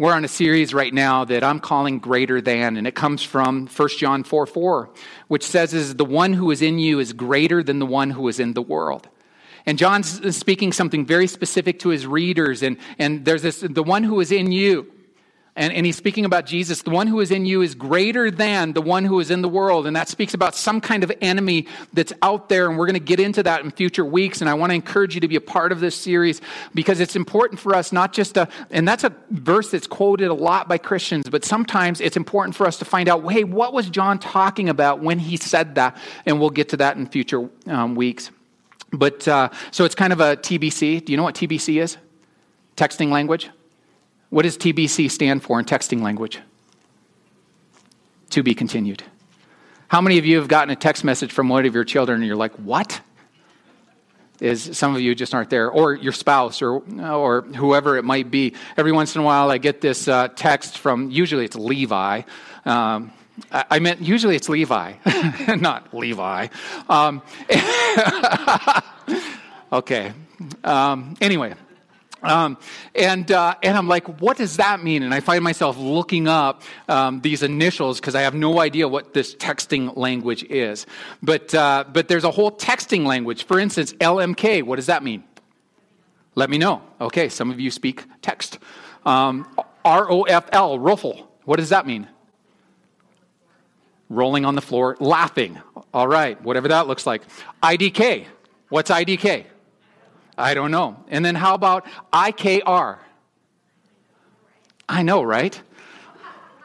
We're 0.00 0.14
on 0.14 0.24
a 0.24 0.28
series 0.28 0.72
right 0.72 0.94
now 0.94 1.24
that 1.24 1.42
I'm 1.42 1.58
calling 1.58 1.98
Greater 1.98 2.40
Than, 2.40 2.76
and 2.76 2.86
it 2.86 2.94
comes 2.94 3.24
from 3.24 3.66
1 3.66 3.88
John 3.98 4.22
4 4.22 4.46
4, 4.46 4.90
which 5.26 5.42
says, 5.42 5.74
is 5.74 5.96
The 5.96 6.04
one 6.04 6.34
who 6.34 6.52
is 6.52 6.62
in 6.62 6.78
you 6.78 7.00
is 7.00 7.12
greater 7.12 7.64
than 7.64 7.80
the 7.80 7.86
one 7.86 8.10
who 8.10 8.28
is 8.28 8.38
in 8.38 8.52
the 8.52 8.62
world. 8.62 9.08
And 9.66 9.76
John's 9.76 10.36
speaking 10.36 10.72
something 10.72 11.04
very 11.04 11.26
specific 11.26 11.80
to 11.80 11.88
his 11.88 12.06
readers, 12.06 12.62
and, 12.62 12.76
and 13.00 13.24
there's 13.24 13.42
this 13.42 13.58
the 13.58 13.82
one 13.82 14.04
who 14.04 14.20
is 14.20 14.30
in 14.30 14.52
you 14.52 14.88
and, 15.58 15.72
and 15.72 15.84
he's 15.84 15.96
speaking 15.96 16.24
about 16.24 16.46
Jesus. 16.46 16.82
The 16.82 16.90
one 16.90 17.08
who 17.08 17.18
is 17.18 17.32
in 17.32 17.44
you 17.44 17.62
is 17.62 17.74
greater 17.74 18.30
than 18.30 18.74
the 18.74 18.80
one 18.80 19.04
who 19.04 19.18
is 19.18 19.28
in 19.28 19.42
the 19.42 19.48
world. 19.48 19.88
And 19.88 19.96
that 19.96 20.08
speaks 20.08 20.32
about 20.32 20.54
some 20.54 20.80
kind 20.80 21.02
of 21.02 21.12
enemy 21.20 21.66
that's 21.92 22.12
out 22.22 22.48
there. 22.48 22.68
And 22.68 22.78
we're 22.78 22.86
going 22.86 22.94
to 22.94 23.00
get 23.00 23.18
into 23.18 23.42
that 23.42 23.64
in 23.64 23.72
future 23.72 24.04
weeks. 24.04 24.40
And 24.40 24.48
I 24.48 24.54
want 24.54 24.70
to 24.70 24.74
encourage 24.74 25.16
you 25.16 25.20
to 25.20 25.26
be 25.26 25.34
a 25.34 25.40
part 25.40 25.72
of 25.72 25.80
this 25.80 25.96
series 25.96 26.40
because 26.74 27.00
it's 27.00 27.16
important 27.16 27.58
for 27.58 27.74
us 27.74 27.90
not 27.90 28.12
just 28.12 28.34
to, 28.34 28.48
and 28.70 28.86
that's 28.86 29.02
a 29.02 29.12
verse 29.30 29.72
that's 29.72 29.88
quoted 29.88 30.28
a 30.28 30.34
lot 30.34 30.68
by 30.68 30.78
Christians, 30.78 31.24
but 31.28 31.44
sometimes 31.44 32.00
it's 32.00 32.16
important 32.16 32.54
for 32.54 32.64
us 32.64 32.78
to 32.78 32.84
find 32.84 33.08
out, 33.08 33.28
hey, 33.32 33.42
what 33.42 33.72
was 33.72 33.90
John 33.90 34.20
talking 34.20 34.68
about 34.68 35.00
when 35.00 35.18
he 35.18 35.36
said 35.36 35.74
that? 35.74 35.96
And 36.24 36.38
we'll 36.38 36.50
get 36.50 36.68
to 36.68 36.76
that 36.76 36.96
in 36.96 37.06
future 37.06 37.50
um, 37.66 37.96
weeks. 37.96 38.30
But 38.92 39.26
uh, 39.26 39.48
so 39.72 39.84
it's 39.84 39.96
kind 39.96 40.12
of 40.12 40.20
a 40.20 40.36
TBC. 40.36 41.04
Do 41.04 41.12
you 41.12 41.16
know 41.16 41.24
what 41.24 41.34
TBC 41.34 41.82
is? 41.82 41.96
Texting 42.76 43.10
language? 43.10 43.50
What 44.30 44.42
does 44.42 44.58
TBC 44.58 45.10
stand 45.10 45.42
for 45.42 45.58
in 45.58 45.64
texting 45.64 46.02
language? 46.02 46.40
To 48.30 48.42
be 48.42 48.54
continued. 48.54 49.02
How 49.88 50.02
many 50.02 50.18
of 50.18 50.26
you 50.26 50.36
have 50.36 50.48
gotten 50.48 50.70
a 50.70 50.76
text 50.76 51.02
message 51.02 51.32
from 51.32 51.48
one 51.48 51.64
of 51.64 51.74
your 51.74 51.84
children 51.84 52.20
and 52.20 52.26
you're 52.26 52.36
like, 52.36 52.54
what? 52.56 53.00
Is 54.40 54.76
some 54.76 54.94
of 54.94 55.00
you 55.00 55.14
just 55.16 55.34
aren't 55.34 55.50
there, 55.50 55.68
or 55.68 55.94
your 55.94 56.12
spouse, 56.12 56.62
or 56.62 56.80
or 57.02 57.42
whoever 57.42 57.96
it 57.96 58.04
might 58.04 58.30
be. 58.30 58.54
Every 58.76 58.92
once 58.92 59.16
in 59.16 59.20
a 59.20 59.24
while, 59.24 59.50
I 59.50 59.58
get 59.58 59.80
this 59.80 60.06
uh, 60.06 60.28
text 60.28 60.78
from. 60.78 61.10
Usually, 61.10 61.44
it's 61.44 61.56
Levi. 61.56 62.22
Um, 62.64 63.10
I, 63.50 63.78
meant 63.78 64.00
usually 64.00 64.36
it's 64.36 64.48
Levi, 64.48 64.94
not 65.56 65.92
Levi. 65.92 66.48
Um, 66.88 67.22
okay. 69.72 70.12
Um, 70.62 71.16
anyway, 71.20 71.54
um, 72.22 72.58
and, 72.94 73.30
uh, 73.30 73.54
and 73.62 73.76
I'm 73.76 73.88
like, 73.88 74.20
what 74.20 74.36
does 74.36 74.56
that 74.56 74.82
mean? 74.82 75.02
And 75.02 75.14
I 75.14 75.20
find 75.20 75.42
myself 75.44 75.78
looking 75.78 76.26
up 76.26 76.62
um, 76.88 77.20
these 77.20 77.42
initials 77.42 78.00
because 78.00 78.14
I 78.14 78.22
have 78.22 78.34
no 78.34 78.60
idea 78.60 78.88
what 78.88 79.14
this 79.14 79.34
texting 79.36 79.96
language 79.96 80.44
is. 80.44 80.86
But, 81.22 81.54
uh, 81.54 81.84
but 81.92 82.08
there's 82.08 82.24
a 82.24 82.30
whole 82.30 82.50
texting 82.50 83.06
language. 83.06 83.44
For 83.44 83.60
instance, 83.60 83.92
LMK, 83.94 84.62
what 84.62 84.76
does 84.76 84.86
that 84.86 85.02
mean? 85.02 85.22
Let 86.34 86.50
me 86.50 86.58
know. 86.58 86.82
Okay, 87.00 87.28
some 87.28 87.50
of 87.50 87.60
you 87.60 87.70
speak 87.70 88.04
text. 88.22 88.58
Um, 89.04 89.48
ROFL, 89.84 90.78
ruffle, 90.80 91.30
what 91.44 91.56
does 91.56 91.70
that 91.70 91.86
mean? 91.86 92.06
Rolling 94.08 94.44
on 94.44 94.54
the 94.54 94.60
floor, 94.60 94.96
laughing. 95.00 95.58
All 95.94 96.08
right, 96.08 96.40
whatever 96.42 96.68
that 96.68 96.86
looks 96.86 97.06
like. 97.06 97.22
IDK, 97.62 98.26
what's 98.68 98.90
IDK? 98.90 99.46
I 100.38 100.54
don't 100.54 100.70
know. 100.70 100.96
And 101.08 101.24
then 101.24 101.34
how 101.34 101.54
about 101.54 101.84
IKR? 102.12 102.98
I 104.88 105.02
know, 105.02 105.22
right? 105.22 105.60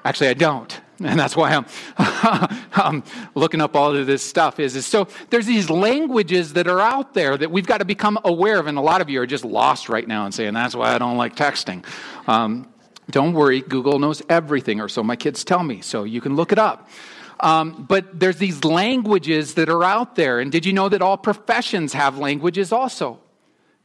Actually, 0.06 0.30
I 0.30 0.34
don't. 0.36 0.82
And 1.04 1.20
that's 1.20 1.36
why 1.36 1.52
I'm, 1.52 1.66
I'm 2.74 3.04
looking 3.36 3.60
up 3.60 3.76
all 3.76 3.96
of 3.96 4.06
this 4.06 4.22
stuff. 4.22 4.60
Is, 4.60 4.76
is 4.76 4.86
so 4.86 5.08
there's 5.32 5.46
these 5.46 5.70
languages 5.70 6.54
that 6.54 6.68
are 6.68 6.80
out 6.80 7.14
there 7.14 7.36
that 7.36 7.52
we've 7.52 7.66
got 7.66 7.80
to 7.80 7.86
become 7.86 8.20
aware 8.24 8.60
of, 8.60 8.68
and 8.68 8.78
a 8.78 8.82
lot 8.82 9.02
of 9.02 9.10
you 9.10 9.20
are 9.22 9.26
just 9.26 9.44
lost 9.44 9.90
right 9.90 10.08
now 10.08 10.26
and 10.26 10.34
saying 10.34 10.54
that's 10.54 10.76
why 10.76 10.94
I 10.94 11.00
don't 11.00 11.18
like 11.18 11.36
texting. 11.36 11.84
Um, 12.28 12.70
don't 13.10 13.34
worry, 13.34 13.62
Google 13.62 14.00
knows 14.00 14.22
everything, 14.30 14.80
or 14.80 14.88
so 14.88 15.04
my 15.04 15.16
kids 15.16 15.44
tell 15.44 15.64
me. 15.64 15.82
So 15.82 16.04
you 16.04 16.22
can 16.22 16.36
look 16.36 16.52
it 16.52 16.60
up. 16.60 16.90
Um, 17.40 17.86
but 17.90 18.20
there's 18.20 18.38
these 18.38 18.64
languages 18.64 19.56
that 19.56 19.68
are 19.68 19.84
out 19.84 20.16
there, 20.16 20.40
and 20.40 20.52
did 20.52 20.66
you 20.66 20.72
know 20.72 20.88
that 20.90 21.02
all 21.02 21.18
professions 21.18 21.92
have 21.94 22.18
languages 22.18 22.72
also? 22.72 23.20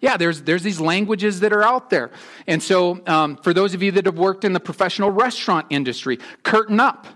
Yeah, 0.00 0.16
there's, 0.16 0.42
there's 0.42 0.62
these 0.62 0.80
languages 0.80 1.40
that 1.40 1.52
are 1.52 1.64
out 1.64 1.90
there. 1.90 2.10
And 2.46 2.62
so, 2.62 3.00
um, 3.06 3.36
for 3.36 3.52
those 3.52 3.74
of 3.74 3.82
you 3.82 3.90
that 3.92 4.06
have 4.06 4.18
worked 4.18 4.44
in 4.44 4.52
the 4.52 4.60
professional 4.60 5.10
restaurant 5.10 5.66
industry, 5.70 6.18
curtain 6.44 6.78
up. 6.78 7.06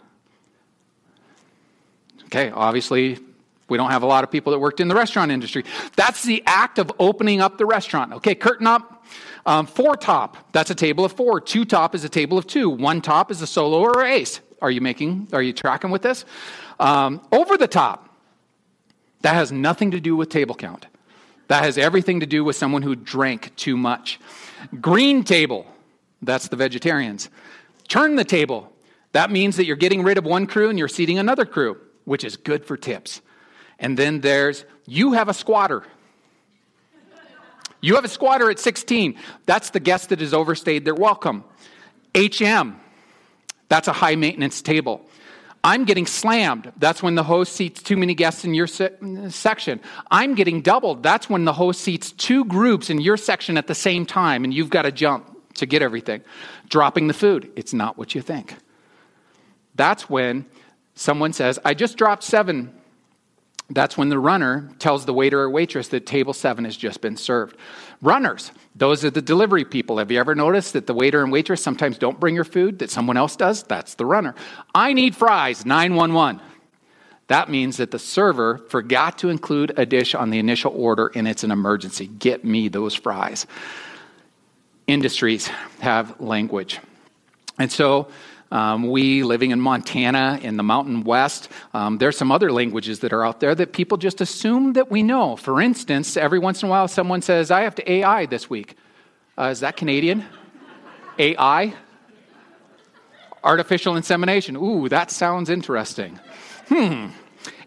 Okay, 2.24 2.50
obviously, 2.50 3.18
we 3.68 3.76
don't 3.76 3.90
have 3.90 4.02
a 4.02 4.06
lot 4.06 4.24
of 4.24 4.30
people 4.30 4.50
that 4.52 4.58
worked 4.58 4.80
in 4.80 4.88
the 4.88 4.94
restaurant 4.94 5.30
industry. 5.30 5.64
That's 5.96 6.24
the 6.24 6.42
act 6.44 6.78
of 6.78 6.90
opening 6.98 7.40
up 7.40 7.56
the 7.56 7.66
restaurant. 7.66 8.14
Okay, 8.14 8.34
curtain 8.34 8.66
up. 8.66 9.04
Um, 9.44 9.66
four 9.66 9.96
top, 9.96 10.52
that's 10.52 10.70
a 10.70 10.74
table 10.74 11.04
of 11.04 11.12
four. 11.12 11.40
Two 11.40 11.64
top 11.64 11.94
is 11.94 12.04
a 12.04 12.08
table 12.08 12.38
of 12.38 12.46
two. 12.46 12.70
One 12.70 13.00
top 13.00 13.30
is 13.30 13.42
a 13.42 13.46
solo 13.46 13.80
or 13.80 14.02
ace. 14.02 14.40
Are 14.60 14.70
you 14.70 14.80
making, 14.80 15.28
are 15.32 15.42
you 15.42 15.52
tracking 15.52 15.90
with 15.90 16.02
this? 16.02 16.24
Um, 16.78 17.20
over 17.32 17.56
the 17.56 17.66
top, 17.66 18.08
that 19.22 19.34
has 19.34 19.50
nothing 19.50 19.90
to 19.92 20.00
do 20.00 20.16
with 20.16 20.28
table 20.28 20.54
count. 20.54 20.86
That 21.48 21.64
has 21.64 21.76
everything 21.78 22.20
to 22.20 22.26
do 22.26 22.44
with 22.44 22.56
someone 22.56 22.82
who 22.82 22.94
drank 22.94 23.54
too 23.56 23.76
much. 23.76 24.18
Green 24.80 25.24
table, 25.24 25.66
that's 26.22 26.48
the 26.48 26.56
vegetarians. 26.56 27.28
Turn 27.88 28.16
the 28.16 28.24
table, 28.24 28.72
that 29.12 29.30
means 29.30 29.56
that 29.56 29.66
you're 29.66 29.76
getting 29.76 30.02
rid 30.02 30.18
of 30.18 30.24
one 30.24 30.46
crew 30.46 30.70
and 30.70 30.78
you're 30.78 30.88
seating 30.88 31.18
another 31.18 31.44
crew, 31.44 31.76
which 32.04 32.24
is 32.24 32.36
good 32.36 32.64
for 32.64 32.76
tips. 32.76 33.20
And 33.78 33.98
then 33.98 34.20
there's 34.20 34.64
you 34.86 35.12
have 35.12 35.28
a 35.28 35.34
squatter. 35.34 35.84
You 37.80 37.96
have 37.96 38.04
a 38.04 38.08
squatter 38.08 38.48
at 38.48 38.60
16. 38.60 39.18
That's 39.44 39.70
the 39.70 39.80
guest 39.80 40.10
that 40.10 40.20
has 40.20 40.32
overstayed 40.32 40.84
their 40.84 40.94
welcome. 40.94 41.44
HM, 42.14 42.76
that's 43.68 43.88
a 43.88 43.92
high 43.92 44.14
maintenance 44.14 44.62
table. 44.62 45.04
I'm 45.64 45.84
getting 45.84 46.06
slammed. 46.06 46.72
That's 46.76 47.02
when 47.02 47.14
the 47.14 47.22
host 47.22 47.52
seats 47.52 47.82
too 47.82 47.96
many 47.96 48.14
guests 48.14 48.44
in 48.44 48.52
your 48.52 48.66
se- 48.66 48.96
section. 49.28 49.80
I'm 50.10 50.34
getting 50.34 50.60
doubled. 50.60 51.02
That's 51.02 51.30
when 51.30 51.44
the 51.44 51.52
host 51.52 51.80
seats 51.80 52.10
two 52.12 52.44
groups 52.44 52.90
in 52.90 53.00
your 53.00 53.16
section 53.16 53.56
at 53.56 53.68
the 53.68 53.74
same 53.74 54.04
time 54.04 54.42
and 54.42 54.52
you've 54.52 54.70
got 54.70 54.82
to 54.82 54.92
jump 54.92 55.28
to 55.54 55.66
get 55.66 55.82
everything. 55.82 56.22
Dropping 56.68 57.06
the 57.06 57.14
food. 57.14 57.52
It's 57.54 57.72
not 57.72 57.96
what 57.96 58.14
you 58.14 58.22
think. 58.22 58.56
That's 59.76 60.10
when 60.10 60.46
someone 60.94 61.32
says, 61.32 61.60
I 61.64 61.74
just 61.74 61.96
dropped 61.96 62.24
seven 62.24 62.74
that's 63.74 63.96
when 63.96 64.10
the 64.10 64.18
runner 64.18 64.70
tells 64.78 65.06
the 65.06 65.14
waiter 65.14 65.40
or 65.40 65.48
waitress 65.48 65.88
that 65.88 66.04
table 66.04 66.34
seven 66.34 66.64
has 66.64 66.76
just 66.76 67.00
been 67.00 67.16
served. 67.16 67.56
Runners, 68.02 68.50
those 68.74 69.04
are 69.04 69.10
the 69.10 69.22
delivery 69.22 69.64
people. 69.64 69.98
Have 69.98 70.10
you 70.10 70.18
ever 70.18 70.34
noticed 70.34 70.72
that 70.72 70.88
the 70.88 70.94
waiter 70.94 71.22
and 71.22 71.30
waitress 71.30 71.62
sometimes 71.62 71.98
don't 71.98 72.18
bring 72.18 72.34
your 72.34 72.44
food, 72.44 72.80
that 72.80 72.90
someone 72.90 73.16
else 73.16 73.36
does? 73.36 73.62
That's 73.62 73.94
the 73.94 74.04
runner. 74.04 74.34
I 74.74 74.92
need 74.92 75.14
fries, 75.14 75.64
911. 75.64 76.40
That 77.28 77.48
means 77.48 77.76
that 77.76 77.92
the 77.92 78.00
server 78.00 78.58
forgot 78.58 79.18
to 79.18 79.28
include 79.28 79.72
a 79.76 79.86
dish 79.86 80.16
on 80.16 80.30
the 80.30 80.40
initial 80.40 80.72
order 80.76 81.12
and 81.14 81.28
it's 81.28 81.44
an 81.44 81.52
emergency. 81.52 82.08
Get 82.08 82.44
me 82.44 82.68
those 82.68 82.94
fries. 82.94 83.46
Industries 84.88 85.46
have 85.80 86.20
language. 86.20 86.80
And 87.56 87.70
so 87.70 88.08
um, 88.52 88.90
we 88.90 89.22
living 89.22 89.50
in 89.50 89.60
Montana 89.62 90.38
in 90.42 90.58
the 90.58 90.62
Mountain 90.62 91.04
West, 91.04 91.48
um, 91.72 91.96
there's 91.96 92.18
some 92.18 92.30
other 92.30 92.52
languages 92.52 93.00
that 93.00 93.12
are 93.14 93.24
out 93.24 93.40
there 93.40 93.54
that 93.54 93.72
people 93.72 93.96
just 93.96 94.20
assume 94.20 94.74
that 94.74 94.90
we 94.90 95.02
know. 95.02 95.36
For 95.36 95.58
instance, 95.58 96.18
every 96.18 96.38
once 96.38 96.62
in 96.62 96.68
a 96.68 96.70
while 96.70 96.86
someone 96.86 97.22
says, 97.22 97.50
I 97.50 97.62
have 97.62 97.74
to 97.76 97.90
AI 97.90 98.26
this 98.26 98.50
week. 98.50 98.76
Uh, 99.38 99.44
is 99.44 99.60
that 99.60 99.78
Canadian? 99.78 100.26
AI? 101.18 101.72
Artificial 103.42 103.96
insemination. 103.96 104.54
Ooh, 104.56 104.86
that 104.90 105.10
sounds 105.10 105.48
interesting. 105.48 106.20
Hmm. 106.68 107.06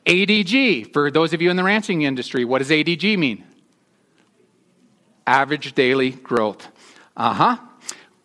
ADG, 0.06 0.94
for 0.94 1.10
those 1.10 1.34
of 1.34 1.42
you 1.42 1.50
in 1.50 1.58
the 1.58 1.64
ranching 1.64 2.04
industry, 2.04 2.46
what 2.46 2.60
does 2.60 2.70
ADG 2.70 3.18
mean? 3.18 3.44
Average 5.26 5.74
daily 5.74 6.12
growth. 6.12 6.68
Uh 7.18 7.34
huh. 7.34 7.58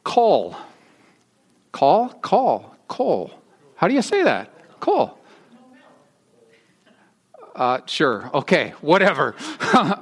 Coal. 0.05 0.57
Call? 1.73 2.09
Call. 2.09 2.77
Cole. 2.89 3.31
How 3.77 3.89
do 3.89 3.95
you 3.95 4.03
say 4.03 4.23
that? 4.23 4.53
Cole. 4.81 5.17
Uh, 7.55 7.81
sure. 7.87 8.31
Okay. 8.35 8.75
Whatever. 8.81 9.35
uh, 9.73 9.97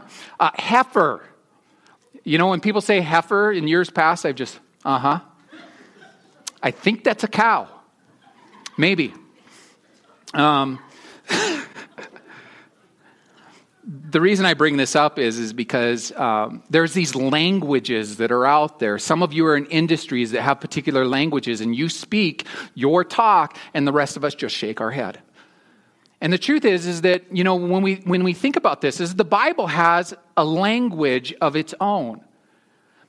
heifer. 0.55 1.25
You 2.25 2.39
know, 2.39 2.49
when 2.49 2.61
people 2.61 2.81
say 2.81 3.01
heifer 3.01 3.53
in 3.53 3.69
years 3.69 3.91
past, 3.91 4.27
I've 4.27 4.35
just, 4.35 4.59
uh 4.85 4.99
huh. 4.99 5.21
I 6.63 6.71
think 6.71 7.05
that's 7.05 7.25
a 7.25 7.29
cow. 7.29 7.69
Maybe. 8.77 9.15
Um, 10.35 10.79
the 13.89 14.21
reason 14.21 14.45
I 14.45 14.53
bring 14.53 14.77
this 14.77 14.95
up 14.95 15.19
is, 15.19 15.39
is 15.39 15.55
because 15.55 16.13
um, 16.13 16.63
there's 16.69 16.93
these 16.93 17.15
languages 17.15 18.19
that 18.19 18.31
are 18.31 18.45
out 18.45 18.81
there. 18.81 18.99
Some 18.99 19.23
of 19.23 19.33
you 19.33 19.47
are 19.47 19.57
in 19.57 19.65
industries 19.67 20.31
that 20.33 20.43
have 20.43 20.61
particular 20.61 21.07
languages, 21.07 21.63
and 21.63 21.75
you 21.75 21.89
speak 21.89 22.47
your 22.75 23.03
talk, 23.03 23.57
and 23.73 23.87
the 23.87 23.93
rest 23.93 24.19
of 24.19 24.25
us 24.25 24.35
just 24.35 24.55
shake 24.55 24.83
our 24.83 24.91
head. 24.91 25.21
And 26.21 26.31
the 26.33 26.39
truth 26.39 26.67
is, 26.67 26.87
is 26.87 27.01
that 27.03 27.25
you 27.35 27.45
know 27.45 27.55
when 27.55 27.83
we 27.83 27.97
when 28.05 28.25
we 28.25 28.35
think 28.35 28.57
about 28.57 28.83
this, 28.83 29.01
is 29.01 29.15
the 29.15 29.25
Bible 29.25 29.69
has 29.69 30.13
a 30.37 30.45
language 30.45 31.33
of 31.41 31.57
its 31.57 31.75
own. 31.81 32.21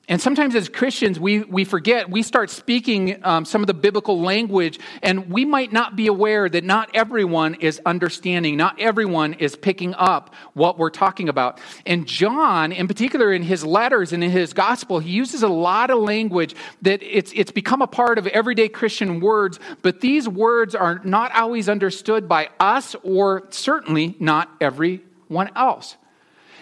And 0.09 0.19
sometimes 0.19 0.55
as 0.55 0.69
Christians, 0.69 1.19
we, 1.19 1.41
we 1.43 1.63
forget, 1.63 2.09
we 2.09 2.23
start 2.23 2.49
speaking 2.49 3.23
um, 3.23 3.45
some 3.45 3.61
of 3.61 3.67
the 3.67 3.75
biblical 3.75 4.19
language, 4.19 4.79
and 5.03 5.29
we 5.29 5.45
might 5.45 5.71
not 5.71 5.95
be 5.95 6.07
aware 6.07 6.49
that 6.49 6.63
not 6.63 6.89
everyone 6.95 7.53
is 7.55 7.79
understanding, 7.85 8.57
not 8.57 8.79
everyone 8.79 9.33
is 9.33 9.55
picking 9.55 9.93
up 9.93 10.33
what 10.55 10.79
we're 10.79 10.89
talking 10.89 11.29
about. 11.29 11.59
And 11.85 12.07
John, 12.07 12.71
in 12.71 12.87
particular, 12.87 13.31
in 13.31 13.43
his 13.43 13.63
letters 13.63 14.11
and 14.11 14.23
in 14.23 14.31
his 14.31 14.51
gospel, 14.51 14.97
he 14.97 15.11
uses 15.11 15.43
a 15.43 15.47
lot 15.47 15.91
of 15.91 15.99
language 15.99 16.55
that 16.81 17.03
it's, 17.03 17.31
it's 17.35 17.51
become 17.51 17.83
a 17.83 17.87
part 17.87 18.17
of 18.17 18.25
everyday 18.25 18.67
Christian 18.67 19.19
words, 19.19 19.59
but 19.83 20.01
these 20.01 20.27
words 20.27 20.73
are 20.73 21.01
not 21.03 21.31
always 21.35 21.69
understood 21.69 22.27
by 22.27 22.49
us 22.59 22.95
or 23.03 23.43
certainly 23.51 24.15
not 24.19 24.49
everyone 24.59 25.51
else. 25.55 25.97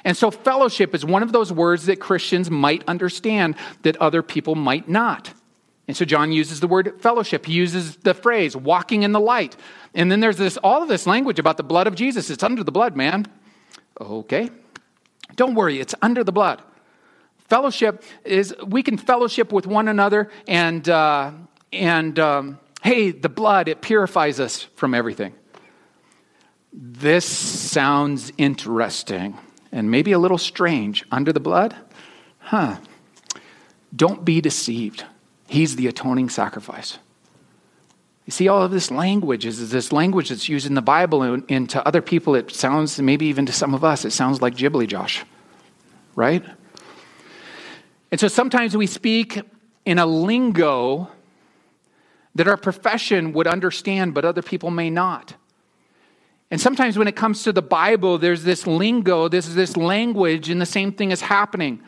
And 0.07 0.15
so, 0.15 0.31
fellowship 0.31 0.95
is 0.95 1.03
one 1.03 1.21
of 1.21 1.33
those 1.33 1.51
words 1.51 1.87
that 1.87 1.99
Christians 1.99 2.49
might 2.49 2.81
understand 2.87 3.57
that 3.81 3.97
other 3.97 4.23
people 4.23 4.55
might 4.55 4.87
not. 4.87 5.33
And 5.85 5.97
so, 5.97 6.05
John 6.05 6.31
uses 6.31 6.61
the 6.61 6.67
word 6.67 7.01
fellowship. 7.01 7.45
He 7.45 7.51
uses 7.51 7.97
the 7.97 8.13
phrase 8.13 8.55
walking 8.55 9.03
in 9.03 9.11
the 9.11 9.19
light. 9.19 9.57
And 9.93 10.09
then 10.09 10.21
there's 10.21 10.37
this, 10.37 10.55
all 10.63 10.81
of 10.81 10.87
this 10.87 11.07
language 11.07 11.39
about 11.39 11.57
the 11.57 11.63
blood 11.63 11.87
of 11.87 11.95
Jesus. 11.95 12.29
It's 12.29 12.41
under 12.41 12.63
the 12.63 12.71
blood, 12.71 12.95
man. 12.95 13.25
Okay. 13.99 14.49
Don't 15.35 15.55
worry, 15.55 15.81
it's 15.81 15.93
under 16.01 16.23
the 16.23 16.31
blood. 16.31 16.61
Fellowship 17.49 18.01
is, 18.23 18.55
we 18.65 18.83
can 18.83 18.97
fellowship 18.97 19.51
with 19.51 19.67
one 19.67 19.89
another, 19.89 20.29
and, 20.47 20.87
uh, 20.87 21.31
and 21.73 22.17
um, 22.17 22.59
hey, 22.81 23.11
the 23.11 23.27
blood, 23.27 23.67
it 23.67 23.81
purifies 23.81 24.39
us 24.39 24.63
from 24.77 24.93
everything. 24.93 25.33
This 26.71 27.25
sounds 27.25 28.31
interesting 28.37 29.37
and 29.71 29.91
maybe 29.91 30.11
a 30.11 30.19
little 30.19 30.37
strange. 30.37 31.03
Under 31.11 31.33
the 31.33 31.39
blood? 31.39 31.75
Huh. 32.39 32.77
Don't 33.95 34.23
be 34.23 34.41
deceived. 34.41 35.05
He's 35.47 35.75
the 35.75 35.87
atoning 35.87 36.29
sacrifice. 36.29 36.99
You 38.25 38.31
see, 38.31 38.49
all 38.49 38.61
of 38.61 38.71
this 38.71 38.91
language 38.91 39.45
is 39.45 39.71
this 39.71 39.93
language 39.93 40.29
that's 40.29 40.49
used 40.49 40.67
in 40.67 40.73
the 40.73 40.81
Bible, 40.81 41.21
and, 41.23 41.45
and 41.47 41.69
to 41.69 41.87
other 41.87 42.01
people, 42.01 42.35
it 42.35 42.51
sounds, 42.51 42.99
maybe 42.99 43.25
even 43.27 43.45
to 43.45 43.53
some 43.53 43.73
of 43.73 43.85
us, 43.85 44.03
it 44.03 44.11
sounds 44.11 44.41
like 44.41 44.55
Ghibli 44.55 44.85
Josh, 44.85 45.23
right? 46.13 46.43
And 48.11 48.19
so 48.19 48.27
sometimes 48.27 48.75
we 48.75 48.85
speak 48.85 49.41
in 49.85 49.97
a 49.97 50.05
lingo 50.05 51.09
that 52.35 52.49
our 52.49 52.57
profession 52.57 53.31
would 53.31 53.47
understand, 53.47 54.13
but 54.13 54.25
other 54.25 54.41
people 54.41 54.71
may 54.71 54.89
not. 54.89 55.33
And 56.49 56.61
sometimes 56.61 56.97
when 56.97 57.07
it 57.07 57.15
comes 57.15 57.43
to 57.43 57.51
the 57.51 57.61
Bible, 57.61 58.17
there's 58.17 58.43
this 58.43 58.65
lingo, 58.65 59.27
there's 59.27 59.53
this 59.53 59.75
language, 59.75 60.49
and 60.49 60.61
the 60.61 60.65
same 60.65 60.93
thing 60.93 61.11
is 61.11 61.21
happening 61.21 61.81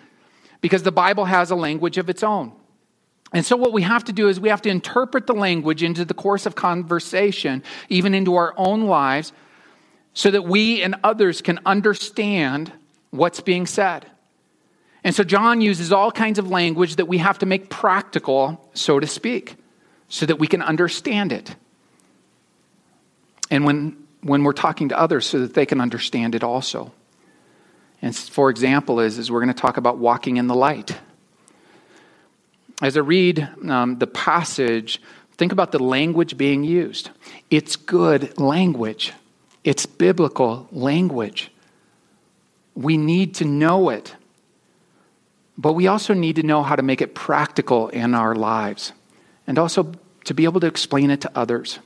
because 0.61 0.83
the 0.83 0.91
Bible 0.91 1.25
has 1.25 1.49
a 1.49 1.55
language 1.55 1.97
of 1.97 2.09
its 2.09 2.23
own. 2.23 2.51
And 3.31 3.45
so, 3.45 3.55
what 3.55 3.73
we 3.73 3.83
have 3.83 4.03
to 4.05 4.13
do 4.13 4.27
is 4.27 4.39
we 4.39 4.49
have 4.49 4.61
to 4.63 4.69
interpret 4.69 5.27
the 5.27 5.33
language 5.33 5.83
into 5.83 6.03
the 6.03 6.13
course 6.13 6.45
of 6.45 6.55
conversation, 6.55 7.63
even 7.87 8.13
into 8.13 8.35
our 8.35 8.53
own 8.57 8.87
lives, 8.87 9.31
so 10.13 10.31
that 10.31 10.43
we 10.43 10.81
and 10.81 10.95
others 11.03 11.41
can 11.41 11.59
understand 11.65 12.73
what's 13.11 13.39
being 13.39 13.67
said. 13.67 14.07
And 15.03 15.13
so, 15.13 15.23
John 15.23 15.61
uses 15.61 15.93
all 15.93 16.11
kinds 16.11 16.39
of 16.39 16.49
language 16.49 16.95
that 16.95 17.05
we 17.05 17.19
have 17.19 17.37
to 17.39 17.45
make 17.45 17.69
practical, 17.69 18.67
so 18.73 18.99
to 18.99 19.07
speak, 19.07 19.55
so 20.09 20.25
that 20.25 20.39
we 20.39 20.47
can 20.47 20.63
understand 20.63 21.31
it. 21.31 21.55
And 23.51 23.63
when 23.63 23.95
when 24.21 24.43
we're 24.43 24.53
talking 24.53 24.89
to 24.89 24.99
others 24.99 25.25
so 25.25 25.39
that 25.39 25.53
they 25.53 25.65
can 25.65 25.79
understand 25.79 26.35
it 26.35 26.43
also. 26.43 26.91
And 28.01 28.15
for 28.15 28.49
example, 28.49 28.99
is, 28.99 29.17
is 29.17 29.31
we're 29.31 29.43
going 29.43 29.53
to 29.53 29.61
talk 29.61 29.77
about 29.77 29.97
walking 29.97 30.37
in 30.37 30.47
the 30.47 30.55
light. 30.55 30.97
As 32.81 32.95
I 32.95 33.01
read 33.01 33.49
um, 33.67 33.97
the 33.99 34.07
passage, 34.07 35.01
think 35.37 35.51
about 35.51 35.71
the 35.71 35.79
language 35.79 36.37
being 36.37 36.63
used. 36.63 37.09
It's 37.49 37.75
good 37.75 38.39
language, 38.39 39.13
it's 39.63 39.85
biblical 39.85 40.67
language. 40.71 41.51
We 42.75 42.95
need 42.95 43.35
to 43.35 43.45
know 43.45 43.89
it, 43.89 44.15
but 45.57 45.73
we 45.73 45.87
also 45.87 46.13
need 46.13 46.37
to 46.37 46.43
know 46.43 46.63
how 46.63 46.77
to 46.77 46.83
make 46.83 47.01
it 47.01 47.13
practical 47.13 47.89
in 47.89 48.15
our 48.15 48.35
lives 48.35 48.93
and 49.45 49.59
also 49.59 49.91
to 50.23 50.33
be 50.33 50.45
able 50.45 50.61
to 50.61 50.67
explain 50.67 51.11
it 51.11 51.19
to 51.21 51.31
others 51.35 51.79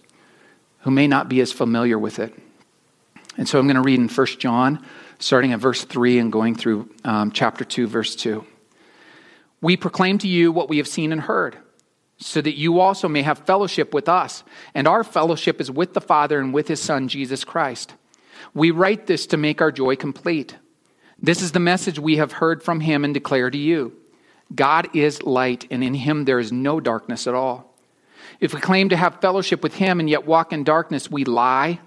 who 0.84 0.92
may 0.92 1.08
not 1.08 1.30
be 1.30 1.42
as 1.42 1.52
familiar 1.52 1.98
with 1.98 2.20
it. 2.20 2.34
And 3.38 3.48
so 3.48 3.58
I'm 3.58 3.66
going 3.66 3.76
to 3.76 3.82
read 3.82 4.00
in 4.00 4.10
1 4.10 4.28
John, 4.38 4.86
starting 5.18 5.54
at 5.54 5.60
verse 5.60 5.84
3 5.84 6.20
and 6.20 6.32
going 6.32 6.56
through 6.56 6.90
um, 7.04 7.32
chapter 7.32 7.66
2, 7.66 7.88
verse 7.88 8.16
2. 8.16 8.46
We 9.62 9.78
proclaim 9.78 10.18
to 10.20 10.28
you 10.28 10.52
what 10.52 10.70
we 10.70 10.78
have 10.78 10.88
seen 10.88 11.12
and 11.12 11.22
heard, 11.22 11.58
so 12.18 12.42
that 12.42 12.58
you 12.58 12.80
also 12.80 13.08
may 13.08 13.22
have 13.22 13.40
fellowship 13.40 13.94
with 13.94 14.10
us. 14.10 14.44
And 14.76 14.88
our 14.88 15.04
fellowship 15.04 15.62
is 15.62 15.72
with 15.72 15.94
the 15.94 16.02
Father 16.02 16.40
and 16.40 16.54
with 16.54 16.68
his 16.68 16.82
Son, 16.82 17.08
Jesus 17.08 17.44
Christ. 17.44 17.94
We 18.54 18.72
write 18.72 19.08
this 19.08 19.26
to 19.28 19.38
make 19.38 19.62
our 19.62 19.72
joy 19.72 19.96
complete. 19.96 20.58
This 21.18 21.42
is 21.42 21.54
the 21.54 21.60
message 21.60 21.98
we 21.98 22.18
have 22.18 22.34
heard 22.34 22.62
from 22.62 22.82
him 22.82 23.06
and 23.06 23.14
declare 23.14 23.50
to 23.50 23.58
you 23.58 23.94
God 24.54 24.94
is 24.94 25.24
light, 25.24 25.66
and 25.72 25.84
in 25.84 25.94
him 25.94 26.26
there 26.26 26.40
is 26.40 26.52
no 26.52 26.80
darkness 26.82 27.26
at 27.26 27.34
all. 27.34 27.73
If 28.44 28.54
we 28.54 28.60
claim 28.60 28.90
to 28.90 28.98
have 28.98 29.22
fellowship 29.22 29.64
with 29.64 29.76
him 29.76 30.02
and 30.02 30.10
yet 30.10 30.26
walk 30.26 30.52
in 30.52 30.66
darkness, 30.66 31.10
we 31.10 31.24
lie 31.24 31.80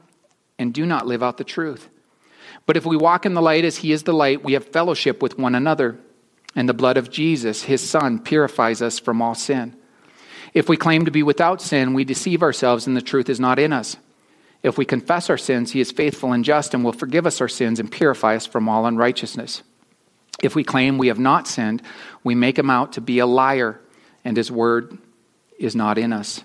and 0.59 0.73
do 0.73 0.87
not 0.87 1.07
live 1.07 1.23
out 1.23 1.37
the 1.37 1.45
truth. 1.45 1.91
But 2.65 2.79
if 2.79 2.87
we 2.87 2.97
walk 2.97 3.27
in 3.27 3.35
the 3.35 3.43
light 3.43 3.67
as 3.67 3.77
he 3.77 3.93
is 3.93 4.05
the 4.05 4.15
light, 4.15 4.43
we 4.43 4.55
have 4.55 4.65
fellowship 4.65 5.21
with 5.21 5.39
one 5.39 5.55
another. 5.55 5.99
And 6.55 6.67
the 6.67 6.73
blood 6.73 6.97
of 6.97 7.11
Jesus, 7.11 7.65
his 7.65 7.87
son, 7.87 8.21
purifies 8.21 8.81
us 8.81 8.99
from 8.99 9.21
all 9.21 9.35
sin. 9.35 9.77
If 10.55 10.67
we 10.67 10.79
claim 10.79 11.05
to 11.05 11.11
be 11.11 11.23
without 11.23 11.61
sin, 11.61 11.93
we 11.93 12.05
deceive 12.05 12.43
ourselves 12.43 12.87
and 12.87 12.97
the 12.97 13.03
truth 13.03 13.29
is 13.29 13.39
not 13.39 13.59
in 13.59 13.75
us. 13.75 13.99
If 14.63 14.79
we 14.79 14.87
confess 14.87 15.29
our 15.29 15.37
sins, 15.37 15.73
he 15.73 15.81
is 15.81 15.93
faithful 15.93 16.33
and 16.33 16.43
just 16.43 16.73
and 16.73 16.83
will 16.83 16.93
forgive 16.93 17.27
us 17.27 17.43
our 17.43 17.49
sins 17.49 17.79
and 17.79 17.93
purify 17.93 18.35
us 18.35 18.47
from 18.47 18.67
all 18.67 18.87
unrighteousness. 18.87 19.63
If 20.43 20.55
we 20.55 20.65
claim 20.65 20.97
we 20.97 21.09
have 21.09 21.19
not 21.19 21.47
sinned, 21.47 21.83
we 22.25 22.35
make 22.35 22.59
him 22.59 22.71
out 22.71 22.95
to 22.95 23.03
be 23.03 23.19
a 23.19 23.27
liar, 23.27 23.79
and 24.25 24.39
his 24.39 24.51
word 24.51 24.97
is 25.59 25.77
not 25.77 25.99
in 25.99 26.13
us. 26.13 26.43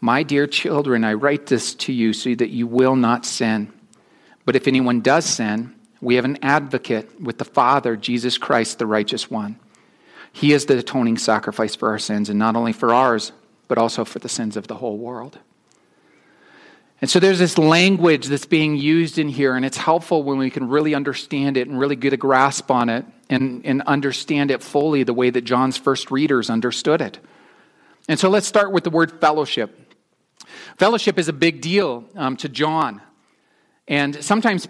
My 0.00 0.22
dear 0.22 0.46
children, 0.46 1.04
I 1.04 1.14
write 1.14 1.46
this 1.46 1.74
to 1.76 1.92
you 1.92 2.12
so 2.12 2.34
that 2.34 2.50
you 2.50 2.66
will 2.66 2.96
not 2.96 3.24
sin. 3.24 3.72
But 4.44 4.56
if 4.56 4.66
anyone 4.66 5.00
does 5.00 5.24
sin, 5.24 5.74
we 6.00 6.16
have 6.16 6.24
an 6.24 6.38
advocate 6.42 7.20
with 7.20 7.38
the 7.38 7.44
Father, 7.44 7.96
Jesus 7.96 8.36
Christ, 8.36 8.78
the 8.78 8.86
righteous 8.86 9.30
one. 9.30 9.58
He 10.32 10.52
is 10.52 10.66
the 10.66 10.78
atoning 10.78 11.18
sacrifice 11.18 11.76
for 11.76 11.90
our 11.90 11.98
sins, 11.98 12.28
and 12.28 12.38
not 12.38 12.56
only 12.56 12.72
for 12.72 12.92
ours, 12.92 13.32
but 13.68 13.78
also 13.78 14.04
for 14.04 14.18
the 14.18 14.28
sins 14.28 14.56
of 14.56 14.66
the 14.66 14.74
whole 14.74 14.98
world. 14.98 15.38
And 17.00 17.10
so 17.10 17.18
there's 17.18 17.38
this 17.38 17.58
language 17.58 18.26
that's 18.26 18.46
being 18.46 18.76
used 18.76 19.18
in 19.18 19.28
here, 19.28 19.54
and 19.54 19.64
it's 19.64 19.76
helpful 19.76 20.22
when 20.22 20.38
we 20.38 20.50
can 20.50 20.68
really 20.68 20.94
understand 20.94 21.56
it 21.56 21.68
and 21.68 21.78
really 21.78 21.96
get 21.96 22.12
a 22.12 22.16
grasp 22.16 22.70
on 22.70 22.88
it 22.88 23.04
and, 23.28 23.64
and 23.64 23.82
understand 23.82 24.50
it 24.50 24.62
fully 24.62 25.02
the 25.02 25.12
way 25.12 25.30
that 25.30 25.42
John's 25.42 25.76
first 25.76 26.10
readers 26.10 26.48
understood 26.48 27.00
it. 27.00 27.18
And 28.08 28.18
so 28.18 28.28
let's 28.28 28.46
start 28.46 28.72
with 28.72 28.84
the 28.84 28.90
word 28.90 29.20
fellowship. 29.20 29.94
Fellowship 30.76 31.18
is 31.18 31.28
a 31.28 31.32
big 31.32 31.60
deal 31.60 32.04
um, 32.16 32.36
to 32.38 32.48
John. 32.48 33.00
And 33.86 34.22
sometimes 34.24 34.68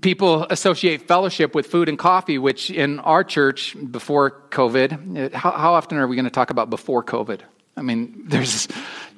people 0.00 0.44
associate 0.50 1.06
fellowship 1.06 1.54
with 1.54 1.66
food 1.66 1.88
and 1.88 1.98
coffee, 1.98 2.38
which 2.38 2.70
in 2.70 3.00
our 3.00 3.24
church 3.24 3.76
before 3.90 4.42
COVID, 4.50 5.32
how, 5.32 5.50
how 5.52 5.74
often 5.74 5.98
are 5.98 6.06
we 6.06 6.16
going 6.16 6.24
to 6.24 6.30
talk 6.30 6.50
about 6.50 6.70
before 6.70 7.02
COVID? 7.02 7.40
I 7.76 7.82
mean, 7.82 8.24
there's, 8.28 8.68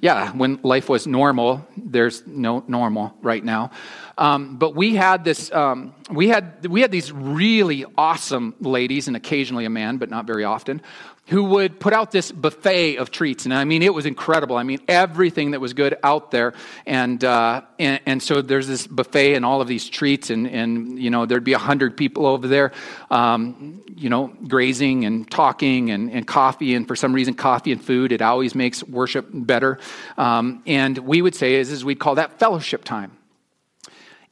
yeah, 0.01 0.31
when 0.33 0.61
life 0.63 0.89
was 0.89 1.07
normal, 1.07 1.67
there's 1.77 2.27
no 2.27 2.65
normal 2.69 3.15
right 3.23 3.43
now. 3.45 3.71
Um, 4.19 4.57
but 4.57 4.75
we 4.75 4.95
had 4.95 5.25
this, 5.25 5.51
um, 5.53 5.95
we 6.11 6.29
had 6.29 6.67
we 6.67 6.83
had 6.83 6.91
these 6.91 7.11
really 7.11 7.87
awesome 7.97 8.55
ladies, 8.61 9.09
and 9.09 9.17
occasionally 9.17 9.65
a 9.65 9.71
man, 9.71 9.97
but 9.97 10.11
not 10.11 10.27
very 10.27 10.45
often, 10.45 10.83
who 11.27 11.45
would 11.45 11.79
put 11.79 11.93
out 11.93 12.11
this 12.11 12.33
buffet 12.33 12.97
of 12.97 13.11
treats. 13.11 13.45
And 13.45 13.55
I 13.55 13.65
mean, 13.65 13.83
it 13.83 13.95
was 13.95 14.07
incredible. 14.07 14.57
I 14.57 14.65
mean, 14.65 14.81
everything 14.89 15.53
that 15.53 15.61
was 15.61 15.73
good 15.73 15.97
out 16.03 16.33
there. 16.33 16.53
And, 16.85 17.23
uh, 17.23 17.63
and, 17.79 18.01
and, 18.07 18.23
so 18.23 18.43
there's 18.43 18.67
this 18.67 18.87
buffet 18.87 19.35
and 19.35 19.45
all 19.45 19.61
of 19.61 19.69
these 19.69 19.89
treats. 19.89 20.31
And, 20.31 20.49
and 20.49 20.99
you 20.99 21.11
know, 21.11 21.25
there'd 21.25 21.45
be 21.45 21.53
a 21.53 21.59
hundred 21.59 21.97
people 21.97 22.27
over 22.27 22.49
there, 22.49 22.73
um, 23.11 23.83
you 23.97 24.11
know, 24.11 24.35
grazing 24.49 25.05
and 25.05 25.31
talking 25.31 25.91
and, 25.91 26.11
and 26.11 26.27
coffee. 26.27 26.75
And 26.75 26.89
for 26.89 26.97
some 26.97 27.13
reason, 27.13 27.35
coffee 27.35 27.71
and 27.71 27.83
food, 27.83 28.11
it 28.11 28.21
always 28.21 28.55
makes 28.55 28.83
worship 28.83 29.29
better. 29.33 29.79
Um, 30.19 30.63
and 30.67 30.99
we 30.99 31.23
would 31.23 31.37
say 31.37 31.55
is, 31.55 31.71
is 31.71 31.85
we'd 31.85 32.01
call 32.01 32.17
that 32.17 32.41
fellowship 32.41 32.83
time. 32.83 33.13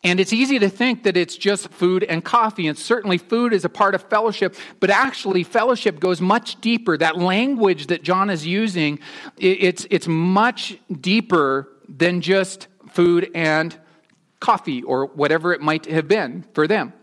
And 0.02 0.18
it's 0.18 0.32
easy 0.32 0.58
to 0.58 0.70
think 0.70 1.02
that 1.02 1.16
it's 1.16 1.36
just 1.36 1.68
food 1.68 2.04
and 2.04 2.24
coffee, 2.24 2.66
and 2.66 2.78
certainly 2.78 3.18
food 3.18 3.52
is 3.52 3.66
a 3.66 3.68
part 3.68 3.94
of 3.94 4.02
fellowship, 4.04 4.56
but 4.80 4.88
actually, 4.88 5.42
fellowship 5.42 6.00
goes 6.00 6.22
much 6.22 6.58
deeper. 6.62 6.96
That 6.96 7.18
language 7.18 7.88
that 7.88 8.02
John 8.02 8.30
is 8.30 8.46
using, 8.46 8.98
it's, 9.36 9.86
it's 9.90 10.08
much 10.08 10.78
deeper 11.00 11.68
than 11.86 12.22
just 12.22 12.68
food 12.88 13.30
and 13.34 13.78
coffee 14.40 14.82
or 14.82 15.06
whatever 15.06 15.52
it 15.52 15.60
might 15.60 15.84
have 15.84 16.08
been 16.08 16.46
for 16.54 16.66
them. 16.66 16.94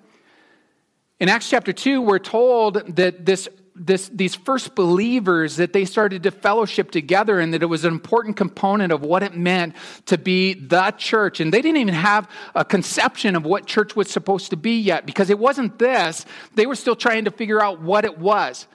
In 1.19 1.29
Acts 1.29 1.49
chapter 1.49 1.73
2, 1.73 2.01
we're 2.01 2.19
told 2.19 2.95
that 2.95 3.25
this 3.25 3.47
this, 3.77 4.09
these 4.09 4.35
first 4.35 4.75
believers 4.75 5.57
that 5.57 5.73
they 5.73 5.85
started 5.85 6.23
to 6.23 6.31
fellowship 6.31 6.91
together 6.91 7.39
and 7.39 7.53
that 7.53 7.61
it 7.61 7.67
was 7.67 7.85
an 7.85 7.93
important 7.93 8.35
component 8.35 8.91
of 8.91 9.01
what 9.01 9.23
it 9.23 9.35
meant 9.35 9.75
to 10.07 10.17
be 10.17 10.53
the 10.53 10.91
church. 10.97 11.39
And 11.39 11.53
they 11.53 11.61
didn't 11.61 11.77
even 11.77 11.93
have 11.93 12.29
a 12.55 12.65
conception 12.65 13.35
of 13.35 13.45
what 13.45 13.65
church 13.65 13.95
was 13.95 14.09
supposed 14.09 14.49
to 14.49 14.57
be 14.57 14.79
yet 14.79 15.05
because 15.05 15.29
it 15.29 15.39
wasn't 15.39 15.77
this. 15.79 16.25
They 16.55 16.65
were 16.65 16.75
still 16.75 16.95
trying 16.95 17.25
to 17.25 17.31
figure 17.31 17.61
out 17.61 17.81
what 17.81 18.05
it 18.05 18.17
was. 18.17 18.67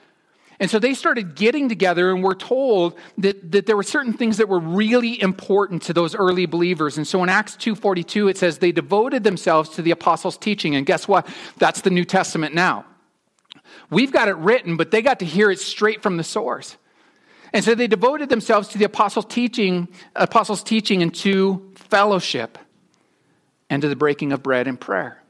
And 0.59 0.69
so 0.69 0.79
they 0.79 0.93
started 0.93 1.35
getting 1.35 1.67
together, 1.67 2.11
and 2.13 2.23
we're 2.23 2.35
told 2.35 2.97
that, 3.17 3.51
that 3.51 3.65
there 3.65 3.75
were 3.75 3.83
certain 3.83 4.13
things 4.13 4.37
that 4.37 4.47
were 4.47 4.59
really 4.59 5.21
important 5.21 5.81
to 5.83 5.93
those 5.93 6.15
early 6.15 6.45
believers. 6.45 6.95
And 6.95 7.07
so 7.07 7.21
in 7.23 7.27
Acts 7.27 7.55
2.42, 7.57 8.29
it 8.29 8.37
says 8.37 8.59
they 8.59 8.71
devoted 8.71 9.23
themselves 9.23 9.71
to 9.71 9.81
the 9.81 9.91
apostles' 9.91 10.37
teaching. 10.37 10.75
And 10.75 10.85
guess 10.85 11.07
what? 11.07 11.27
That's 11.57 11.81
the 11.81 11.89
New 11.89 12.05
Testament 12.05 12.53
now. 12.53 12.85
We've 13.89 14.11
got 14.11 14.27
it 14.27 14.35
written, 14.37 14.77
but 14.77 14.91
they 14.91 15.01
got 15.01 15.19
to 15.19 15.25
hear 15.25 15.49
it 15.51 15.59
straight 15.59 16.01
from 16.01 16.17
the 16.17 16.23
source. 16.23 16.77
And 17.53 17.63
so 17.63 17.75
they 17.75 17.87
devoted 17.87 18.29
themselves 18.29 18.67
to 18.69 18.77
the 18.77 18.85
apostles' 18.85 19.25
teaching, 19.25 19.87
apostles' 20.15 20.63
teaching 20.63 21.01
and 21.01 21.13
to 21.15 21.71
fellowship 21.75 22.57
and 23.69 23.81
to 23.81 23.87
the 23.87 23.95
breaking 23.95 24.33
of 24.33 24.43
bread 24.43 24.67
and 24.67 24.79
prayer. 24.79 25.22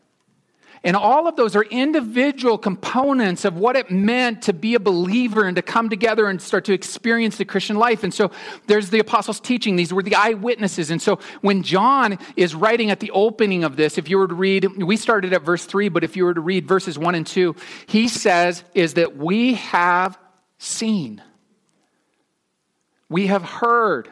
And 0.86 0.98
all 0.98 1.30
of 1.30 1.38
those 1.38 1.56
are 1.56 1.63
individual 1.63 2.58
components 2.58 3.46
of 3.46 3.56
what 3.56 3.78
it 3.78 3.90
meant 3.90 4.42
to 4.44 4.54
be 4.54 4.75
a 4.75 4.82
believer 4.82 5.46
and 5.46 5.56
to 5.56 5.62
come 5.62 5.90
together 5.90 6.28
and 6.28 6.42
start 6.42 6.66
to 6.66 6.74
experience 6.74 7.38
the 7.38 7.46
Christian 7.46 7.78
life. 7.78 8.04
And 8.04 8.13
so 8.13 8.32
there's 8.68 8.90
the 8.90 9.00
apostles' 9.00 9.40
teaching. 9.40 9.78
These 9.78 9.94
were 9.94 10.04
the 10.04 10.16
eyewitnesses. 10.16 10.92
And 10.92 11.02
so 11.02 11.20
when 11.40 11.63
John 11.63 12.20
is 12.36 12.54
writing 12.54 12.92
at 12.92 13.00
the 13.00 13.12
opening 13.12 13.63
of 13.63 13.78
this, 13.78 13.98
if 13.98 14.10
you 14.10 14.18
were 14.18 14.28
to 14.28 14.34
read, 14.34 14.84
we 14.84 14.98
started 14.98 15.32
at 15.32 15.44
verse 15.44 15.66
3, 15.66 15.88
but 15.88 16.04
if 16.04 16.18
you 16.18 16.25
were 16.25 16.34
to 16.34 16.42
read 16.42 16.68
verses 16.68 17.00
1 17.00 17.16
and 17.16 17.25
2, 17.25 17.56
he 17.86 18.10
says, 18.10 18.66
is 18.74 18.96
that 18.96 19.16
we 19.16 19.54
have 19.54 20.20
seen, 20.58 21.22
we 23.08 23.28
have 23.28 23.44
heard 23.44 24.12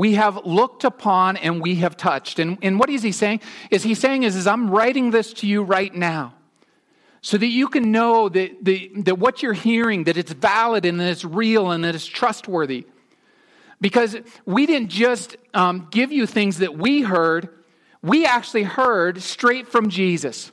we 0.00 0.14
have 0.14 0.46
looked 0.46 0.84
upon 0.84 1.36
and 1.36 1.60
we 1.60 1.74
have 1.74 1.94
touched. 1.94 2.38
And, 2.38 2.56
and 2.62 2.80
what 2.80 2.88
is 2.88 3.02
he 3.02 3.12
saying? 3.12 3.42
Is 3.70 3.82
he 3.82 3.94
saying 3.94 4.22
is, 4.22 4.34
is 4.34 4.46
I'm 4.46 4.70
writing 4.70 5.10
this 5.10 5.34
to 5.34 5.46
you 5.46 5.62
right 5.62 5.94
now 5.94 6.32
so 7.20 7.36
that 7.36 7.48
you 7.48 7.68
can 7.68 7.92
know 7.92 8.30
that, 8.30 8.64
the, 8.64 8.90
that 9.04 9.18
what 9.18 9.42
you're 9.42 9.52
hearing, 9.52 10.04
that 10.04 10.16
it's 10.16 10.32
valid 10.32 10.86
and 10.86 10.98
that 11.00 11.10
it's 11.10 11.22
real 11.22 11.70
and 11.70 11.84
that 11.84 11.94
it's 11.94 12.06
trustworthy. 12.06 12.86
Because 13.78 14.16
we 14.46 14.64
didn't 14.64 14.88
just 14.88 15.36
um, 15.52 15.86
give 15.90 16.10
you 16.10 16.24
things 16.24 16.56
that 16.60 16.78
we 16.78 17.02
heard, 17.02 17.50
we 18.02 18.24
actually 18.24 18.62
heard 18.62 19.20
straight 19.20 19.68
from 19.68 19.90
Jesus 19.90 20.50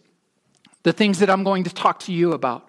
the 0.84 0.92
things 0.92 1.20
that 1.20 1.30
I'm 1.30 1.46
going 1.46 1.64
to 1.64 1.74
talk 1.74 2.02
to 2.02 2.12
you 2.12 2.34
about. 2.34 2.68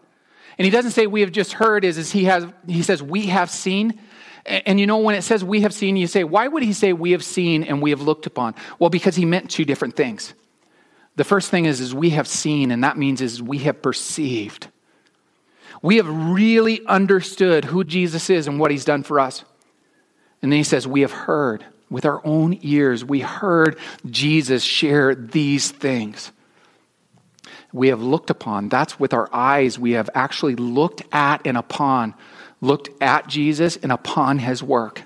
And 0.58 0.64
he 0.64 0.70
doesn't 0.70 0.92
say 0.92 1.08
we 1.08 1.23
have 1.23 1.32
just 1.32 1.54
heard, 1.54 1.85
is, 1.85 1.99
is 1.99 2.12
he, 2.12 2.26
has, 2.26 2.47
he 2.68 2.82
says 2.82 3.02
we 3.02 3.26
have 3.26 3.50
seen. 3.50 4.00
And 4.49 4.81
you 4.81 4.87
know, 4.87 4.99
when 4.99 5.14
it 5.14 5.23
says 5.23 5.45
we 5.45 5.61
have 5.61 5.75
seen, 5.75 5.97
you 5.97 6.07
say, 6.07 6.25
why 6.25 6.49
would 6.49 6.62
he 6.62 6.73
say 6.73 6.93
we 6.93 7.12
have 7.12 7.25
seen 7.25 7.62
and 7.64 7.83
we 7.83 7.90
have 7.90 8.00
looked 8.00 8.26
upon? 8.26 8.55
Well, 8.78 8.90
because 8.90 9.14
he 9.14 9.25
meant 9.25 9.50
two 9.50 9.64
different 9.64 9.95
things. 9.95 10.33
The 11.17 11.25
first 11.25 11.50
thing 11.50 11.67
is, 11.67 11.81
is 11.81 11.95
we 11.95 12.11
have 12.11 12.28
seen, 12.28 12.71
and 12.71 12.85
that 12.85 12.97
means 12.97 13.21
is 13.21 13.43
we 13.43 13.59
have 13.59 13.83
perceived. 13.83 14.69
We 15.83 15.97
have 15.97 16.09
really 16.09 16.85
understood 16.87 17.64
who 17.64 17.85
Jesus 17.85 18.31
is 18.31 18.47
and 18.47 18.59
what 18.59 18.71
he's 18.71 18.85
done 18.85 19.02
for 19.02 19.21
us. 19.21 19.45
And 20.40 20.50
then 20.52 20.59
he 20.59 20.64
says, 20.64 20.87
we 20.87 21.02
have 21.02 21.12
heard 21.12 21.64
with 21.90 22.05
our 22.05 22.25
own 22.25 22.59
ears, 22.62 23.05
we 23.05 23.21
heard 23.21 23.78
Jesus 24.09 24.62
share 24.62 25.14
these 25.14 25.71
things. 25.71 26.33
We 27.73 27.88
have 27.88 28.02
looked 28.02 28.31
upon. 28.31 28.69
That's 28.69 28.99
with 28.99 29.12
our 29.12 29.28
eyes. 29.33 29.78
We 29.78 29.93
have 29.93 30.09
actually 30.14 30.57
looked 30.57 31.02
at 31.12 31.47
and 31.47 31.57
upon 31.57 32.14
looked 32.61 32.91
at 33.00 33.29
Jesus 33.29 33.77
and 33.77 33.93
upon 33.93 34.38
his 34.38 34.62
work. 34.62 35.03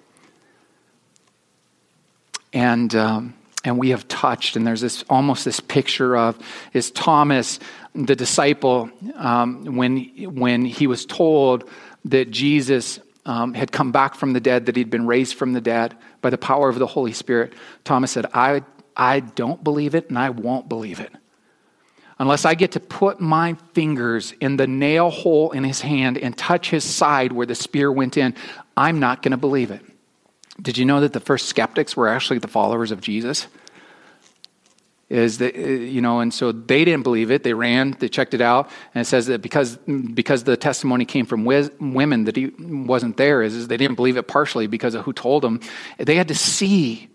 And, 2.52 2.94
um, 2.94 3.34
and 3.64 3.78
we 3.78 3.90
have 3.90 4.06
touched, 4.08 4.56
and 4.56 4.66
there's 4.66 4.80
this 4.80 5.04
almost 5.08 5.44
this 5.44 5.60
picture 5.60 6.16
of 6.16 6.38
is 6.72 6.90
Thomas, 6.90 7.58
the 7.94 8.16
disciple, 8.16 8.90
um, 9.14 9.76
when, 9.76 10.04
when 10.34 10.64
he 10.64 10.86
was 10.86 11.06
told 11.06 11.68
that 12.06 12.30
Jesus 12.30 12.98
um, 13.24 13.54
had 13.54 13.70
come 13.70 13.92
back 13.92 14.14
from 14.14 14.32
the 14.32 14.40
dead, 14.40 14.66
that 14.66 14.76
he'd 14.76 14.90
been 14.90 15.06
raised 15.06 15.34
from 15.34 15.52
the 15.52 15.60
dead 15.60 15.96
by 16.20 16.30
the 16.30 16.38
power 16.38 16.68
of 16.68 16.78
the 16.78 16.86
Holy 16.86 17.12
Spirit. 17.12 17.52
Thomas 17.84 18.10
said, 18.10 18.26
I, 18.34 18.64
I 18.96 19.20
don't 19.20 19.62
believe 19.62 19.94
it, 19.94 20.08
and 20.08 20.18
I 20.18 20.30
won't 20.30 20.68
believe 20.68 21.00
it 21.00 21.12
unless 22.22 22.44
I 22.44 22.54
get 22.54 22.70
to 22.72 22.80
put 22.80 23.20
my 23.20 23.54
fingers 23.74 24.32
in 24.40 24.56
the 24.56 24.68
nail 24.68 25.10
hole 25.10 25.50
in 25.50 25.64
his 25.64 25.80
hand 25.80 26.16
and 26.16 26.38
touch 26.38 26.70
his 26.70 26.84
side 26.84 27.32
where 27.32 27.46
the 27.46 27.56
spear 27.56 27.90
went 27.90 28.16
in, 28.16 28.36
I'm 28.76 29.00
not 29.00 29.22
going 29.22 29.32
to 29.32 29.36
believe 29.36 29.72
it. 29.72 29.80
Did 30.60 30.78
you 30.78 30.84
know 30.84 31.00
that 31.00 31.12
the 31.12 31.18
first 31.18 31.46
skeptics 31.48 31.96
were 31.96 32.06
actually 32.06 32.38
the 32.38 32.46
followers 32.46 32.92
of 32.92 33.00
Jesus? 33.00 33.48
Is 35.08 35.38
that, 35.38 35.56
uh, 35.56 35.58
you 35.58 36.00
know, 36.00 36.20
and 36.20 36.32
so 36.32 36.52
they 36.52 36.84
didn't 36.84 37.02
believe 37.02 37.32
it. 37.32 37.42
They 37.42 37.54
ran, 37.54 37.96
they 37.98 38.08
checked 38.08 38.34
it 38.34 38.40
out, 38.40 38.70
and 38.94 39.02
it 39.02 39.06
says 39.06 39.26
that 39.26 39.42
because, 39.42 39.76
because 40.14 40.44
the 40.44 40.56
testimony 40.56 41.04
came 41.04 41.26
from 41.26 41.44
women 41.44 42.24
that 42.26 42.36
he 42.36 42.52
wasn't 42.56 43.16
there, 43.16 43.42
is, 43.42 43.56
is 43.56 43.66
they 43.66 43.76
didn't 43.76 43.96
believe 43.96 44.16
it 44.16 44.28
partially 44.28 44.68
because 44.68 44.94
of 44.94 45.04
who 45.04 45.12
told 45.12 45.42
them. 45.42 45.58
They 45.98 46.14
had 46.14 46.28
to 46.28 46.36
see 46.36 47.08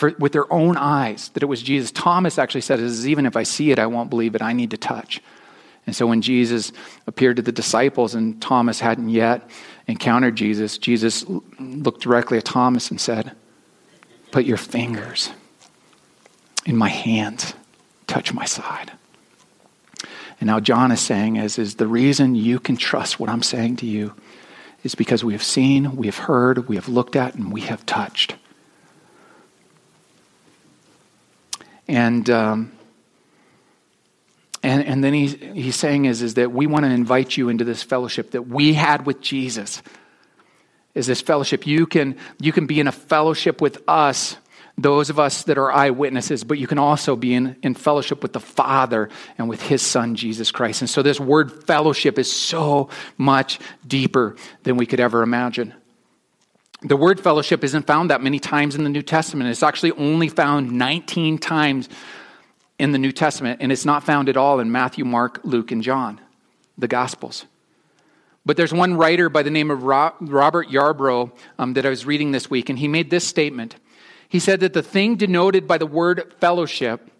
for, 0.00 0.14
with 0.18 0.32
their 0.32 0.50
own 0.50 0.78
eyes 0.78 1.28
that 1.34 1.42
it 1.42 1.46
was 1.46 1.62
Jesus. 1.62 1.92
Thomas 1.92 2.38
actually 2.38 2.62
said, 2.62 2.80
even 2.80 3.26
if 3.26 3.36
I 3.36 3.42
see 3.42 3.70
it, 3.70 3.78
I 3.78 3.84
won't 3.84 4.08
believe 4.08 4.34
it. 4.34 4.40
I 4.40 4.54
need 4.54 4.70
to 4.70 4.78
touch. 4.78 5.20
And 5.84 5.94
so 5.94 6.06
when 6.06 6.22
Jesus 6.22 6.72
appeared 7.06 7.36
to 7.36 7.42
the 7.42 7.52
disciples 7.52 8.14
and 8.14 8.40
Thomas 8.40 8.80
hadn't 8.80 9.10
yet 9.10 9.50
encountered 9.86 10.36
Jesus, 10.36 10.78
Jesus 10.78 11.26
looked 11.58 12.00
directly 12.00 12.38
at 12.38 12.46
Thomas 12.46 12.90
and 12.90 12.98
said, 12.98 13.32
Put 14.30 14.46
your 14.46 14.56
fingers 14.56 15.32
in 16.64 16.78
my 16.78 16.88
hands, 16.88 17.52
touch 18.06 18.32
my 18.32 18.46
side. 18.46 18.92
And 20.40 20.46
now 20.46 20.60
John 20.60 20.92
is 20.92 21.00
saying 21.00 21.36
is, 21.36 21.58
is 21.58 21.74
the 21.74 21.86
reason 21.86 22.34
you 22.34 22.58
can 22.58 22.78
trust 22.78 23.20
what 23.20 23.28
I'm 23.28 23.42
saying 23.42 23.76
to 23.76 23.86
you 23.86 24.14
is 24.82 24.94
because 24.94 25.22
we 25.22 25.34
have 25.34 25.42
seen, 25.42 25.94
we 25.94 26.06
have 26.06 26.16
heard, 26.16 26.68
we 26.68 26.76
have 26.76 26.88
looked 26.88 27.16
at, 27.16 27.34
and 27.34 27.52
we 27.52 27.60
have 27.62 27.84
touched. 27.84 28.36
And, 31.90 32.30
um, 32.30 32.72
and, 34.62 34.84
and 34.84 35.02
then 35.02 35.12
he's, 35.12 35.34
he's 35.34 35.74
saying 35.74 36.04
is, 36.04 36.22
is 36.22 36.34
that 36.34 36.52
we 36.52 36.68
want 36.68 36.84
to 36.84 36.90
invite 36.90 37.36
you 37.36 37.48
into 37.48 37.64
this 37.64 37.82
fellowship 37.82 38.30
that 38.30 38.42
we 38.42 38.74
had 38.74 39.06
with 39.06 39.20
Jesus. 39.20 39.82
Is 40.94 41.08
this 41.08 41.20
fellowship. 41.20 41.66
You 41.66 41.86
can, 41.86 42.16
you 42.38 42.52
can 42.52 42.66
be 42.66 42.78
in 42.78 42.86
a 42.86 42.92
fellowship 42.92 43.60
with 43.60 43.82
us, 43.88 44.36
those 44.78 45.10
of 45.10 45.18
us 45.18 45.42
that 45.44 45.58
are 45.58 45.72
eyewitnesses, 45.72 46.44
but 46.44 46.58
you 46.58 46.68
can 46.68 46.78
also 46.78 47.16
be 47.16 47.34
in, 47.34 47.56
in 47.60 47.74
fellowship 47.74 48.22
with 48.22 48.34
the 48.34 48.40
Father 48.40 49.08
and 49.36 49.48
with 49.48 49.60
His 49.60 49.82
Son, 49.82 50.14
Jesus 50.14 50.52
Christ. 50.52 50.82
And 50.82 50.88
so 50.88 51.02
this 51.02 51.18
word 51.18 51.64
fellowship 51.64 52.20
is 52.20 52.30
so 52.30 52.88
much 53.18 53.58
deeper 53.84 54.36
than 54.62 54.76
we 54.76 54.86
could 54.86 55.00
ever 55.00 55.24
imagine. 55.24 55.74
The 56.82 56.96
word 56.96 57.20
fellowship 57.20 57.62
isn't 57.62 57.86
found 57.86 58.10
that 58.10 58.22
many 58.22 58.38
times 58.38 58.74
in 58.74 58.84
the 58.84 58.90
New 58.90 59.02
Testament. 59.02 59.50
It's 59.50 59.62
actually 59.62 59.92
only 59.92 60.28
found 60.28 60.72
19 60.72 61.38
times 61.38 61.88
in 62.78 62.92
the 62.92 62.98
New 62.98 63.12
Testament, 63.12 63.60
and 63.60 63.70
it's 63.70 63.84
not 63.84 64.04
found 64.04 64.30
at 64.30 64.38
all 64.38 64.60
in 64.60 64.72
Matthew, 64.72 65.04
Mark, 65.04 65.40
Luke, 65.44 65.70
and 65.70 65.82
John, 65.82 66.18
the 66.78 66.88
Gospels. 66.88 67.44
But 68.46 68.56
there's 68.56 68.72
one 68.72 68.94
writer 68.94 69.28
by 69.28 69.42
the 69.42 69.50
name 69.50 69.70
of 69.70 69.82
Robert 69.82 70.68
Yarbrough 70.68 71.30
um, 71.58 71.74
that 71.74 71.84
I 71.84 71.90
was 71.90 72.06
reading 72.06 72.32
this 72.32 72.48
week, 72.48 72.70
and 72.70 72.78
he 72.78 72.88
made 72.88 73.10
this 73.10 73.28
statement. 73.28 73.76
He 74.30 74.38
said 74.38 74.60
that 74.60 74.72
the 74.72 74.82
thing 74.82 75.16
denoted 75.16 75.66
by 75.66 75.76
the 75.76 75.86
word 75.86 76.32
fellowship, 76.40 77.10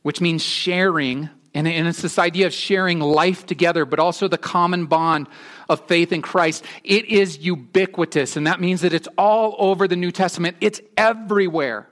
which 0.00 0.22
means 0.22 0.42
sharing, 0.42 1.28
and, 1.54 1.68
it's 1.68 2.00
this 2.00 2.18
idea 2.18 2.46
of 2.46 2.54
sharing 2.54 3.00
life 3.00 3.44
together, 3.46 3.84
but 3.84 3.98
also 3.98 4.26
the 4.26 4.38
common 4.38 4.86
bond 4.86 5.28
of 5.68 5.86
faith 5.86 6.12
in 6.12 6.22
Christ. 6.22 6.64
It 6.82 7.06
is 7.06 7.38
ubiquitous, 7.38 8.36
and 8.36 8.46
that 8.46 8.60
means 8.60 8.80
that 8.80 8.94
it's 8.94 9.08
all 9.18 9.54
over 9.58 9.86
the 9.86 9.96
New 9.96 10.12
Testament, 10.12 10.56
it's 10.60 10.80
everywhere. 10.96 11.88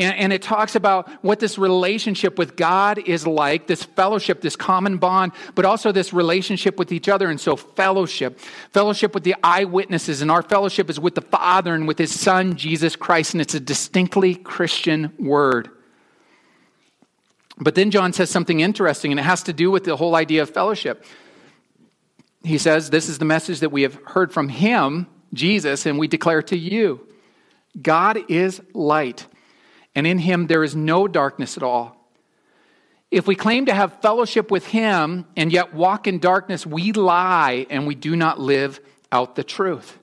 And, 0.00 0.32
it 0.32 0.42
talks 0.42 0.76
about 0.76 1.08
what 1.24 1.40
this 1.40 1.58
relationship 1.58 2.38
with 2.38 2.54
God 2.54 2.98
is 2.98 3.26
like, 3.26 3.66
this 3.66 3.82
fellowship, 3.82 4.40
this 4.40 4.54
common 4.54 4.98
bond, 4.98 5.32
but 5.56 5.64
also 5.64 5.90
this 5.90 6.12
relationship 6.12 6.78
with 6.78 6.92
each 6.92 7.08
other. 7.08 7.28
And 7.28 7.40
so, 7.40 7.56
fellowship, 7.56 8.38
fellowship 8.72 9.12
with 9.12 9.24
the 9.24 9.34
eyewitnesses, 9.42 10.22
and 10.22 10.30
our 10.30 10.42
fellowship 10.42 10.88
is 10.88 11.00
with 11.00 11.16
the 11.16 11.20
Father 11.20 11.74
and 11.74 11.88
with 11.88 11.98
His 11.98 12.14
Son, 12.14 12.54
Jesus 12.54 12.94
Christ. 12.94 13.34
And 13.34 13.40
it's 13.40 13.56
a 13.56 13.60
distinctly 13.60 14.36
Christian 14.36 15.12
word. 15.18 15.68
But 17.60 17.74
then 17.74 17.90
John 17.90 18.12
says 18.12 18.30
something 18.30 18.60
interesting, 18.60 19.10
and 19.10 19.18
it 19.18 19.24
has 19.24 19.42
to 19.44 19.52
do 19.52 19.70
with 19.70 19.84
the 19.84 19.96
whole 19.96 20.14
idea 20.14 20.42
of 20.42 20.50
fellowship. 20.50 21.04
He 22.44 22.58
says, 22.58 22.90
This 22.90 23.08
is 23.08 23.18
the 23.18 23.24
message 23.24 23.60
that 23.60 23.72
we 23.72 23.82
have 23.82 23.98
heard 24.06 24.32
from 24.32 24.48
him, 24.48 25.06
Jesus, 25.34 25.84
and 25.84 25.98
we 25.98 26.08
declare 26.08 26.42
to 26.42 26.56
you 26.56 27.06
God 27.80 28.18
is 28.28 28.60
light, 28.74 29.26
and 29.94 30.06
in 30.06 30.18
him 30.18 30.46
there 30.46 30.62
is 30.62 30.76
no 30.76 31.08
darkness 31.08 31.56
at 31.56 31.62
all. 31.62 31.96
If 33.10 33.26
we 33.26 33.34
claim 33.34 33.66
to 33.66 33.74
have 33.74 34.00
fellowship 34.02 34.50
with 34.50 34.66
him 34.66 35.26
and 35.36 35.50
yet 35.50 35.74
walk 35.74 36.06
in 36.06 36.18
darkness, 36.18 36.66
we 36.66 36.92
lie 36.92 37.66
and 37.70 37.86
we 37.86 37.94
do 37.94 38.14
not 38.14 38.38
live 38.38 38.80
out 39.10 39.34
the 39.34 39.44
truth. 39.44 39.98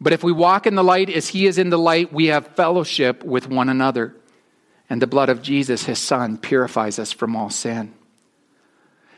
But 0.00 0.14
if 0.14 0.24
we 0.24 0.32
walk 0.32 0.66
in 0.66 0.74
the 0.74 0.82
light 0.82 1.10
as 1.10 1.28
he 1.28 1.46
is 1.46 1.58
in 1.58 1.70
the 1.70 1.78
light, 1.78 2.12
we 2.12 2.26
have 2.26 2.48
fellowship 2.56 3.22
with 3.22 3.48
one 3.48 3.68
another. 3.68 4.16
And 4.92 5.00
the 5.00 5.06
blood 5.06 5.30
of 5.30 5.40
Jesus, 5.40 5.84
his 5.84 5.98
son, 5.98 6.36
purifies 6.36 6.98
us 6.98 7.12
from 7.12 7.34
all 7.34 7.48
sin. 7.48 7.94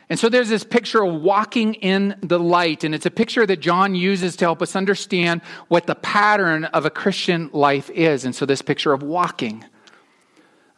And 0.07 0.17
so 0.17 0.29
there's 0.29 0.47
this 0.47 0.63
picture 0.63 1.03
of 1.03 1.21
walking 1.21 1.73
in 1.73 2.17
the 2.21 2.39
light, 2.39 2.85
and 2.85 2.95
it's 2.95 3.05
a 3.05 3.11
picture 3.11 3.45
that 3.45 3.59
John 3.59 3.93
uses 3.93 4.37
to 4.37 4.45
help 4.45 4.61
us 4.61 4.77
understand 4.77 5.41
what 5.67 5.85
the 5.85 5.93
pattern 5.93 6.63
of 6.63 6.85
a 6.85 6.89
Christian 6.89 7.49
life 7.51 7.89
is. 7.89 8.23
And 8.23 8.33
so 8.33 8.45
this 8.45 8.61
picture 8.61 8.93
of 8.93 9.03
walking. 9.03 9.65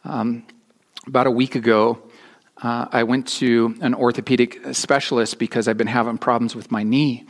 Um, 0.02 0.44
about 1.06 1.28
a 1.28 1.30
week 1.30 1.54
ago, 1.54 2.02
uh, 2.60 2.86
I 2.90 3.04
went 3.04 3.28
to 3.38 3.76
an 3.80 3.94
orthopedic 3.94 4.74
specialist 4.74 5.38
because 5.38 5.68
I've 5.68 5.78
been 5.78 5.86
having 5.86 6.18
problems 6.18 6.56
with 6.56 6.72
my 6.72 6.82
knee. 6.82 7.24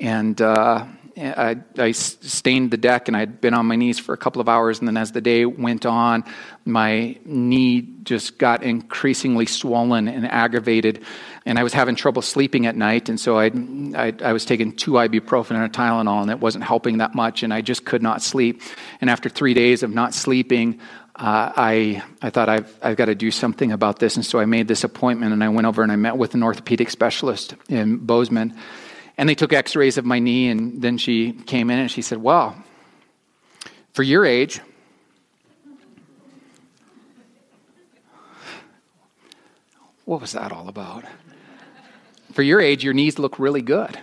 And 0.00 0.42
uh, 0.42 0.86
I, 1.18 1.56
I, 1.78 1.92
stained 1.92 2.70
the 2.70 2.76
deck 2.76 3.08
and 3.08 3.16
I'd 3.16 3.40
been 3.40 3.54
on 3.54 3.64
my 3.64 3.76
knees 3.76 3.98
for 3.98 4.12
a 4.12 4.18
couple 4.18 4.42
of 4.42 4.50
hours. 4.50 4.80
And 4.80 4.86
then 4.86 4.98
as 4.98 5.12
the 5.12 5.22
day 5.22 5.46
went 5.46 5.86
on, 5.86 6.24
my 6.66 7.16
knee 7.24 7.88
just 8.02 8.36
got 8.36 8.62
increasingly 8.62 9.46
swollen 9.46 10.08
and 10.08 10.26
aggravated. 10.26 11.02
And 11.46 11.58
I 11.58 11.62
was 11.62 11.72
having 11.72 11.96
trouble 11.96 12.20
sleeping 12.20 12.66
at 12.66 12.76
night. 12.76 13.08
And 13.08 13.18
so 13.18 13.38
I'd, 13.38 14.22
I 14.22 14.32
was 14.34 14.44
taking 14.44 14.76
two 14.76 14.92
ibuprofen 14.92 15.52
and 15.52 15.64
a 15.64 15.68
Tylenol, 15.70 16.20
and 16.20 16.30
it 16.30 16.40
wasn't 16.40 16.64
helping 16.64 16.98
that 16.98 17.14
much. 17.14 17.42
And 17.42 17.54
I 17.54 17.62
just 17.62 17.86
could 17.86 18.02
not 18.02 18.20
sleep. 18.20 18.60
And 19.00 19.08
after 19.08 19.30
three 19.30 19.54
days 19.54 19.82
of 19.82 19.94
not 19.94 20.12
sleeping, 20.12 20.80
uh, 21.14 21.52
I, 21.56 22.02
I 22.20 22.28
thought 22.28 22.50
I've, 22.50 22.78
I've 22.82 22.96
got 22.96 23.06
to 23.06 23.14
do 23.14 23.30
something 23.30 23.72
about 23.72 24.00
this. 24.00 24.16
And 24.16 24.26
so 24.26 24.38
I 24.38 24.44
made 24.44 24.68
this 24.68 24.84
appointment 24.84 25.32
and 25.32 25.42
I 25.42 25.48
went 25.48 25.66
over 25.66 25.82
and 25.82 25.90
I 25.90 25.96
met 25.96 26.18
with 26.18 26.34
an 26.34 26.42
orthopedic 26.42 26.90
specialist 26.90 27.54
in 27.70 27.96
Bozeman. 27.96 28.54
And 29.18 29.28
they 29.28 29.34
took 29.34 29.52
x 29.52 29.74
rays 29.74 29.96
of 29.98 30.04
my 30.04 30.18
knee, 30.18 30.48
and 30.48 30.82
then 30.82 30.98
she 30.98 31.32
came 31.32 31.70
in 31.70 31.78
and 31.78 31.90
she 31.90 32.02
said, 32.02 32.18
Well, 32.18 32.56
for 33.92 34.02
your 34.02 34.26
age, 34.26 34.60
what 40.04 40.20
was 40.20 40.32
that 40.32 40.52
all 40.52 40.68
about? 40.68 41.04
For 42.32 42.42
your 42.42 42.60
age, 42.60 42.84
your 42.84 42.92
knees 42.92 43.18
look 43.18 43.38
really 43.38 43.62
good. 43.62 43.98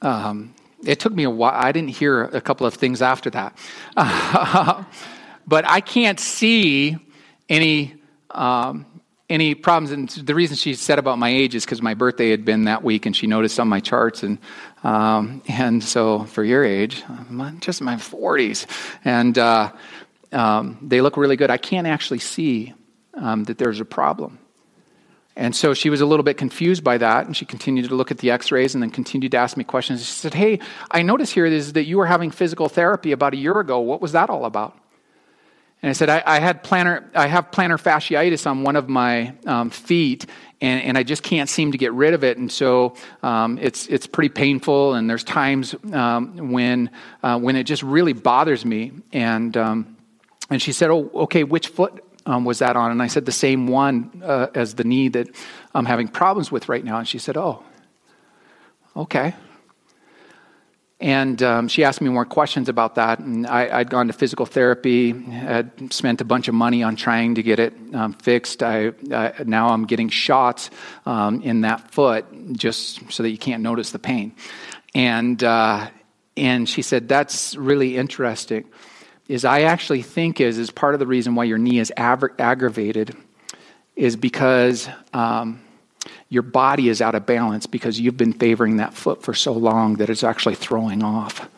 Um, 0.00 0.54
it 0.84 1.00
took 1.00 1.12
me 1.12 1.24
a 1.24 1.30
while. 1.30 1.52
I 1.54 1.72
didn't 1.72 1.90
hear 1.90 2.24
a 2.24 2.40
couple 2.40 2.66
of 2.66 2.74
things 2.74 3.02
after 3.02 3.30
that. 3.30 3.58
but 5.46 5.68
I 5.68 5.80
can't 5.80 6.20
see 6.20 6.96
any 7.48 7.96
um, 8.30 8.86
any 9.28 9.54
problems. 9.54 9.90
And 9.92 10.08
the 10.26 10.34
reason 10.34 10.56
she 10.56 10.74
said 10.74 10.98
about 10.98 11.18
my 11.18 11.28
age 11.28 11.54
is 11.54 11.64
because 11.64 11.82
my 11.82 11.94
birthday 11.94 12.30
had 12.30 12.44
been 12.44 12.64
that 12.64 12.82
week, 12.82 13.06
and 13.06 13.14
she 13.14 13.26
noticed 13.26 13.60
on 13.60 13.68
my 13.68 13.80
charts. 13.80 14.22
And 14.22 14.38
um, 14.84 15.42
and 15.48 15.82
so 15.82 16.24
for 16.24 16.44
your 16.44 16.64
age, 16.64 17.02
I'm 17.08 17.60
just 17.60 17.80
in 17.80 17.84
my 17.84 17.96
40s, 17.96 18.66
and 19.04 19.36
uh, 19.36 19.72
um, 20.32 20.78
they 20.82 21.00
look 21.00 21.16
really 21.16 21.36
good. 21.36 21.50
I 21.50 21.56
can't 21.58 21.86
actually 21.86 22.20
see 22.20 22.74
um, 23.14 23.44
that 23.44 23.58
there's 23.58 23.80
a 23.80 23.84
problem. 23.84 24.38
And 25.34 25.54
so 25.54 25.72
she 25.72 25.88
was 25.88 26.00
a 26.00 26.06
little 26.06 26.24
bit 26.24 26.36
confused 26.36 26.82
by 26.82 26.98
that, 26.98 27.26
and 27.26 27.36
she 27.36 27.44
continued 27.44 27.88
to 27.88 27.94
look 27.94 28.10
at 28.10 28.18
the 28.18 28.30
x 28.30 28.50
rays 28.50 28.74
and 28.74 28.82
then 28.82 28.90
continued 28.90 29.32
to 29.32 29.38
ask 29.38 29.56
me 29.56 29.64
questions. 29.64 30.04
She 30.04 30.12
said, 30.12 30.34
Hey, 30.34 30.58
I 30.90 31.02
notice 31.02 31.30
here 31.30 31.46
is 31.46 31.74
that 31.74 31.84
you 31.84 31.98
were 31.98 32.06
having 32.06 32.30
physical 32.30 32.68
therapy 32.68 33.12
about 33.12 33.34
a 33.34 33.36
year 33.36 33.58
ago. 33.58 33.78
What 33.80 34.00
was 34.00 34.12
that 34.12 34.30
all 34.30 34.44
about? 34.44 34.76
And 35.80 35.90
I 35.90 35.92
said, 35.92 36.08
I, 36.08 36.22
I 36.26 36.40
had 36.40 36.64
plantar, 36.64 37.04
I 37.14 37.28
have 37.28 37.50
plantar 37.52 37.80
fasciitis 37.80 38.48
on 38.48 38.62
one 38.62 38.74
of 38.74 38.88
my 38.88 39.34
um, 39.46 39.70
feet, 39.70 40.26
and, 40.60 40.82
and, 40.82 40.98
I 40.98 41.04
just 41.04 41.22
can't 41.22 41.48
seem 41.48 41.70
to 41.70 41.78
get 41.78 41.92
rid 41.92 42.14
of 42.14 42.24
it. 42.24 42.36
And 42.36 42.50
so 42.50 42.94
um, 43.22 43.58
it's, 43.58 43.86
it's 43.86 44.08
pretty 44.08 44.30
painful, 44.30 44.94
and 44.94 45.08
there's 45.08 45.22
times 45.22 45.76
um, 45.92 46.50
when, 46.50 46.90
uh, 47.22 47.38
when 47.38 47.54
it 47.54 47.62
just 47.62 47.84
really 47.84 48.12
bothers 48.12 48.64
me. 48.64 48.90
And, 49.12 49.56
um, 49.56 49.96
and 50.50 50.60
she 50.60 50.72
said, 50.72 50.90
Oh, 50.90 51.10
okay, 51.14 51.44
which 51.44 51.68
foot 51.68 52.04
um, 52.26 52.44
was 52.44 52.58
that 52.58 52.74
on? 52.74 52.90
And 52.90 53.00
I 53.00 53.06
said, 53.06 53.24
The 53.24 53.32
same 53.32 53.68
one 53.68 54.22
uh, 54.24 54.48
as 54.54 54.74
the 54.74 54.84
knee 54.84 55.08
that 55.10 55.28
I'm 55.74 55.86
having 55.86 56.08
problems 56.08 56.50
with 56.50 56.68
right 56.68 56.84
now. 56.84 56.98
And 56.98 57.06
she 57.06 57.18
said, 57.18 57.36
Oh, 57.36 57.62
okay. 58.96 59.34
And 61.00 61.40
um, 61.44 61.68
she 61.68 61.84
asked 61.84 62.00
me 62.00 62.08
more 62.08 62.24
questions 62.24 62.68
about 62.68 62.96
that. 62.96 63.20
And 63.20 63.46
I, 63.46 63.78
had 63.78 63.90
gone 63.90 64.08
to 64.08 64.12
physical 64.12 64.46
therapy, 64.46 65.12
had 65.12 65.92
spent 65.92 66.20
a 66.20 66.24
bunch 66.24 66.48
of 66.48 66.54
money 66.54 66.82
on 66.82 66.96
trying 66.96 67.36
to 67.36 67.42
get 67.42 67.60
it 67.60 67.72
um, 67.94 68.14
fixed. 68.14 68.64
I, 68.64 68.92
now 69.44 69.68
I'm 69.68 69.86
getting 69.86 70.08
shots 70.08 70.70
um, 71.06 71.40
in 71.42 71.60
that 71.60 71.92
foot 71.92 72.26
just 72.52 73.12
so 73.12 73.22
that 73.22 73.30
you 73.30 73.38
can't 73.38 73.62
notice 73.62 73.92
the 73.92 74.00
pain. 74.00 74.32
And, 74.92 75.42
uh, 75.44 75.88
and 76.36 76.68
she 76.68 76.82
said, 76.82 77.08
That's 77.08 77.54
really 77.54 77.96
interesting. 77.96 78.64
Is 79.28 79.44
I 79.44 79.62
actually 79.62 80.02
think 80.02 80.40
is, 80.40 80.58
is 80.58 80.70
part 80.70 80.94
of 80.94 81.00
the 81.00 81.06
reason 81.06 81.34
why 81.34 81.44
your 81.44 81.58
knee 81.58 81.78
is 81.78 81.92
aggravated 81.96 83.14
is 83.94 84.16
because 84.16 84.88
um, 85.12 85.60
your 86.28 86.42
body 86.42 86.88
is 86.88 87.00
out 87.00 87.14
of 87.14 87.26
balance 87.26 87.66
because 87.66 87.98
you've 87.98 88.16
been 88.16 88.32
favoring 88.32 88.76
that 88.76 88.94
foot 88.94 89.22
for 89.22 89.34
so 89.34 89.52
long 89.52 89.96
that 89.96 90.10
it's 90.10 90.24
actually 90.24 90.54
throwing 90.54 91.02
off 91.02 91.48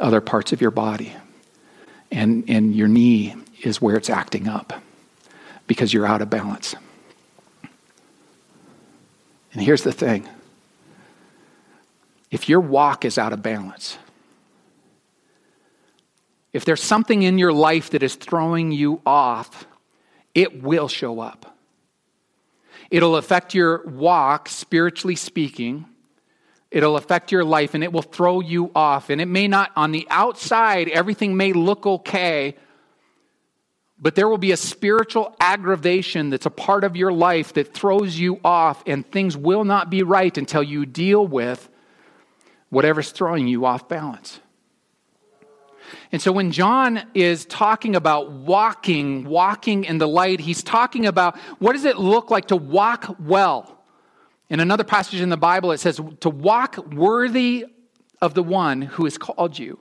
other 0.00 0.20
parts 0.20 0.52
of 0.52 0.60
your 0.60 0.70
body. 0.70 1.12
And, 2.10 2.44
and 2.48 2.74
your 2.74 2.88
knee 2.88 3.34
is 3.62 3.80
where 3.80 3.96
it's 3.96 4.10
acting 4.10 4.48
up 4.48 4.72
because 5.66 5.92
you're 5.92 6.06
out 6.06 6.20
of 6.20 6.28
balance. 6.28 6.74
And 9.52 9.62
here's 9.62 9.82
the 9.82 9.92
thing 9.92 10.28
if 12.30 12.48
your 12.48 12.60
walk 12.60 13.04
is 13.04 13.18
out 13.18 13.32
of 13.32 13.42
balance, 13.42 13.98
if 16.52 16.64
there's 16.64 16.82
something 16.82 17.22
in 17.22 17.38
your 17.38 17.52
life 17.52 17.90
that 17.90 18.02
is 18.02 18.14
throwing 18.14 18.72
you 18.72 19.00
off, 19.06 19.66
it 20.34 20.62
will 20.62 20.88
show 20.88 21.20
up. 21.20 21.51
It'll 22.92 23.16
affect 23.16 23.54
your 23.54 23.86
walk, 23.86 24.50
spiritually 24.50 25.16
speaking. 25.16 25.86
It'll 26.70 26.98
affect 26.98 27.32
your 27.32 27.42
life 27.42 27.72
and 27.72 27.82
it 27.82 27.90
will 27.90 28.02
throw 28.02 28.40
you 28.40 28.70
off. 28.74 29.08
And 29.08 29.18
it 29.18 29.28
may 29.28 29.48
not, 29.48 29.72
on 29.76 29.92
the 29.92 30.06
outside, 30.10 30.90
everything 30.90 31.34
may 31.34 31.54
look 31.54 31.86
okay, 31.86 32.54
but 33.98 34.14
there 34.14 34.28
will 34.28 34.36
be 34.36 34.52
a 34.52 34.58
spiritual 34.58 35.34
aggravation 35.40 36.28
that's 36.28 36.44
a 36.44 36.50
part 36.50 36.84
of 36.84 36.94
your 36.94 37.10
life 37.10 37.54
that 37.54 37.72
throws 37.72 38.18
you 38.18 38.38
off, 38.44 38.82
and 38.86 39.10
things 39.10 39.38
will 39.38 39.64
not 39.64 39.88
be 39.88 40.02
right 40.02 40.36
until 40.36 40.62
you 40.62 40.84
deal 40.84 41.26
with 41.26 41.70
whatever's 42.68 43.10
throwing 43.10 43.48
you 43.48 43.64
off 43.64 43.88
balance. 43.88 44.38
And 46.12 46.20
so 46.20 46.30
when 46.30 46.52
John 46.52 47.06
is 47.14 47.46
talking 47.46 47.96
about 47.96 48.30
walking, 48.30 49.24
walking 49.24 49.84
in 49.84 49.96
the 49.96 50.06
light, 50.06 50.40
he's 50.40 50.62
talking 50.62 51.06
about 51.06 51.38
what 51.58 51.72
does 51.72 51.86
it 51.86 51.96
look 51.96 52.30
like 52.30 52.48
to 52.48 52.56
walk 52.56 53.16
well? 53.18 53.78
In 54.50 54.60
another 54.60 54.84
passage 54.84 55.22
in 55.22 55.30
the 55.30 55.38
Bible, 55.38 55.72
it 55.72 55.78
says 55.78 55.98
to 56.20 56.28
walk 56.28 56.76
worthy 56.92 57.64
of 58.20 58.34
the 58.34 58.42
one 58.42 58.82
who 58.82 59.04
has 59.04 59.16
called 59.16 59.58
you 59.58 59.80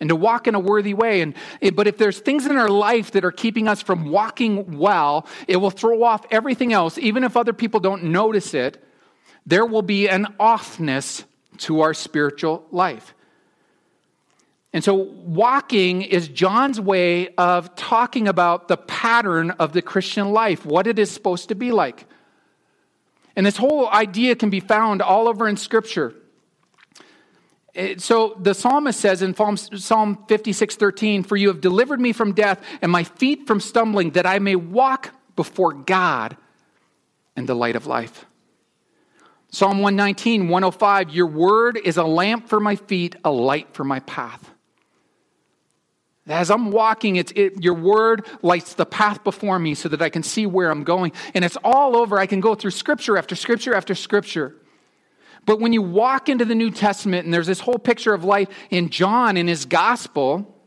and 0.00 0.08
to 0.08 0.16
walk 0.16 0.48
in 0.48 0.56
a 0.56 0.60
worthy 0.60 0.94
way. 0.94 1.20
And, 1.20 1.34
but 1.74 1.86
if 1.86 1.96
there's 1.96 2.18
things 2.18 2.44
in 2.44 2.56
our 2.56 2.68
life 2.68 3.12
that 3.12 3.24
are 3.24 3.32
keeping 3.32 3.68
us 3.68 3.80
from 3.80 4.10
walking 4.10 4.78
well, 4.78 5.28
it 5.46 5.58
will 5.58 5.70
throw 5.70 6.02
off 6.02 6.26
everything 6.32 6.72
else. 6.72 6.98
Even 6.98 7.22
if 7.22 7.36
other 7.36 7.52
people 7.52 7.78
don't 7.78 8.04
notice 8.04 8.54
it, 8.54 8.84
there 9.46 9.64
will 9.64 9.82
be 9.82 10.08
an 10.08 10.26
offness 10.40 11.24
to 11.58 11.80
our 11.80 11.94
spiritual 11.94 12.66
life. 12.72 13.14
And 14.72 14.84
so, 14.84 14.94
walking 14.94 16.02
is 16.02 16.28
John's 16.28 16.78
way 16.78 17.28
of 17.36 17.74
talking 17.74 18.28
about 18.28 18.68
the 18.68 18.76
pattern 18.76 19.50
of 19.52 19.72
the 19.72 19.80
Christian 19.80 20.32
life, 20.32 20.66
what 20.66 20.86
it 20.86 20.98
is 20.98 21.10
supposed 21.10 21.48
to 21.48 21.54
be 21.54 21.72
like. 21.72 22.06
And 23.34 23.46
this 23.46 23.56
whole 23.56 23.88
idea 23.88 24.36
can 24.36 24.50
be 24.50 24.60
found 24.60 25.00
all 25.00 25.26
over 25.26 25.48
in 25.48 25.56
Scripture. 25.56 26.14
Eh, 27.74 27.94
so 27.96 28.36
the 28.40 28.52
psalmist 28.52 29.00
says 29.00 29.22
in 29.22 29.34
Psalm 29.34 30.24
56 30.28 30.76
13, 30.76 31.22
For 31.22 31.36
you 31.36 31.48
have 31.48 31.62
delivered 31.62 32.00
me 32.00 32.12
from 32.12 32.32
death 32.32 32.62
and 32.82 32.92
my 32.92 33.04
feet 33.04 33.46
from 33.46 33.60
stumbling, 33.60 34.10
that 34.10 34.26
I 34.26 34.38
may 34.38 34.56
walk 34.56 35.14
before 35.34 35.72
God 35.72 36.36
in 37.36 37.46
the 37.46 37.54
light 37.54 37.76
of 37.76 37.86
life. 37.86 38.26
Psalm 39.50 39.78
119, 39.78 40.48
105, 40.48 41.10
Your 41.10 41.26
word 41.26 41.78
is 41.78 41.96
a 41.96 42.04
lamp 42.04 42.48
for 42.48 42.60
my 42.60 42.76
feet, 42.76 43.16
a 43.24 43.30
light 43.30 43.72
for 43.72 43.84
my 43.84 44.00
path. 44.00 44.50
As 46.28 46.50
I'm 46.50 46.70
walking, 46.70 47.16
it's, 47.16 47.32
it, 47.34 47.62
your 47.62 47.74
word 47.74 48.26
lights 48.42 48.74
the 48.74 48.86
path 48.86 49.24
before 49.24 49.58
me 49.58 49.74
so 49.74 49.88
that 49.88 50.02
I 50.02 50.10
can 50.10 50.22
see 50.22 50.46
where 50.46 50.70
I'm 50.70 50.84
going. 50.84 51.12
And 51.34 51.44
it's 51.44 51.56
all 51.64 51.96
over. 51.96 52.18
I 52.18 52.26
can 52.26 52.40
go 52.40 52.54
through 52.54 52.72
scripture 52.72 53.16
after 53.16 53.34
scripture 53.34 53.74
after 53.74 53.94
scripture. 53.94 54.54
But 55.46 55.60
when 55.60 55.72
you 55.72 55.80
walk 55.80 56.28
into 56.28 56.44
the 56.44 56.54
New 56.54 56.70
Testament 56.70 57.24
and 57.24 57.32
there's 57.32 57.46
this 57.46 57.60
whole 57.60 57.78
picture 57.78 58.12
of 58.12 58.24
life 58.24 58.48
in 58.70 58.90
John 58.90 59.36
in 59.38 59.48
his 59.48 59.64
gospel, 59.64 60.57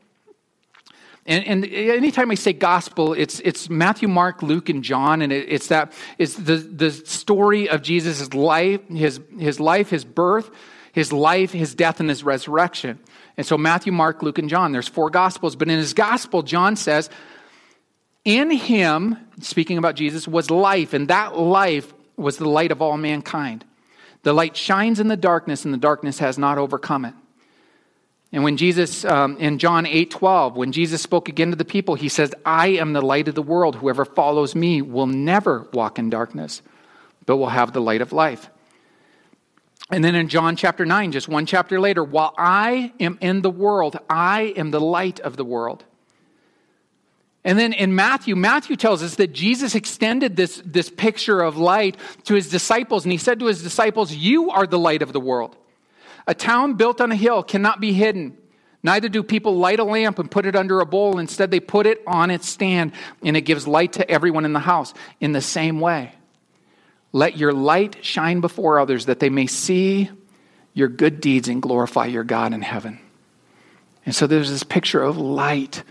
And, 1.26 1.46
and 1.46 1.66
anytime 1.66 2.32
I 2.32 2.36
say 2.36 2.52
gospel, 2.52 3.14
it's, 3.14 3.40
it's 3.42 3.70
Matthew, 3.70 4.08
Mark, 4.08 4.42
Luke, 4.42 4.70
and 4.70 4.84
John, 4.84 5.22
and 5.22 5.32
it, 5.32 5.48
it's 5.50 5.68
that 5.68 5.94
it's 6.18 6.36
the, 6.36 6.56
the 6.56 6.92
story 6.92 7.70
of 7.70 7.84
Jesus' 7.84 8.34
life, 8.34 8.82
his, 8.88 9.20
his 9.38 9.60
life, 9.60 9.92
his 9.92 10.04
birth, 10.04 10.50
his 10.94 11.14
life, 11.14 11.52
his 11.52 11.76
death, 11.76 12.00
and 12.00 12.10
his 12.10 12.24
resurrection. 12.24 13.00
And 13.38 13.46
so 13.46 13.58
Matthew, 13.58 13.94
Mark, 13.94 14.24
Luke, 14.24 14.40
and 14.40 14.50
John, 14.50 14.72
there's 14.72 14.88
four 14.88 15.10
gospels. 15.10 15.56
But 15.56 15.70
in 15.70 15.78
his 15.78 15.94
gospel, 15.94 16.42
John 16.42 16.76
says, 16.76 17.10
In 18.26 18.50
him, 18.50 19.18
speaking 19.40 19.78
about 19.78 19.96
Jesus, 19.96 20.28
was 20.28 20.50
life, 20.50 20.94
and 20.94 21.08
that 21.08 21.38
life 21.38 21.94
was 22.18 22.38
the 22.38 22.50
light 22.50 22.72
of 22.72 22.82
all 22.82 22.98
mankind. 22.98 23.64
The 24.24 24.34
light 24.34 24.58
shines 24.58 25.00
in 25.00 25.08
the 25.08 25.18
darkness, 25.18 25.66
and 25.66 25.74
the 25.74 25.78
darkness 25.80 26.20
has 26.20 26.38
not 26.38 26.58
overcome 26.58 27.06
it. 27.06 27.14
And 28.34 28.44
when 28.44 28.56
Jesus, 28.56 29.04
um, 29.04 29.38
in 29.38 29.58
John 29.58 29.86
8 29.86 30.10
12, 30.10 30.56
when 30.56 30.72
Jesus 30.72 31.02
spoke 31.02 31.28
again 31.28 31.50
to 31.50 31.58
the 31.58 31.66
people, 31.66 31.96
he 31.96 32.08
says, 32.08 32.34
I 32.46 32.68
am 32.68 32.94
the 32.94 33.02
light 33.02 33.28
of 33.28 33.36
the 33.36 33.42
world. 33.42 33.76
Whoever 33.76 34.06
follows 34.06 34.56
me 34.56 34.82
will 34.82 35.08
never 35.08 35.68
walk 35.74 36.00
in 36.00 36.10
darkness, 36.10 36.62
but 37.26 37.38
will 37.38 37.50
have 37.50 37.74
the 37.74 37.82
light 37.82 38.02
of 38.02 38.14
life. 38.14 38.50
And 39.90 40.02
then 40.04 40.16
in 40.16 40.30
John 40.30 40.56
chapter 40.56 40.86
9, 40.86 41.12
just 41.12 41.28
one 41.28 41.46
chapter 41.46 41.78
later, 41.78 42.02
while 42.02 42.34
I 42.38 42.94
am 43.02 43.18
in 43.20 43.42
the 43.42 43.50
world, 43.50 43.98
I 44.10 44.54
am 44.56 44.72
the 44.72 44.80
light 44.80 45.20
of 45.20 45.36
the 45.36 45.44
world. 45.44 45.84
And 47.44 47.60
then 47.60 47.74
in 47.74 47.94
Matthew, 47.96 48.38
Matthew 48.38 48.78
tells 48.78 49.04
us 49.04 49.16
that 49.16 49.34
Jesus 49.34 49.76
extended 49.76 50.38
this, 50.38 50.62
this 50.64 50.90
picture 50.90 51.42
of 51.42 51.58
light 51.58 51.98
to 52.26 52.36
his 52.36 52.50
disciples, 52.50 53.04
and 53.04 53.12
he 53.12 53.18
said 53.18 53.40
to 53.40 53.48
his 53.48 53.62
disciples, 53.62 54.14
You 54.14 54.52
are 54.52 54.66
the 54.66 54.80
light 54.80 55.02
of 55.02 55.12
the 55.12 55.20
world. 55.20 55.58
A 56.32 56.34
town 56.34 56.76
built 56.76 57.02
on 57.02 57.12
a 57.12 57.16
hill 57.18 57.44
cannot 57.44 57.82
be 57.82 57.92
hidden. 57.92 58.38
Neither 58.84 59.10
do 59.10 59.22
people 59.22 59.58
light 59.58 59.82
a 59.82 59.84
lamp 59.84 60.18
and 60.18 60.32
put 60.32 60.46
it 60.46 60.56
under 60.56 60.80
a 60.80 60.86
bowl. 60.86 61.20
Instead, 61.20 61.52
they 61.52 61.60
put 61.60 61.86
it 61.86 62.02
on 62.08 62.32
its 62.32 62.48
stand, 62.48 62.94
and 63.22 63.36
it 63.36 63.42
gives 63.42 63.68
light 63.68 63.92
to 63.94 64.10
everyone 64.10 64.46
in 64.46 64.54
the 64.54 64.60
house. 64.60 64.94
In 65.20 65.34
the 65.34 65.42
same 65.42 65.82
way, 65.82 66.14
let 67.12 67.36
your 67.36 67.52
light 67.52 67.98
shine 68.02 68.40
before 68.40 68.80
others 68.80 69.08
that 69.08 69.20
they 69.20 69.30
may 69.30 69.46
see 69.46 70.10
your 70.74 70.88
good 70.88 71.20
deeds 71.20 71.50
and 71.50 71.62
glorify 71.62 72.06
your 72.06 72.24
God 72.24 72.54
in 72.54 72.62
heaven. 72.62 73.00
And 74.06 74.16
so 74.16 74.26
there's 74.26 74.50
this 74.50 74.64
picture 74.64 75.04
of 75.04 75.18
light, 75.18 75.84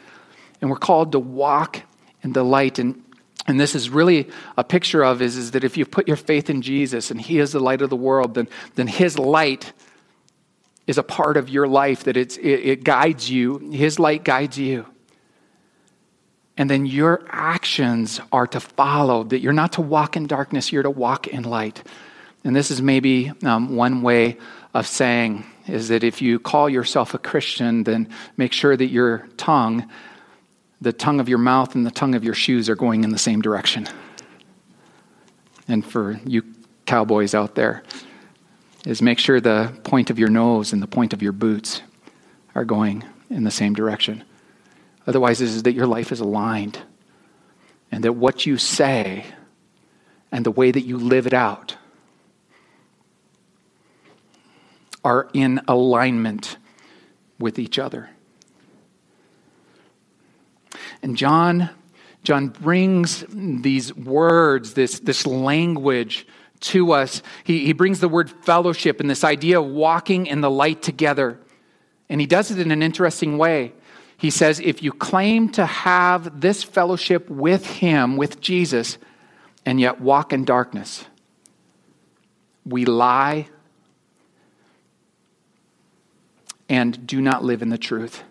and 0.62 0.70
we're 0.70 0.76
called 0.76 1.12
to 1.12 1.18
walk 1.18 1.82
in 2.22 2.32
the 2.32 2.42
light. 2.42 2.78
And, 2.78 3.04
and 3.46 3.60
this 3.60 3.74
is 3.74 3.90
really 3.90 4.30
a 4.56 4.64
picture 4.64 5.04
of 5.04 5.20
is, 5.20 5.36
is 5.36 5.50
that 5.50 5.64
if 5.64 5.76
you 5.76 5.84
put 5.84 6.08
your 6.08 6.16
faith 6.16 6.48
in 6.48 6.62
Jesus 6.62 7.10
and 7.10 7.20
He 7.20 7.40
is 7.40 7.52
the 7.52 7.60
light 7.60 7.82
of 7.82 7.90
the 7.90 7.94
world, 7.94 8.32
then, 8.32 8.48
then 8.76 8.86
His 8.86 9.18
light 9.18 9.74
is 10.86 10.98
a 10.98 11.02
part 11.02 11.36
of 11.36 11.48
your 11.48 11.68
life, 11.68 12.04
that 12.04 12.16
it, 12.16 12.36
it 12.38 12.84
guides 12.84 13.30
you. 13.30 13.58
His 13.70 13.98
light 13.98 14.24
guides 14.24 14.58
you. 14.58 14.86
And 16.56 16.68
then 16.68 16.84
your 16.84 17.22
actions 17.28 18.20
are 18.32 18.46
to 18.48 18.60
follow, 18.60 19.24
that 19.24 19.40
you're 19.40 19.52
not 19.52 19.72
to 19.72 19.80
walk 19.80 20.16
in 20.16 20.26
darkness, 20.26 20.72
you're 20.72 20.82
to 20.82 20.90
walk 20.90 21.26
in 21.26 21.44
light. 21.44 21.82
And 22.44 22.54
this 22.54 22.70
is 22.70 22.82
maybe 22.82 23.32
um, 23.44 23.76
one 23.76 24.02
way 24.02 24.36
of 24.74 24.86
saying 24.86 25.44
is 25.66 25.88
that 25.88 26.04
if 26.04 26.20
you 26.20 26.38
call 26.38 26.68
yourself 26.68 27.14
a 27.14 27.18
Christian, 27.18 27.84
then 27.84 28.08
make 28.36 28.52
sure 28.52 28.76
that 28.76 28.88
your 28.88 29.28
tongue, 29.36 29.88
the 30.80 30.92
tongue 30.92 31.20
of 31.20 31.28
your 31.28 31.38
mouth 31.38 31.74
and 31.74 31.86
the 31.86 31.90
tongue 31.90 32.14
of 32.14 32.24
your 32.24 32.34
shoes 32.34 32.68
are 32.68 32.76
going 32.76 33.04
in 33.04 33.10
the 33.10 33.18
same 33.18 33.40
direction. 33.40 33.86
And 35.68 35.84
for 35.84 36.20
you 36.26 36.42
cowboys 36.86 37.34
out 37.34 37.54
there, 37.54 37.84
is 38.86 39.02
make 39.02 39.18
sure 39.18 39.40
the 39.40 39.72
point 39.84 40.10
of 40.10 40.18
your 40.18 40.28
nose 40.28 40.72
and 40.72 40.82
the 40.82 40.86
point 40.86 41.12
of 41.12 41.22
your 41.22 41.32
boots 41.32 41.82
are 42.54 42.64
going 42.64 43.04
in 43.28 43.44
the 43.44 43.50
same 43.50 43.74
direction. 43.74 44.24
Otherwise, 45.06 45.40
is 45.40 45.62
that 45.62 45.72
your 45.74 45.86
life 45.86 46.12
is 46.12 46.20
aligned 46.20 46.80
and 47.92 48.04
that 48.04 48.12
what 48.12 48.46
you 48.46 48.56
say 48.56 49.24
and 50.32 50.46
the 50.46 50.50
way 50.50 50.70
that 50.70 50.82
you 50.82 50.96
live 50.96 51.26
it 51.26 51.34
out 51.34 51.76
are 55.04 55.28
in 55.32 55.60
alignment 55.66 56.56
with 57.38 57.58
each 57.58 57.78
other. 57.78 58.10
And 61.02 61.16
John 61.16 61.70
John 62.22 62.48
brings 62.48 63.24
these 63.30 63.94
words, 63.94 64.74
this, 64.74 65.00
this 65.00 65.26
language 65.26 66.26
to 66.60 66.92
us. 66.92 67.22
He, 67.44 67.64
he 67.64 67.72
brings 67.72 68.00
the 68.00 68.08
word 68.08 68.30
fellowship 68.30 69.00
and 69.00 69.08
this 69.08 69.24
idea 69.24 69.60
of 69.60 69.66
walking 69.66 70.26
in 70.26 70.40
the 70.40 70.50
light 70.50 70.82
together. 70.82 71.38
And 72.08 72.20
he 72.20 72.26
does 72.26 72.50
it 72.50 72.58
in 72.58 72.70
an 72.70 72.82
interesting 72.82 73.38
way. 73.38 73.72
He 74.16 74.30
says, 74.30 74.60
if 74.60 74.82
you 74.82 74.92
claim 74.92 75.48
to 75.52 75.64
have 75.64 76.40
this 76.40 76.62
fellowship 76.62 77.30
with 77.30 77.64
him, 77.64 78.16
with 78.16 78.40
Jesus, 78.40 78.98
and 79.64 79.80
yet 79.80 80.00
walk 80.00 80.32
in 80.32 80.44
darkness, 80.44 81.04
we 82.66 82.84
lie 82.84 83.48
and 86.68 87.06
do 87.06 87.20
not 87.20 87.42
live 87.42 87.62
in 87.62 87.70
the 87.70 87.78
truth. 87.78 88.22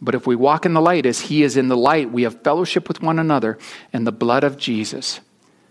But 0.00 0.14
if 0.14 0.26
we 0.26 0.34
walk 0.34 0.66
in 0.66 0.74
the 0.74 0.80
light 0.80 1.06
as 1.06 1.20
he 1.20 1.42
is 1.42 1.56
in 1.56 1.68
the 1.68 1.76
light, 1.76 2.10
we 2.10 2.24
have 2.24 2.42
fellowship 2.42 2.88
with 2.88 3.00
one 3.00 3.18
another, 3.18 3.58
and 3.92 4.06
the 4.06 4.12
blood 4.12 4.44
of 4.44 4.58
Jesus 4.58 5.20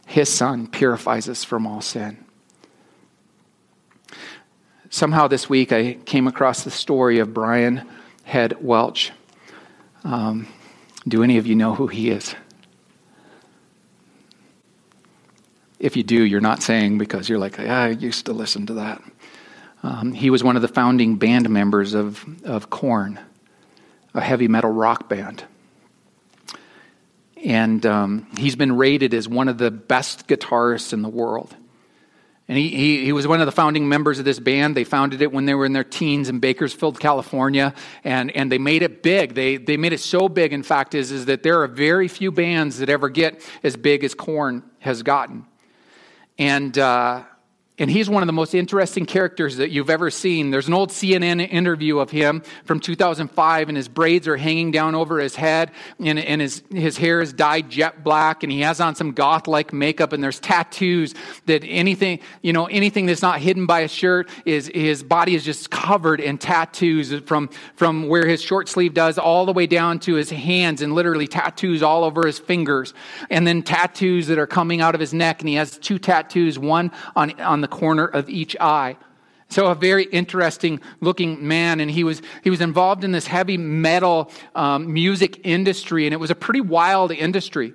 his 0.06 0.30
son 0.30 0.68
purifies 0.68 1.30
us 1.30 1.44
from 1.44 1.66
all 1.66 1.82
sin. 1.82 2.24
Somehow 4.90 5.28
this 5.28 5.50
week 5.50 5.72
I 5.72 5.94
came 6.06 6.28
across 6.28 6.64
the 6.64 6.72
story 6.72 7.20
of 7.20 7.34
Brian 7.34 7.88
Head 8.26 8.58
Welch. 8.62 9.12
Um, 10.04 10.48
do 11.08 11.24
any 11.24 11.38
of 11.38 11.48
you 11.48 11.56
know 11.56 11.74
who 11.74 11.88
he 11.88 12.10
is? 12.10 12.36
If 15.80 15.98
you 15.98 16.04
do, 16.04 16.24
you're 16.24 16.42
not 16.42 16.64
saying 16.64 16.98
because 16.98 17.28
you're 17.28 17.40
like, 17.40 17.58
yeah, 17.58 17.82
I 17.82 17.90
used 17.90 18.26
to 18.28 18.34
listen 18.34 18.66
to 18.68 18.74
that. 18.76 19.02
Um, 19.82 20.14
he 20.14 20.30
was 20.30 20.44
one 20.44 20.56
of 20.56 20.62
the 20.62 20.70
founding 20.70 21.18
band 21.18 21.50
members 21.50 21.94
of, 21.94 22.24
of 22.46 22.70
Korn, 22.70 23.20
a 24.14 24.22
heavy 24.22 24.48
metal 24.48 24.72
rock 24.72 25.10
band. 25.10 25.44
And 27.44 27.86
um, 27.86 28.28
he's 28.38 28.56
been 28.56 28.78
rated 28.78 29.14
as 29.14 29.28
one 29.28 29.50
of 29.50 29.58
the 29.58 29.70
best 29.70 30.28
guitarists 30.28 30.94
in 30.94 31.02
the 31.02 31.10
world. 31.10 31.56
And 32.48 32.58
he, 32.58 32.70
he, 32.70 33.06
he, 33.06 33.14
was 33.14 33.26
one 33.26 33.40
of 33.40 33.46
the 33.46 33.54
founding 33.54 33.88
members 33.88 34.20
of 34.20 34.26
this 34.26 34.40
band. 34.40 34.76
They 34.76 34.84
founded 34.84 35.22
it 35.22 35.32
when 35.32 35.46
they 35.46 35.54
were 35.54 35.66
in 35.66 35.72
their 35.72 35.84
teens 35.86 36.28
in 36.28 36.40
Bakersfield, 36.40 37.00
California, 37.00 37.74
and, 38.04 38.32
and 38.32 38.52
they 38.52 38.58
made 38.58 38.82
it 38.82 39.02
big. 39.02 39.34
They, 39.34 39.56
they 39.56 39.78
made 39.78 39.94
it 39.94 40.02
so 40.02 40.28
big, 40.28 40.52
in 40.52 40.62
fact, 40.62 40.94
is, 40.94 41.12
is 41.12 41.26
that 41.26 41.42
there 41.42 41.62
are 41.62 41.68
very 41.68 42.10
few 42.10 42.32
bands 42.32 42.80
that 42.80 42.90
ever 42.90 43.08
get 43.08 43.42
as 43.64 43.78
big 43.78 44.04
as 44.04 44.14
Korn 44.14 44.64
has 44.80 45.04
gotten. 45.04 45.46
And 46.38 46.78
uh, 46.78 47.24
and 47.80 47.90
he's 47.90 48.08
one 48.08 48.22
of 48.22 48.28
the 48.28 48.34
most 48.34 48.54
interesting 48.54 49.08
characters 49.08 49.58
that 49.58 49.72
you've 49.72 49.90
ever 49.90 50.12
seen. 50.12 50.52
There's 50.52 50.68
an 50.68 50.76
old 50.76 50.92
CNN 50.92 51.52
interview 51.52 51.98
of 51.98 52.12
him 52.12 52.44
from 52.66 52.80
2005, 52.80 53.68
and 53.68 53.76
his 53.76 53.88
braids 53.88 54.28
are 54.28 54.38
hanging 54.38 54.70
down 54.70 54.94
over 54.94 55.20
his 55.20 55.36
head, 55.36 55.72
and, 56.00 56.20
and 56.20 56.40
his, 56.40 56.62
his 56.70 56.98
hair 56.98 57.20
is 57.20 57.34
dyed 57.34 57.72
jet 57.72 58.04
black, 58.04 58.44
and 58.44 58.52
he 58.52 58.62
has 58.62 58.80
on 58.80 58.94
some 58.94 59.12
goth 59.12 59.48
like 59.48 59.74
makeup, 59.74 60.14
and 60.14 60.24
there's 60.24 60.40
tattoos 60.40 61.16
that 61.48 61.64
anything, 61.66 62.20
you 62.44 62.54
know, 62.54 62.66
anything 62.68 63.08
that's 63.08 63.24
not 63.24 63.40
hidden 63.40 63.66
by 63.66 63.80
a 63.80 63.88
shirt 63.88 64.30
is 64.46 64.68
his 64.68 65.02
body 65.02 65.34
is 65.34 65.44
just 65.44 65.72
covered 65.72 66.20
in 66.20 66.38
tattoos 66.38 67.22
from, 67.22 67.50
from 67.76 68.08
where 68.08 68.28
his 68.28 68.40
short 68.40 68.70
sleeve 68.70 68.94
does 68.94 69.18
all 69.18 69.48
the 69.48 69.54
way 69.54 69.66
down 69.66 69.98
to 69.98 70.14
his 70.14 70.30
hands, 70.30 70.84
and 70.84 70.94
literally 70.94 71.26
tattoos 71.26 71.82
all 71.82 72.04
over 72.04 72.28
his 72.28 72.38
fingers, 72.38 72.94
and 73.32 73.48
then 73.48 73.64
tattoos 73.64 74.28
that 74.28 74.38
are 74.38 74.46
coming 74.46 74.80
out 74.80 74.94
of 74.94 75.02
his 75.02 75.12
neck, 75.12 75.40
and 75.40 75.50
he 75.50 75.56
has 75.56 75.80
two 75.80 75.98
tattoos, 75.98 76.60
one 76.60 76.92
on, 77.16 77.32
on 77.42 77.63
the 77.64 77.68
corner 77.68 78.06
of 78.06 78.30
each 78.30 78.56
eye. 78.60 78.98
So 79.54 79.68
a 79.68 79.76
very 79.76 80.06
interesting 80.06 80.82
looking 81.00 81.48
man, 81.48 81.80
and 81.80 81.90
he 81.90 82.04
was 82.04 82.22
he 82.44 82.50
was 82.50 82.60
involved 82.60 83.04
in 83.04 83.12
this 83.12 83.28
heavy 83.28 83.58
metal 83.58 84.32
um, 84.56 84.92
music 84.92 85.42
industry, 85.44 86.06
and 86.08 86.14
it 86.14 86.18
was 86.18 86.32
a 86.32 86.36
pretty 86.36 86.62
wild 86.62 87.12
industry. 87.12 87.74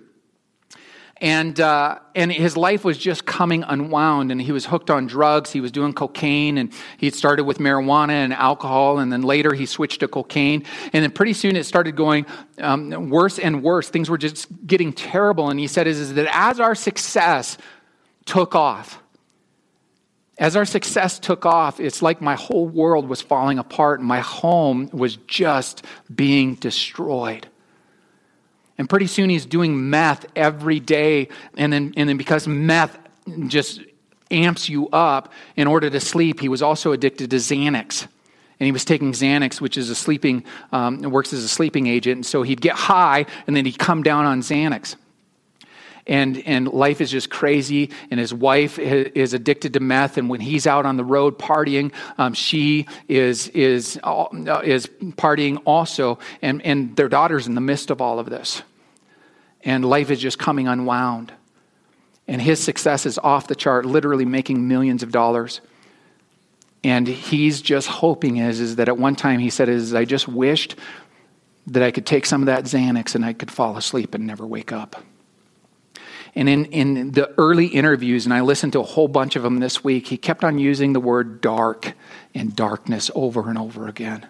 And 1.20 1.58
uh, 1.60 1.98
and 2.14 2.32
his 2.32 2.56
life 2.56 2.84
was 2.84 2.98
just 2.98 3.26
coming 3.26 3.64
unwound, 3.64 4.32
and 4.32 4.40
he 4.40 4.50
was 4.50 4.66
hooked 4.66 4.90
on 4.90 5.06
drugs. 5.06 5.52
He 5.52 5.60
was 5.60 5.70
doing 5.70 5.92
cocaine, 5.92 6.58
and 6.58 6.72
he 6.96 7.10
started 7.10 7.44
with 7.44 7.58
marijuana 7.58 8.10
and 8.10 8.32
alcohol, 8.32 8.98
and 8.98 9.12
then 9.12 9.22
later 9.22 9.52
he 9.52 9.66
switched 9.66 10.00
to 10.00 10.08
cocaine. 10.08 10.64
And 10.92 11.04
then 11.04 11.10
pretty 11.10 11.32
soon 11.32 11.54
it 11.56 11.64
started 11.64 11.94
going 11.94 12.26
um, 12.58 13.10
worse 13.10 13.38
and 13.38 13.62
worse. 13.62 13.88
Things 13.88 14.10
were 14.10 14.18
just 14.18 14.48
getting 14.66 14.92
terrible. 14.92 15.50
And 15.50 15.60
he 15.60 15.66
said, 15.66 15.86
"Is, 15.86 15.98
is 15.98 16.14
that 16.14 16.28
as 16.32 16.58
our 16.60 16.74
success 16.74 17.58
took 18.24 18.54
off?" 18.54 19.02
As 20.38 20.54
our 20.54 20.64
success 20.64 21.18
took 21.18 21.44
off, 21.44 21.80
it's 21.80 22.00
like 22.00 22.20
my 22.20 22.36
whole 22.36 22.68
world 22.68 23.08
was 23.08 23.20
falling 23.20 23.58
apart 23.58 23.98
and 23.98 24.08
my 24.08 24.20
home 24.20 24.88
was 24.92 25.16
just 25.26 25.84
being 26.14 26.54
destroyed. 26.54 27.48
And 28.78 28.88
pretty 28.88 29.08
soon 29.08 29.30
he's 29.30 29.46
doing 29.46 29.90
meth 29.90 30.26
every 30.36 30.78
day. 30.78 31.28
And 31.56 31.72
then, 31.72 31.92
and 31.96 32.08
then 32.08 32.16
because 32.16 32.46
meth 32.46 32.96
just 33.48 33.80
amps 34.30 34.68
you 34.68 34.88
up 34.90 35.32
in 35.56 35.66
order 35.66 35.90
to 35.90 35.98
sleep, 35.98 36.38
he 36.38 36.48
was 36.48 36.62
also 36.62 36.92
addicted 36.92 37.30
to 37.30 37.36
Xanax. 37.36 38.06
and 38.60 38.66
he 38.66 38.72
was 38.72 38.84
taking 38.84 39.12
Xanax, 39.12 39.60
which 39.60 39.76
is 39.76 39.90
a 39.90 39.94
sleeping, 39.94 40.44
um, 40.72 41.00
works 41.02 41.32
as 41.32 41.44
a 41.44 41.48
sleeping 41.48 41.86
agent. 41.86 42.16
And 42.16 42.26
so 42.26 42.42
he'd 42.42 42.60
get 42.60 42.74
high, 42.74 43.26
and 43.46 43.56
then 43.56 43.64
he'd 43.64 43.78
come 43.78 44.02
down 44.02 44.24
on 44.24 44.40
Xanax. 44.40 44.96
And, 46.08 46.42
and 46.46 46.68
life 46.68 47.02
is 47.02 47.10
just 47.10 47.28
crazy, 47.28 47.90
and 48.10 48.18
his 48.18 48.32
wife 48.32 48.78
is 48.78 49.34
addicted 49.34 49.74
to 49.74 49.80
meth. 49.80 50.16
And 50.16 50.30
when 50.30 50.40
he's 50.40 50.66
out 50.66 50.86
on 50.86 50.96
the 50.96 51.04
road 51.04 51.38
partying, 51.38 51.92
um, 52.16 52.32
she 52.32 52.86
is, 53.08 53.48
is, 53.48 54.00
uh, 54.02 54.24
is 54.64 54.86
partying 54.86 55.60
also, 55.66 56.18
and, 56.40 56.62
and 56.62 56.96
their 56.96 57.10
daughter's 57.10 57.46
in 57.46 57.54
the 57.54 57.60
midst 57.60 57.90
of 57.90 58.00
all 58.00 58.18
of 58.18 58.30
this. 58.30 58.62
And 59.62 59.84
life 59.84 60.10
is 60.10 60.18
just 60.18 60.38
coming 60.38 60.66
unwound. 60.66 61.32
And 62.26 62.40
his 62.40 62.62
success 62.62 63.04
is 63.04 63.18
off 63.18 63.46
the 63.46 63.54
chart, 63.54 63.84
literally 63.84 64.24
making 64.24 64.66
millions 64.66 65.02
of 65.02 65.12
dollars. 65.12 65.60
And 66.84 67.06
he's 67.06 67.60
just 67.60 67.88
hoping 67.88 68.36
is, 68.36 68.60
is 68.60 68.76
that 68.76 68.88
at 68.88 68.96
one 68.96 69.16
time 69.16 69.40
he 69.40 69.50
said 69.50 69.68
is 69.68 69.94
I 69.94 70.04
just 70.04 70.28
wished 70.28 70.76
that 71.66 71.82
I 71.82 71.90
could 71.90 72.06
take 72.06 72.24
some 72.24 72.42
of 72.42 72.46
that 72.46 72.64
Xanax 72.64 73.14
and 73.14 73.24
I 73.24 73.32
could 73.32 73.50
fall 73.50 73.76
asleep 73.76 74.14
and 74.14 74.26
never 74.26 74.46
wake 74.46 74.72
up. 74.72 75.02
And 76.38 76.48
in, 76.48 76.66
in 76.66 77.10
the 77.10 77.34
early 77.36 77.66
interviews, 77.66 78.24
and 78.24 78.32
I 78.32 78.42
listened 78.42 78.74
to 78.74 78.78
a 78.78 78.84
whole 78.84 79.08
bunch 79.08 79.34
of 79.34 79.42
them 79.42 79.58
this 79.58 79.82
week, 79.82 80.06
he 80.06 80.16
kept 80.16 80.44
on 80.44 80.60
using 80.60 80.92
the 80.92 81.00
word 81.00 81.40
dark 81.40 81.94
and 82.32 82.54
darkness 82.54 83.10
over 83.16 83.48
and 83.48 83.58
over 83.58 83.88
again. 83.88 84.24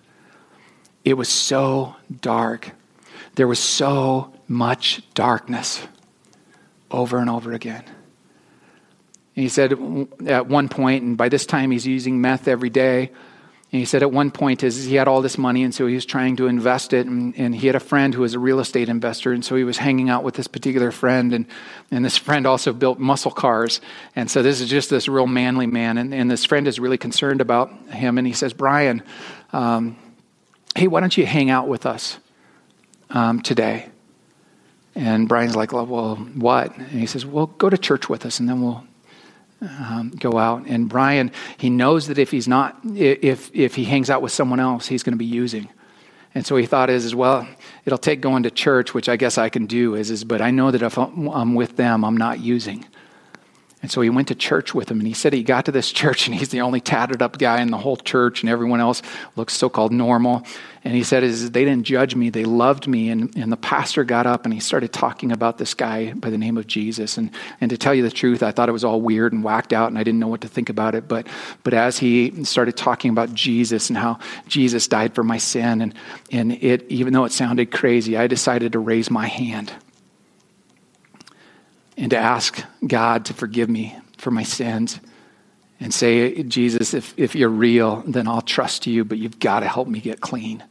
It 1.04 1.18
was 1.18 1.28
so 1.28 1.96
dark. 2.22 2.70
There 3.34 3.46
was 3.46 3.58
so 3.58 4.32
much 4.48 5.02
darkness 5.12 5.86
over 6.90 7.18
and 7.18 7.28
over 7.28 7.52
again. 7.52 7.84
And 7.84 9.42
he 9.42 9.50
said 9.50 9.72
at 10.26 10.46
one 10.46 10.70
point, 10.70 11.04
and 11.04 11.14
by 11.14 11.28
this 11.28 11.44
time 11.44 11.70
he's 11.70 11.86
using 11.86 12.22
meth 12.22 12.48
every 12.48 12.70
day. 12.70 13.10
And 13.70 13.80
he 13.80 13.84
said 13.84 14.02
at 14.02 14.10
one 14.10 14.30
point 14.30 14.62
is 14.62 14.84
he 14.84 14.94
had 14.94 15.08
all 15.08 15.20
this 15.20 15.36
money, 15.36 15.62
and 15.62 15.74
so 15.74 15.86
he 15.86 15.94
was 15.94 16.06
trying 16.06 16.36
to 16.36 16.46
invest 16.46 16.94
it. 16.94 17.06
And, 17.06 17.34
and, 17.36 17.54
he 17.54 17.66
had 17.66 17.76
a 17.76 17.80
friend 17.80 18.14
who 18.14 18.22
was 18.22 18.32
a 18.32 18.38
real 18.38 18.60
estate 18.60 18.88
investor, 18.88 19.32
and 19.32 19.44
so 19.44 19.56
he 19.56 19.64
was 19.64 19.76
hanging 19.76 20.08
out 20.08 20.24
with 20.24 20.36
this 20.36 20.46
particular 20.46 20.90
friend. 20.90 21.34
And, 21.34 21.44
and 21.90 22.02
this 22.02 22.16
friend 22.16 22.46
also 22.46 22.72
built 22.72 22.98
muscle 22.98 23.30
cars. 23.30 23.82
And 24.16 24.30
so 24.30 24.42
this 24.42 24.62
is 24.62 24.70
just 24.70 24.88
this 24.88 25.06
real 25.06 25.26
manly 25.26 25.66
man. 25.66 25.98
And, 25.98 26.14
and 26.14 26.30
this 26.30 26.46
friend 26.46 26.66
is 26.66 26.80
really 26.80 26.96
concerned 26.96 27.42
about 27.42 27.70
him. 27.90 28.16
And 28.16 28.26
he 28.26 28.32
says, 28.32 28.54
Brian, 28.54 29.02
um, 29.52 29.98
hey, 30.74 30.88
why 30.88 31.00
don't 31.00 31.16
you 31.16 31.26
hang 31.26 31.50
out 31.50 31.68
with 31.68 31.84
us 31.84 32.18
um, 33.10 33.42
today? 33.42 33.90
And 34.94 35.28
Brian's 35.28 35.56
like, 35.56 35.72
well, 35.72 36.16
what? 36.16 36.74
And 36.74 37.00
he 37.00 37.06
says, 37.06 37.26
well, 37.26 37.46
go 37.46 37.68
to 37.68 37.76
church 37.76 38.08
with 38.08 38.24
us, 38.24 38.40
and 38.40 38.48
then 38.48 38.62
we'll 38.62 38.84
um, 39.60 40.12
go 40.18 40.38
out. 40.38 40.66
And 40.66 40.88
Brian, 40.88 41.30
he 41.56 41.70
knows 41.70 42.06
that 42.08 42.18
if 42.18 42.30
he's 42.30 42.48
not, 42.48 42.78
if 42.84 43.50
if 43.54 43.74
he 43.74 43.84
hangs 43.84 44.10
out 44.10 44.22
with 44.22 44.32
someone 44.32 44.60
else, 44.60 44.86
he's 44.86 45.02
going 45.02 45.14
to 45.14 45.18
be 45.18 45.24
using. 45.24 45.68
And 46.34 46.46
so 46.46 46.56
he 46.56 46.66
thought 46.66 46.90
is 46.90 47.04
as 47.04 47.14
well, 47.14 47.48
it'll 47.84 47.98
take 47.98 48.20
going 48.20 48.42
to 48.42 48.50
church, 48.50 48.94
which 48.94 49.08
I 49.08 49.16
guess 49.16 49.38
I 49.38 49.48
can 49.48 49.66
do 49.66 49.94
is, 49.94 50.10
is 50.10 50.24
but 50.24 50.40
I 50.40 50.50
know 50.50 50.70
that 50.70 50.82
if 50.82 50.98
I'm 50.98 51.54
with 51.54 51.76
them, 51.76 52.04
I'm 52.04 52.16
not 52.16 52.40
using. 52.40 52.84
And 53.80 53.90
so 53.90 54.00
he 54.00 54.10
went 54.10 54.28
to 54.28 54.34
church 54.34 54.74
with 54.74 54.90
him, 54.90 54.98
and 54.98 55.06
he 55.06 55.14
said 55.14 55.32
he 55.32 55.44
got 55.44 55.66
to 55.66 55.72
this 55.72 55.92
church, 55.92 56.26
and 56.26 56.34
he's 56.34 56.48
the 56.48 56.62
only 56.62 56.80
tatted 56.80 57.22
up 57.22 57.38
guy 57.38 57.62
in 57.62 57.70
the 57.70 57.78
whole 57.78 57.96
church, 57.96 58.42
and 58.42 58.50
everyone 58.50 58.80
else 58.80 59.02
looks 59.36 59.54
so 59.54 59.68
called 59.68 59.92
normal. 59.92 60.44
And 60.84 60.94
he 60.94 61.02
said, 61.02 61.22
they 61.22 61.64
didn't 61.64 61.84
judge 61.84 62.14
me, 62.14 62.30
they 62.30 62.44
loved 62.44 62.86
me. 62.86 63.10
And, 63.10 63.36
and 63.36 63.52
the 63.52 63.56
pastor 63.56 64.04
got 64.04 64.26
up 64.26 64.44
and 64.44 64.54
he 64.54 64.60
started 64.60 64.92
talking 64.92 65.32
about 65.32 65.58
this 65.58 65.74
guy 65.74 66.12
by 66.14 66.30
the 66.30 66.38
name 66.38 66.56
of 66.56 66.66
Jesus. 66.66 67.18
And, 67.18 67.30
and 67.60 67.68
to 67.70 67.76
tell 67.76 67.94
you 67.94 68.02
the 68.02 68.10
truth, 68.10 68.42
I 68.42 68.52
thought 68.52 68.68
it 68.68 68.72
was 68.72 68.84
all 68.84 69.00
weird 69.00 69.32
and 69.32 69.44
whacked 69.44 69.72
out, 69.72 69.88
and 69.88 69.98
I 69.98 70.04
didn't 70.04 70.20
know 70.20 70.28
what 70.28 70.40
to 70.42 70.48
think 70.48 70.70
about 70.70 70.94
it. 70.94 71.06
But, 71.06 71.26
but 71.62 71.74
as 71.74 71.98
he 71.98 72.44
started 72.44 72.76
talking 72.76 73.10
about 73.10 73.34
Jesus 73.34 73.90
and 73.90 73.98
how 73.98 74.18
Jesus 74.46 74.88
died 74.88 75.14
for 75.14 75.24
my 75.24 75.38
sin, 75.38 75.82
and, 75.82 75.94
and 76.32 76.52
it, 76.52 76.86
even 76.88 77.12
though 77.12 77.24
it 77.24 77.32
sounded 77.32 77.70
crazy, 77.70 78.16
I 78.16 78.26
decided 78.26 78.72
to 78.72 78.78
raise 78.78 79.10
my 79.10 79.26
hand 79.26 79.72
and 81.98 82.10
to 82.10 82.16
ask 82.16 82.64
God 82.86 83.26
to 83.26 83.34
forgive 83.34 83.68
me 83.68 83.98
for 84.16 84.30
my 84.30 84.44
sins 84.44 85.00
and 85.80 85.92
say, 85.92 86.42
Jesus, 86.44 86.94
if, 86.94 87.12
if 87.18 87.34
you're 87.34 87.48
real, 87.48 88.02
then 88.06 88.28
I'll 88.28 88.40
trust 88.40 88.86
you, 88.86 89.04
but 89.04 89.18
you've 89.18 89.38
got 89.40 89.60
to 89.60 89.68
help 89.68 89.88
me 89.88 90.00
get 90.00 90.20
clean. 90.20 90.64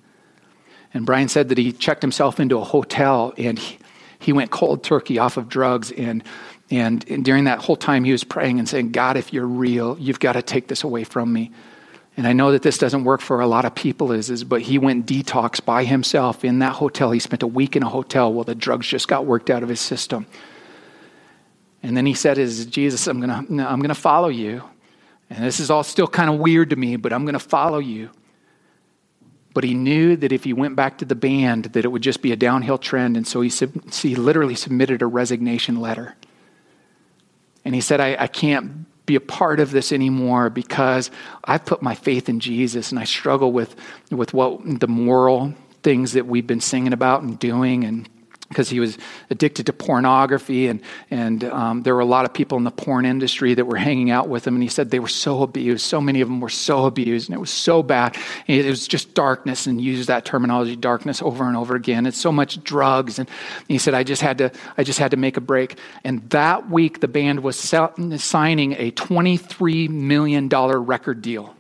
And 0.94 1.06
Brian 1.06 1.28
said 1.28 1.50
that 1.50 1.58
he 1.58 1.74
checked 1.74 2.02
himself 2.02 2.40
into 2.40 2.58
a 2.58 2.64
hotel 2.64 3.34
and 3.38 3.60
he, 3.60 3.78
he 4.20 4.34
went 4.34 4.52
cold 4.52 4.84
turkey 4.84 5.20
off 5.20 5.36
of 5.36 5.50
drugs. 5.50 5.92
And, 5.92 6.24
and, 6.72 7.08
and 7.10 7.26
during 7.26 7.44
that 7.44 7.60
whole 7.60 7.76
time, 7.76 8.06
he 8.06 8.14
was 8.14 8.24
praying 8.24 8.58
and 8.58 8.68
saying, 8.68 8.94
God, 8.94 9.18
if 9.18 9.34
you're 9.34 9.46
real, 9.46 9.98
you've 10.00 10.20
got 10.20 10.34
to 10.34 10.42
take 10.42 10.70
this 10.70 10.84
away 10.84 11.04
from 11.04 11.32
me. 11.32 11.52
And 12.16 12.26
I 12.26 12.34
know 12.34 12.54
that 12.54 12.64
this 12.64 12.78
doesn't 12.78 13.04
work 13.04 13.22
for 13.22 13.42
a 13.42 13.48
lot 13.48 13.66
of 13.66 13.76
people, 13.76 14.12
is, 14.12 14.30
is 14.30 14.44
but 14.44 14.62
he 14.62 14.80
went 14.80 15.06
detox 15.06 15.64
by 15.64 15.84
himself 15.84 16.44
in 16.44 16.60
that 16.60 16.74
hotel. 16.74 17.12
He 17.12 17.20
spent 17.20 17.44
a 17.44 17.48
week 17.48 17.76
in 17.76 17.84
a 17.84 17.90
hotel 17.90 18.34
while 18.34 18.46
the 18.46 18.56
drugs 18.56 18.88
just 18.88 19.08
got 19.08 19.26
worked 19.26 19.50
out 19.50 19.62
of 19.62 19.70
his 19.70 19.82
system. 19.82 20.26
And 21.84 21.96
then 21.96 22.06
he 22.06 22.14
said, 22.14 22.38
"Is 22.38 22.66
Jesus, 22.66 23.08
I'm 23.08 23.20
gonna, 23.20 23.46
I'm 23.66 23.80
gonna 23.80 23.96
follow 23.96 24.30
you." 24.30 24.64
And 25.30 25.44
this 25.44 25.60
is 25.60 25.70
all 25.70 25.84
still 25.84 26.08
kind 26.08 26.30
of 26.30 26.40
weird 26.40 26.70
to 26.72 26.76
me, 26.76 26.96
but 26.96 27.14
I'm 27.14 27.26
gonna 27.26 27.40
follow 27.40 27.80
you. 27.80 28.10
But 29.54 29.64
he 29.64 29.74
knew 29.74 30.16
that 30.18 30.32
if 30.32 30.44
he 30.44 30.54
went 30.54 30.76
back 30.76 31.00
to 31.00 31.06
the 31.06 31.16
band, 31.16 31.66
that 31.66 31.84
it 31.84 31.88
would 31.88 32.04
just 32.04 32.22
be 32.22 32.32
a 32.32 32.36
downhill 32.36 32.78
trend, 32.78 33.18
and 33.18 33.28
so 33.28 33.42
he, 33.42 33.50
sub- 33.50 33.92
he 33.92 34.16
literally 34.16 34.54
submitted 34.54 35.02
a 35.02 35.08
resignation 35.08 35.80
letter. 35.80 36.16
And 37.66 37.74
he 37.74 37.82
said, 37.82 38.00
I, 38.00 38.16
I 38.20 38.28
can't 38.28 38.86
be 39.08 39.16
a 39.16 39.20
part 39.20 39.60
of 39.60 39.72
this 39.72 39.92
anymore 39.92 40.52
because 40.52 41.10
I've 41.44 41.66
put 41.66 41.82
my 41.82 41.96
faith 41.96 42.30
in 42.30 42.40
Jesus, 42.40 42.92
and 42.92 43.00
I 43.00 43.06
struggle 43.06 43.52
with, 43.52 43.76
with 44.12 44.32
what 44.32 44.80
the 44.80 44.88
moral 44.88 45.56
things 45.82 46.14
that 46.14 46.28
we've 46.28 46.46
been 46.46 46.62
singing 46.62 46.94
about 46.94 47.24
and 47.24 47.40
doing 47.40 47.84
and 47.84 48.08
because 48.50 48.70
he 48.70 48.80
was 48.80 48.98
addicted 49.30 49.66
to 49.66 49.74
pornography 49.74 50.68
and, 50.68 50.82
and 51.12 51.44
um, 51.46 51.84
there 51.84 51.94
were 51.94 52.02
a 52.02 52.06
lot 52.06 52.26
of 52.26 52.34
people 52.34 52.58
in 52.58 52.64
the 52.64 52.72
porn 52.72 53.06
industry 53.06 53.54
that 53.54 53.66
were 53.66 53.76
hanging 53.76 54.10
out 54.10 54.30
with 54.30 54.48
him 54.48 54.56
and 54.56 54.64
he 54.64 54.70
said 54.70 54.90
they 54.90 55.00
were 55.00 55.08
so 55.08 55.44
abused. 55.44 55.86
So 55.86 56.00
many 56.00 56.22
of 56.22 56.30
them 56.30 56.40
were 56.40 56.50
so 56.50 56.86
abused 56.86 57.28
and 57.30 57.36
it 57.36 57.40
was 57.40 57.50
so 57.50 57.84
bad. 57.84 58.18
It 58.48 58.66
was 58.66 58.88
just 58.88 59.14
darkness 59.14 59.68
and 59.68 59.82
used 59.82 60.08
that 60.08 60.24
terminology 60.24 60.76
darkness 60.76 61.22
over 61.22 61.46
and 61.46 61.58
over 61.58 61.76
again. 61.76 62.06
It's 62.06 62.18
so 62.18 62.32
much 62.32 62.64
drugs 62.64 63.20
and 63.20 63.30
he 63.68 63.78
said 63.78 63.94
i 63.94 64.04
just 64.04 64.22
had 64.22 64.38
to 64.38 64.52
i 64.78 64.84
just 64.84 65.00
had 65.00 65.12
to 65.12 65.18
make 65.18 65.36
a 65.36 65.42
break. 65.42 65.78
And 66.04 66.30
that 66.30 66.70
week 66.70 67.02
the 67.02 67.08
band 67.08 67.42
was 67.42 67.60
signing 67.60 68.74
a 68.74 68.92
$23 68.92 69.90
million 69.90 70.48
record 70.48 71.22
deal 71.22 71.57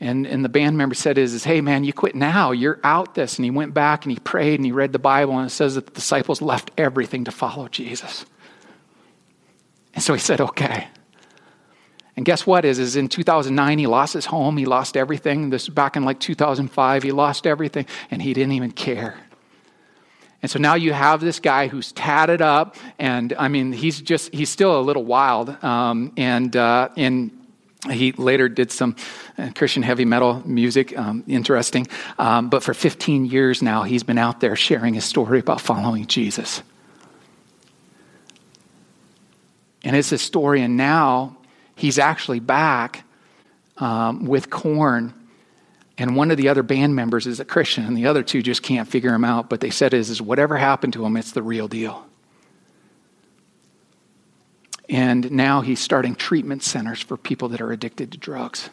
And, 0.00 0.26
and 0.26 0.44
the 0.44 0.48
band 0.48 0.78
member 0.78 0.94
said, 0.94 1.18
is, 1.18 1.34
is, 1.34 1.42
hey, 1.42 1.60
man, 1.60 1.82
you 1.82 1.92
quit 1.92 2.14
now. 2.14 2.52
You're 2.52 2.78
out 2.84 3.14
this. 3.16 3.36
And 3.36 3.44
he 3.44 3.50
went 3.50 3.74
back 3.74 4.04
and 4.04 4.12
he 4.12 4.18
prayed 4.18 4.60
and 4.60 4.64
he 4.64 4.70
read 4.70 4.92
the 4.92 4.98
Bible, 4.98 5.36
and 5.36 5.46
it 5.46 5.50
says 5.50 5.74
that 5.74 5.86
the 5.86 5.92
disciples 5.92 6.40
left 6.40 6.70
everything 6.78 7.24
to 7.24 7.32
follow 7.32 7.66
Jesus. 7.68 8.24
And 9.94 10.02
so 10.02 10.14
he 10.14 10.20
said, 10.20 10.40
okay. 10.40 10.86
And 12.16 12.24
guess 12.24 12.46
what 12.46 12.64
is, 12.64 12.78
is 12.78 12.94
in 12.94 13.08
2009, 13.08 13.78
he 13.78 13.86
lost 13.86 14.14
his 14.14 14.26
home. 14.26 14.56
He 14.56 14.66
lost 14.66 14.96
everything. 14.96 15.50
This 15.50 15.68
back 15.68 15.96
in 15.96 16.04
like 16.04 16.20
2005, 16.20 17.02
he 17.02 17.10
lost 17.10 17.46
everything, 17.46 17.86
and 18.10 18.22
he 18.22 18.34
didn't 18.34 18.52
even 18.52 18.70
care. 18.70 19.18
And 20.40 20.50
so 20.50 20.60
now 20.60 20.74
you 20.74 20.92
have 20.92 21.20
this 21.20 21.40
guy 21.40 21.66
who's 21.66 21.90
tatted 21.90 22.40
up, 22.40 22.76
and 23.00 23.32
I 23.36 23.48
mean, 23.48 23.72
he's 23.72 24.00
just, 24.00 24.32
he's 24.32 24.50
still 24.50 24.78
a 24.78 24.82
little 24.82 25.04
wild. 25.04 25.62
Um, 25.64 26.12
and, 26.16 26.56
uh, 26.56 26.90
and 26.96 27.32
he 27.86 28.12
later 28.12 28.48
did 28.48 28.72
some 28.72 28.96
uh, 29.36 29.50
Christian 29.54 29.82
heavy 29.84 30.04
metal 30.04 30.42
music, 30.44 30.98
um, 30.98 31.22
interesting. 31.28 31.86
Um, 32.18 32.48
but 32.48 32.62
for 32.62 32.74
15 32.74 33.26
years 33.26 33.62
now, 33.62 33.84
he's 33.84 34.02
been 34.02 34.18
out 34.18 34.40
there 34.40 34.56
sharing 34.56 34.94
his 34.94 35.04
story 35.04 35.38
about 35.38 35.60
following 35.60 36.06
Jesus. 36.06 36.62
And 39.84 39.94
it's 39.94 40.10
a 40.10 40.18
story, 40.18 40.60
and 40.62 40.76
now 40.76 41.36
he's 41.76 42.00
actually 42.00 42.40
back 42.40 43.04
um, 43.76 44.24
with 44.24 44.50
Korn. 44.50 45.14
And 45.96 46.16
one 46.16 46.32
of 46.32 46.36
the 46.36 46.48
other 46.48 46.64
band 46.64 46.96
members 46.96 47.28
is 47.28 47.38
a 47.38 47.44
Christian, 47.44 47.84
and 47.84 47.96
the 47.96 48.06
other 48.06 48.24
two 48.24 48.42
just 48.42 48.62
can't 48.62 48.88
figure 48.88 49.14
him 49.14 49.24
out. 49.24 49.48
But 49.48 49.60
they 49.60 49.70
said, 49.70 49.94
is, 49.94 50.10
is 50.10 50.20
whatever 50.20 50.56
happened 50.56 50.94
to 50.94 51.04
him, 51.04 51.16
it's 51.16 51.30
the 51.30 51.44
real 51.44 51.68
deal. 51.68 52.07
And 54.88 55.30
now 55.30 55.60
he's 55.60 55.80
starting 55.80 56.14
treatment 56.14 56.62
centers 56.62 57.00
for 57.00 57.16
people 57.16 57.48
that 57.50 57.60
are 57.60 57.72
addicted 57.72 58.12
to 58.12 58.18
drugs. 58.18 58.70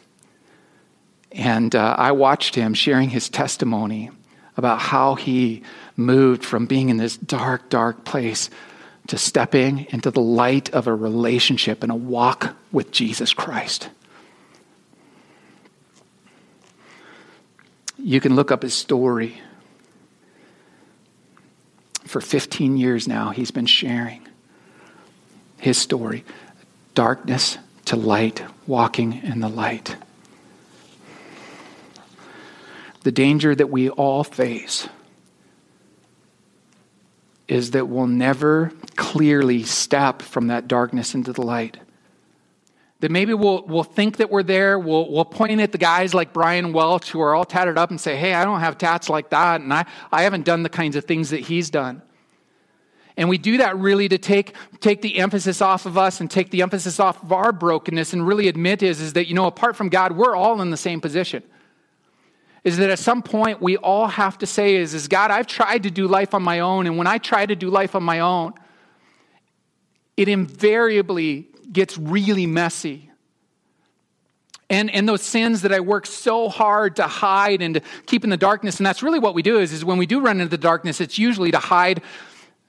And 1.30 1.74
uh, 1.74 1.94
I 1.98 2.12
watched 2.12 2.54
him 2.54 2.72
sharing 2.72 3.10
his 3.10 3.28
testimony 3.28 4.10
about 4.56 4.80
how 4.80 5.16
he 5.16 5.62
moved 5.96 6.44
from 6.44 6.66
being 6.66 6.88
in 6.88 6.96
this 6.96 7.16
dark, 7.16 7.68
dark 7.68 8.04
place 8.04 8.48
to 9.08 9.18
stepping 9.18 9.86
into 9.90 10.10
the 10.10 10.20
light 10.20 10.70
of 10.70 10.86
a 10.86 10.94
relationship 10.94 11.82
and 11.82 11.92
a 11.92 11.96
walk 11.96 12.56
with 12.72 12.90
Jesus 12.90 13.34
Christ. 13.34 13.90
You 17.98 18.20
can 18.20 18.34
look 18.34 18.50
up 18.50 18.62
his 18.62 18.74
story. 18.74 19.40
For 22.04 22.20
15 22.20 22.76
years 22.76 23.06
now, 23.06 23.30
he's 23.30 23.50
been 23.50 23.66
sharing 23.66 24.25
his 25.66 25.76
story 25.76 26.24
darkness 26.94 27.58
to 27.84 27.96
light, 27.96 28.40
walking 28.68 29.20
in 29.24 29.40
the 29.40 29.48
light. 29.48 29.96
The 33.02 33.10
danger 33.10 33.52
that 33.52 33.68
we 33.68 33.90
all 33.90 34.22
face 34.22 34.88
is 37.48 37.72
that 37.72 37.88
we'll 37.88 38.06
never 38.06 38.70
clearly 38.94 39.64
step 39.64 40.22
from 40.22 40.46
that 40.46 40.68
darkness 40.68 41.16
into 41.16 41.32
the 41.32 41.42
light. 41.42 41.78
That 43.00 43.10
maybe 43.10 43.34
we'll, 43.34 43.64
we'll 43.66 43.82
think 43.82 44.18
that 44.18 44.30
we're 44.30 44.44
there. 44.44 44.78
We'll, 44.78 45.10
we'll 45.10 45.24
point 45.24 45.60
at 45.60 45.72
the 45.72 45.78
guys 45.78 46.14
like 46.14 46.32
Brian 46.32 46.72
Welch 46.74 47.10
who 47.10 47.20
are 47.20 47.34
all 47.34 47.44
tatted 47.44 47.76
up 47.76 47.90
and 47.90 48.00
say, 48.00 48.14
Hey, 48.14 48.34
I 48.34 48.44
don't 48.44 48.60
have 48.60 48.78
tats 48.78 49.08
like 49.08 49.30
that. 49.30 49.60
And 49.60 49.74
I, 49.74 49.84
I 50.12 50.22
haven't 50.22 50.44
done 50.44 50.62
the 50.62 50.68
kinds 50.68 50.94
of 50.94 51.06
things 51.06 51.30
that 51.30 51.40
he's 51.40 51.70
done. 51.70 52.02
And 53.16 53.28
we 53.28 53.38
do 53.38 53.56
that 53.58 53.76
really 53.78 54.08
to 54.08 54.18
take, 54.18 54.54
take 54.80 55.00
the 55.00 55.18
emphasis 55.18 55.62
off 55.62 55.86
of 55.86 55.96
us 55.96 56.20
and 56.20 56.30
take 56.30 56.50
the 56.50 56.62
emphasis 56.62 57.00
off 57.00 57.22
of 57.22 57.32
our 57.32 57.50
brokenness 57.50 58.12
and 58.12 58.26
really 58.26 58.46
admit 58.48 58.82
is, 58.82 59.00
is 59.00 59.14
that, 59.14 59.26
you 59.26 59.34
know, 59.34 59.46
apart 59.46 59.74
from 59.74 59.88
God, 59.88 60.12
we're 60.12 60.36
all 60.36 60.60
in 60.60 60.70
the 60.70 60.76
same 60.76 61.00
position. 61.00 61.42
Is 62.62 62.76
that 62.76 62.90
at 62.90 62.98
some 62.98 63.22
point 63.22 63.62
we 63.62 63.76
all 63.78 64.08
have 64.08 64.36
to 64.38 64.46
say 64.46 64.76
is, 64.76 64.92
is 64.92 65.08
God, 65.08 65.30
I've 65.30 65.46
tried 65.46 65.84
to 65.84 65.90
do 65.90 66.08
life 66.08 66.34
on 66.34 66.42
my 66.42 66.60
own. 66.60 66.86
And 66.86 66.98
when 66.98 67.06
I 67.06 67.18
try 67.18 67.46
to 67.46 67.56
do 67.56 67.70
life 67.70 67.94
on 67.94 68.02
my 68.02 68.20
own, 68.20 68.52
it 70.16 70.28
invariably 70.28 71.46
gets 71.72 71.96
really 71.96 72.46
messy. 72.46 73.10
And, 74.68 74.90
and 74.90 75.08
those 75.08 75.22
sins 75.22 75.62
that 75.62 75.72
I 75.72 75.80
work 75.80 76.06
so 76.06 76.48
hard 76.48 76.96
to 76.96 77.04
hide 77.04 77.62
and 77.62 77.74
to 77.74 77.82
keep 78.06 78.24
in 78.24 78.30
the 78.30 78.36
darkness, 78.36 78.78
and 78.78 78.86
that's 78.86 79.02
really 79.02 79.20
what 79.20 79.34
we 79.34 79.42
do 79.42 79.58
is, 79.58 79.72
is 79.72 79.84
when 79.84 79.96
we 79.96 80.06
do 80.06 80.20
run 80.20 80.40
into 80.40 80.50
the 80.50 80.58
darkness, 80.58 81.00
it's 81.00 81.18
usually 81.18 81.52
to 81.52 81.58
hide 81.58 82.02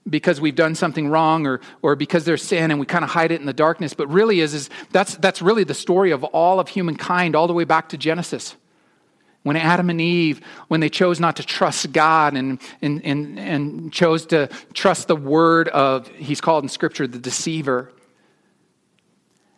because 0.09 0.39
we've 0.39 0.55
done 0.55 0.75
something 0.75 1.09
wrong 1.09 1.45
or, 1.45 1.59
or 1.81 1.95
because 1.95 2.25
there's 2.25 2.43
sin 2.43 2.71
and 2.71 2.79
we 2.79 2.85
kind 2.85 3.03
of 3.03 3.09
hide 3.09 3.31
it 3.31 3.39
in 3.39 3.45
the 3.45 3.53
darkness. 3.53 3.93
But 3.93 4.07
really 4.07 4.39
is, 4.39 4.53
is 4.53 4.69
that's, 4.91 5.15
that's 5.17 5.41
really 5.41 5.63
the 5.63 5.73
story 5.73 6.11
of 6.11 6.23
all 6.23 6.59
of 6.59 6.69
humankind 6.69 7.35
all 7.35 7.47
the 7.47 7.53
way 7.53 7.63
back 7.63 7.89
to 7.89 7.97
Genesis. 7.97 8.55
When 9.43 9.55
Adam 9.55 9.89
and 9.89 10.01
Eve, 10.01 10.41
when 10.67 10.81
they 10.81 10.89
chose 10.89 11.19
not 11.19 11.37
to 11.37 11.43
trust 11.43 11.91
God 11.93 12.35
and, 12.35 12.59
and, 12.81 13.01
and, 13.05 13.39
and 13.39 13.93
chose 13.93 14.25
to 14.27 14.49
trust 14.73 15.07
the 15.07 15.15
word 15.15 15.69
of, 15.69 16.07
he's 16.09 16.41
called 16.41 16.63
in 16.63 16.69
Scripture 16.69 17.07
the 17.07 17.19
deceiver, 17.19 17.91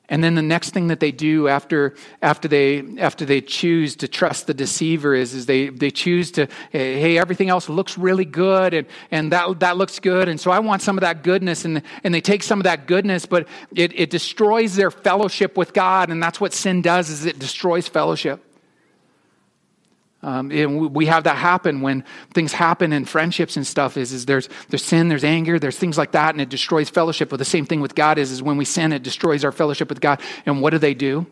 and 0.09 0.23
then 0.23 0.33
the 0.33 0.41
next 0.41 0.71
thing 0.71 0.87
that 0.87 0.99
they 0.99 1.11
do 1.11 1.47
after, 1.47 1.93
after, 2.21 2.47
they, 2.47 2.83
after 2.97 3.25
they 3.25 3.41
choose 3.41 3.95
to 3.97 4.07
trust 4.07 4.47
the 4.47 4.53
deceiver 4.55 5.13
is, 5.13 5.35
is 5.35 5.45
they, 5.45 5.69
they 5.69 5.91
choose 5.91 6.31
to, 6.31 6.47
hey, 6.71 7.17
everything 7.17 7.49
else 7.49 7.69
looks 7.69 7.97
really 7.97 8.25
good 8.25 8.73
and, 8.73 8.87
and 9.11 9.31
that, 9.31 9.59
that 9.59 9.77
looks 9.77 9.99
good. 9.99 10.27
And 10.27 10.39
so 10.39 10.49
I 10.49 10.59
want 10.59 10.81
some 10.81 10.97
of 10.97 11.01
that 11.01 11.23
goodness. 11.23 11.63
And, 11.63 11.83
and 12.03 12.13
they 12.13 12.21
take 12.21 12.41
some 12.41 12.59
of 12.59 12.63
that 12.63 12.87
goodness, 12.87 13.27
but 13.27 13.47
it, 13.75 13.97
it 13.97 14.09
destroys 14.09 14.75
their 14.75 14.89
fellowship 14.89 15.55
with 15.55 15.73
God. 15.73 16.09
And 16.09 16.21
that's 16.21 16.41
what 16.41 16.53
sin 16.53 16.81
does 16.81 17.11
is 17.11 17.25
it 17.25 17.37
destroys 17.37 17.87
fellowship. 17.87 18.43
Um, 20.21 20.51
and 20.51 20.93
we 20.93 21.05
have 21.05 21.23
that 21.23 21.37
happen 21.37 21.79
when 21.79 22.03
things 22.33 22.51
happen 22.51 22.91
in 22.91 23.05
friendships 23.05 23.55
and 23.55 23.65
stuff 23.65 23.95
is, 23.95 24.11
is 24.11 24.25
there's, 24.25 24.49
there's 24.67 24.83
sin, 24.83 25.07
there's 25.07 25.23
anger, 25.23 25.59
there's 25.59 25.77
things 25.77 25.97
like 25.97 26.11
that, 26.11 26.35
and 26.35 26.41
it 26.41 26.49
destroys 26.49 26.89
fellowship. 26.89 27.29
But 27.29 27.37
the 27.37 27.45
same 27.45 27.65
thing 27.65 27.79
with 27.79 27.95
God 27.95 28.17
is, 28.17 28.29
is 28.31 28.43
when 28.43 28.57
we 28.57 28.65
sin, 28.65 28.91
it 28.91 29.01
destroys 29.01 29.45
our 29.45 29.53
fellowship 29.53 29.87
with 29.87 30.01
God. 30.01 30.21
And 30.45 30.61
what 30.61 30.71
do 30.71 30.77
they 30.77 30.93
do? 30.93 31.25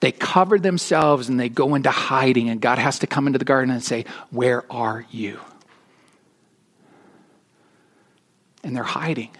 They 0.00 0.12
cover 0.12 0.58
themselves 0.58 1.28
and 1.28 1.40
they 1.40 1.48
go 1.48 1.74
into 1.74 1.90
hiding, 1.90 2.50
and 2.50 2.60
God 2.60 2.78
has 2.78 2.98
to 3.00 3.06
come 3.06 3.26
into 3.26 3.38
the 3.38 3.44
garden 3.44 3.72
and 3.72 3.82
say, 3.82 4.04
Where 4.30 4.70
are 4.70 5.06
you? 5.10 5.40
And 8.62 8.76
they're 8.76 8.82
hiding. 8.82 9.30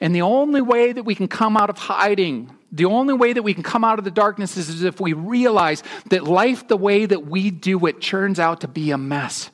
And 0.00 0.14
the 0.14 0.22
only 0.22 0.60
way 0.60 0.92
that 0.92 1.04
we 1.04 1.14
can 1.14 1.28
come 1.28 1.56
out 1.56 1.70
of 1.70 1.78
hiding 1.78 2.50
the 2.72 2.86
only 2.86 3.12
way 3.12 3.34
that 3.34 3.42
we 3.42 3.52
can 3.52 3.62
come 3.62 3.84
out 3.84 3.98
of 3.98 4.04
the 4.04 4.10
darkness 4.10 4.56
is 4.56 4.82
if 4.82 4.98
we 4.98 5.12
realize 5.12 5.82
that 6.08 6.24
life, 6.24 6.66
the 6.66 6.76
way 6.76 7.04
that 7.04 7.26
we 7.26 7.50
do 7.50 7.84
it, 7.86 8.00
turns 8.00 8.40
out 8.40 8.62
to 8.62 8.68
be 8.68 8.90
a 8.90 8.98
mess. 8.98 9.50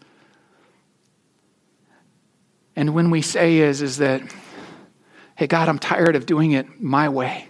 And 2.76 2.94
when 2.94 3.10
we 3.10 3.22
say 3.22 3.58
is, 3.58 3.82
is 3.82 3.96
that, 3.96 4.22
hey, 5.34 5.48
God, 5.48 5.68
I'm 5.68 5.80
tired 5.80 6.14
of 6.14 6.26
doing 6.26 6.52
it 6.52 6.80
my 6.80 7.08
way. 7.08 7.48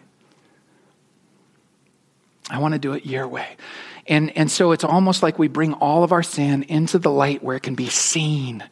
I 2.48 2.60
want 2.60 2.72
to 2.72 2.78
do 2.78 2.94
it 2.94 3.04
your 3.04 3.28
way. 3.28 3.58
And, 4.06 4.34
and 4.38 4.50
so 4.50 4.72
it's 4.72 4.84
almost 4.84 5.22
like 5.22 5.38
we 5.38 5.48
bring 5.48 5.74
all 5.74 6.02
of 6.02 6.12
our 6.12 6.22
sin 6.22 6.62
into 6.62 6.98
the 6.98 7.10
light 7.10 7.42
where 7.42 7.56
it 7.56 7.62
can 7.62 7.74
be 7.74 7.90
seen. 7.90 8.64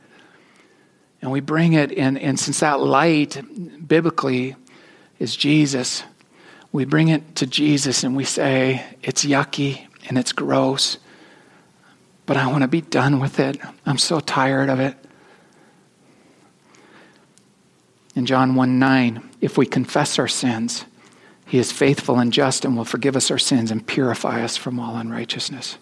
And 1.21 1.31
we 1.31 1.41
bring 1.41 1.75
it, 1.75 1.93
and, 1.93 2.19
and 2.19 2.41
since 2.41 2.61
that 2.61 2.81
light, 2.81 3.39
biblically, 3.87 4.57
is 5.19 5.37
Jesus 5.37 6.03
we 6.77 6.85
bring 6.85 7.09
it 7.09 7.37
to 7.37 7.47
Jesus 7.47 8.05
and 8.05 8.15
we 8.15 8.25
say, 8.25 8.85
It's 9.03 9.25
yucky 9.25 9.87
and 10.09 10.19
it's 10.19 10.33
gross, 10.33 10.99
but 12.27 12.37
I 12.37 12.49
want 12.49 12.63
to 12.63 12.69
be 12.69 12.83
done 12.83 13.19
with 13.19 13.41
it. 13.41 13.59
I'm 13.87 13.97
so 13.97 14.21
tired 14.21 14.69
of 14.69 14.79
it. 14.79 14.95
In 18.15 18.27
John 18.27 18.57
1 18.57 18.79
9, 18.79 19.31
if 19.41 19.57
we 19.57 19.65
confess 19.65 20.19
our 20.19 20.29
sins, 20.29 20.85
he 21.47 21.57
is 21.57 21.73
faithful 21.73 22.19
and 22.19 22.31
just 22.31 22.67
and 22.67 22.77
will 22.77 22.85
forgive 22.85 23.17
us 23.17 23.31
our 23.31 23.39
sins 23.39 23.71
and 23.71 23.87
purify 23.87 24.43
us 24.43 24.59
from 24.59 24.79
all 24.79 24.97
unrighteousness. 24.97 25.79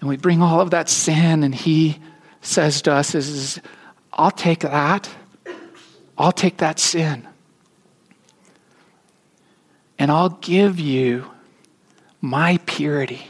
And 0.00 0.08
we 0.08 0.16
bring 0.16 0.42
all 0.42 0.60
of 0.60 0.70
that 0.70 0.88
sin, 0.88 1.44
and 1.44 1.54
he 1.54 2.00
says 2.40 2.82
to 2.82 2.92
us, 2.92 3.14
is, 3.14 3.60
I'll 4.12 4.32
take 4.32 4.60
that. 4.60 5.08
I'll 6.18 6.32
take 6.32 6.56
that 6.56 6.80
sin 6.80 7.28
and 10.04 10.12
I'll 10.12 10.28
give 10.28 10.78
you 10.78 11.30
my 12.20 12.58
purity. 12.66 13.26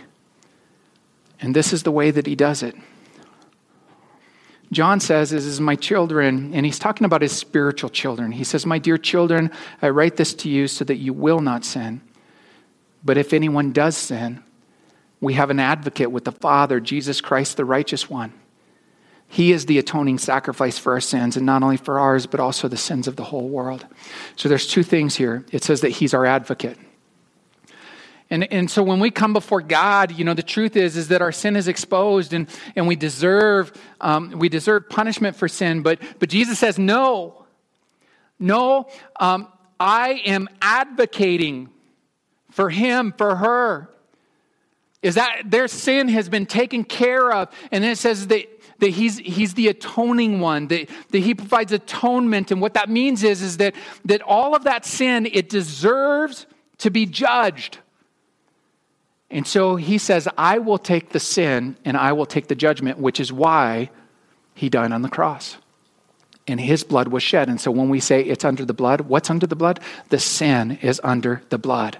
And 1.38 1.54
this 1.54 1.72
is 1.72 1.84
the 1.84 1.92
way 1.92 2.10
that 2.10 2.26
he 2.26 2.34
does 2.34 2.64
it. 2.64 2.74
John 4.72 4.98
says, 4.98 5.30
This 5.30 5.44
is 5.44 5.60
my 5.60 5.76
children, 5.76 6.52
and 6.52 6.66
he's 6.66 6.80
talking 6.80 7.04
about 7.04 7.22
his 7.22 7.30
spiritual 7.30 7.90
children. 7.90 8.32
He 8.32 8.42
says, 8.42 8.66
My 8.66 8.78
dear 8.78 8.98
children, 8.98 9.52
I 9.82 9.90
write 9.90 10.16
this 10.16 10.34
to 10.34 10.48
you 10.48 10.66
so 10.66 10.84
that 10.86 10.96
you 10.96 11.12
will 11.12 11.38
not 11.38 11.64
sin. 11.64 12.00
But 13.04 13.18
if 13.18 13.32
anyone 13.32 13.70
does 13.70 13.96
sin, 13.96 14.42
we 15.20 15.34
have 15.34 15.50
an 15.50 15.60
advocate 15.60 16.10
with 16.10 16.24
the 16.24 16.32
Father, 16.32 16.80
Jesus 16.80 17.20
Christ, 17.20 17.56
the 17.56 17.64
righteous 17.64 18.10
one. 18.10 18.32
He 19.28 19.50
is 19.50 19.66
the 19.66 19.78
atoning 19.78 20.18
sacrifice 20.18 20.78
for 20.78 20.92
our 20.92 21.00
sins, 21.00 21.36
and 21.36 21.44
not 21.44 21.62
only 21.62 21.76
for 21.76 21.98
ours, 21.98 22.26
but 22.26 22.40
also 22.40 22.68
the 22.68 22.76
sins 22.76 23.08
of 23.08 23.16
the 23.16 23.24
whole 23.24 23.48
world. 23.48 23.86
So 24.36 24.48
there's 24.48 24.66
two 24.66 24.82
things 24.82 25.16
here. 25.16 25.44
It 25.50 25.64
says 25.64 25.80
that 25.80 25.90
He's 25.90 26.14
our 26.14 26.24
advocate. 26.24 26.78
And, 28.30 28.50
and 28.52 28.70
so 28.70 28.82
when 28.82 29.00
we 29.00 29.10
come 29.10 29.32
before 29.32 29.60
God, 29.60 30.12
you 30.12 30.24
know, 30.24 30.34
the 30.34 30.42
truth 30.42 30.76
is, 30.76 30.96
is 30.96 31.08
that 31.08 31.20
our 31.20 31.32
sin 31.32 31.56
is 31.56 31.68
exposed 31.68 32.32
and, 32.32 32.48
and 32.74 32.88
we 32.88 32.96
deserve, 32.96 33.72
um, 34.00 34.30
we 34.30 34.48
deserve 34.48 34.88
punishment 34.88 35.36
for 35.36 35.46
sin. 35.46 35.82
But, 35.82 36.00
but 36.18 36.30
Jesus 36.30 36.58
says, 36.58 36.78
no, 36.78 37.44
no, 38.38 38.88
um, 39.20 39.48
I 39.78 40.22
am 40.24 40.48
advocating 40.62 41.68
for 42.50 42.70
him, 42.70 43.12
for 43.16 43.36
her. 43.36 43.90
Is 45.02 45.16
that 45.16 45.42
their 45.44 45.68
sin 45.68 46.08
has 46.08 46.30
been 46.30 46.46
taken 46.46 46.82
care 46.82 47.30
of. 47.30 47.50
And 47.70 47.84
then 47.84 47.90
it 47.90 47.98
says 47.98 48.28
that 48.28 48.46
that 48.84 48.90
he's, 48.90 49.16
he's 49.16 49.54
the 49.54 49.68
atoning 49.68 50.40
one, 50.40 50.68
that, 50.68 50.90
that 51.10 51.20
he 51.20 51.34
provides 51.34 51.72
atonement. 51.72 52.50
And 52.50 52.60
what 52.60 52.74
that 52.74 52.90
means 52.90 53.24
is, 53.24 53.40
is 53.40 53.56
that, 53.56 53.74
that 54.04 54.20
all 54.20 54.54
of 54.54 54.64
that 54.64 54.84
sin, 54.84 55.26
it 55.32 55.48
deserves 55.48 56.44
to 56.78 56.90
be 56.90 57.06
judged. 57.06 57.78
And 59.30 59.46
so 59.46 59.76
he 59.76 59.96
says, 59.96 60.28
I 60.36 60.58
will 60.58 60.76
take 60.76 61.10
the 61.10 61.18
sin 61.18 61.78
and 61.82 61.96
I 61.96 62.12
will 62.12 62.26
take 62.26 62.48
the 62.48 62.54
judgment, 62.54 62.98
which 62.98 63.20
is 63.20 63.32
why 63.32 63.88
he 64.52 64.68
died 64.68 64.92
on 64.92 65.00
the 65.00 65.08
cross. 65.08 65.56
And 66.46 66.60
his 66.60 66.84
blood 66.84 67.08
was 67.08 67.22
shed. 67.22 67.48
And 67.48 67.58
so 67.58 67.70
when 67.70 67.88
we 67.88 68.00
say 68.00 68.20
it's 68.20 68.44
under 68.44 68.66
the 68.66 68.74
blood, 68.74 69.00
what's 69.02 69.30
under 69.30 69.46
the 69.46 69.56
blood? 69.56 69.80
The 70.10 70.18
sin 70.18 70.72
is 70.82 71.00
under 71.02 71.40
the 71.48 71.56
blood. 71.56 71.96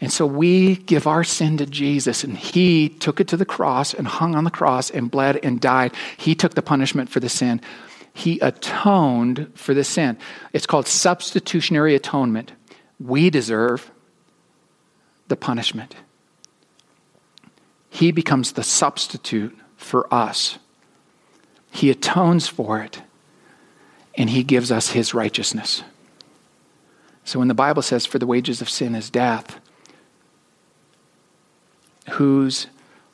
And 0.00 0.12
so 0.12 0.26
we 0.26 0.76
give 0.76 1.06
our 1.06 1.24
sin 1.24 1.56
to 1.56 1.66
Jesus, 1.66 2.22
and 2.22 2.36
He 2.36 2.88
took 2.88 3.20
it 3.20 3.28
to 3.28 3.36
the 3.36 3.44
cross 3.44 3.92
and 3.92 4.06
hung 4.06 4.34
on 4.34 4.44
the 4.44 4.50
cross 4.50 4.90
and 4.90 5.10
bled 5.10 5.40
and 5.42 5.60
died. 5.60 5.92
He 6.16 6.34
took 6.34 6.54
the 6.54 6.62
punishment 6.62 7.10
for 7.10 7.20
the 7.20 7.28
sin. 7.28 7.60
He 8.14 8.38
atoned 8.40 9.50
for 9.54 9.74
the 9.74 9.84
sin. 9.84 10.16
It's 10.52 10.66
called 10.66 10.86
substitutionary 10.86 11.94
atonement. 11.94 12.52
We 13.00 13.30
deserve 13.30 13.90
the 15.26 15.36
punishment. 15.36 15.96
He 17.90 18.12
becomes 18.12 18.52
the 18.52 18.62
substitute 18.62 19.56
for 19.76 20.12
us. 20.12 20.58
He 21.70 21.90
atones 21.90 22.48
for 22.48 22.80
it, 22.80 23.02
and 24.16 24.30
He 24.30 24.42
gives 24.42 24.70
us 24.70 24.90
His 24.90 25.14
righteousness. 25.14 25.82
So 27.24 27.38
when 27.38 27.48
the 27.48 27.54
Bible 27.54 27.82
says, 27.82 28.06
For 28.06 28.18
the 28.18 28.26
wages 28.26 28.60
of 28.60 28.70
sin 28.70 28.94
is 28.94 29.10
death, 29.10 29.60
who's, 32.08 32.66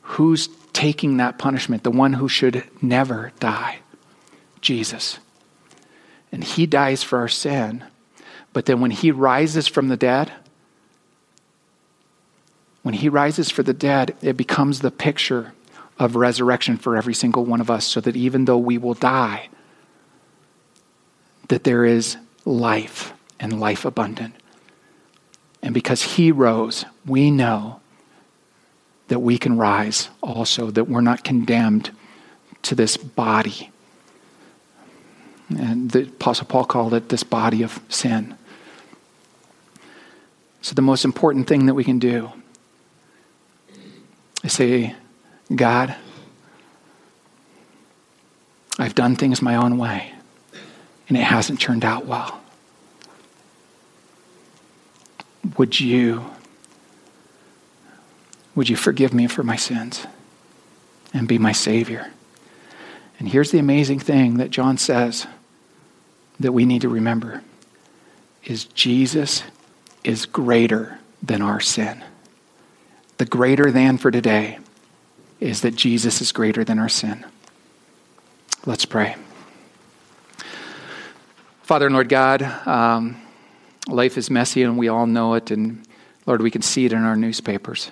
who's 0.02 0.48
taking 0.72 1.16
that 1.18 1.38
punishment, 1.38 1.82
the 1.82 1.90
one 1.90 2.14
who 2.14 2.28
should 2.28 2.64
never 2.82 3.32
die? 3.40 3.78
Jesus. 4.60 5.18
And 6.32 6.42
he 6.42 6.66
dies 6.66 7.02
for 7.02 7.18
our 7.18 7.28
sin. 7.28 7.84
But 8.52 8.66
then 8.66 8.80
when 8.80 8.90
he 8.90 9.10
rises 9.10 9.66
from 9.66 9.88
the 9.88 9.96
dead, 9.96 10.32
when 12.82 12.94
he 12.94 13.08
rises 13.08 13.50
for 13.50 13.62
the 13.62 13.72
dead, 13.72 14.16
it 14.20 14.36
becomes 14.36 14.80
the 14.80 14.90
picture 14.90 15.52
of 15.98 16.16
resurrection 16.16 16.76
for 16.76 16.96
every 16.96 17.14
single 17.14 17.44
one 17.44 17.60
of 17.60 17.70
us, 17.70 17.86
so 17.86 18.00
that 18.00 18.16
even 18.16 18.44
though 18.44 18.58
we 18.58 18.78
will 18.78 18.94
die, 18.94 19.48
that 21.48 21.64
there 21.64 21.84
is 21.84 22.16
life 22.44 23.12
and 23.38 23.60
life 23.60 23.84
abundant. 23.84 24.34
And 25.62 25.72
because 25.72 26.02
he 26.02 26.30
rose, 26.32 26.84
we 27.06 27.30
know 27.30 27.80
that 29.08 29.20
we 29.20 29.38
can 29.38 29.56
rise 29.56 30.08
also, 30.22 30.70
that 30.70 30.84
we're 30.84 31.00
not 31.00 31.24
condemned 31.24 31.90
to 32.62 32.74
this 32.74 32.96
body. 32.96 33.70
And 35.50 35.90
the 35.90 36.04
Apostle 36.04 36.46
Paul 36.46 36.64
called 36.64 36.94
it 36.94 37.10
this 37.10 37.22
body 37.22 37.62
of 37.62 37.80
sin. 37.88 38.36
So, 40.62 40.74
the 40.74 40.82
most 40.82 41.04
important 41.04 41.46
thing 41.46 41.66
that 41.66 41.74
we 41.74 41.84
can 41.84 41.98
do 41.98 42.32
is 44.42 44.54
say, 44.54 44.94
God, 45.54 45.94
I've 48.78 48.94
done 48.94 49.14
things 49.14 49.42
my 49.42 49.56
own 49.56 49.76
way, 49.76 50.12
and 51.08 51.18
it 51.18 51.22
hasn't 51.22 51.60
turned 51.60 51.84
out 51.84 52.06
well. 52.06 52.40
Would 55.58 55.78
you, 55.78 56.24
would 58.54 58.68
you 58.68 58.76
forgive 58.76 59.12
me 59.12 59.26
for 59.26 59.42
my 59.42 59.56
sins 59.56 60.06
and 61.12 61.28
be 61.28 61.38
my 61.38 61.52
Savior? 61.52 62.10
And 63.18 63.28
here's 63.28 63.50
the 63.50 63.58
amazing 63.58 64.00
thing 64.00 64.38
that 64.38 64.50
John 64.50 64.76
says 64.76 65.26
that 66.40 66.52
we 66.52 66.64
need 66.64 66.82
to 66.82 66.88
remember 66.88 67.42
is 68.44 68.64
Jesus 68.64 69.42
is 70.02 70.26
greater 70.26 70.98
than 71.22 71.40
our 71.40 71.60
sin. 71.60 72.04
The 73.18 73.24
greater 73.24 73.70
than 73.70 73.96
for 73.96 74.10
today 74.10 74.58
is 75.40 75.62
that 75.62 75.76
Jesus 75.76 76.20
is 76.20 76.32
greater 76.32 76.64
than 76.64 76.78
our 76.78 76.88
sin. 76.88 77.24
Let's 78.66 78.84
pray. 78.84 79.16
Father 81.62 81.86
and 81.86 81.94
Lord 81.94 82.08
God, 82.08 82.42
um, 82.66 83.16
life 83.88 84.18
is 84.18 84.30
messy 84.30 84.62
and 84.62 84.76
we 84.76 84.88
all 84.88 85.06
know 85.06 85.34
it, 85.34 85.50
and 85.50 85.86
Lord, 86.26 86.42
we 86.42 86.50
can 86.50 86.62
see 86.62 86.84
it 86.84 86.92
in 86.92 87.02
our 87.04 87.16
newspapers. 87.16 87.90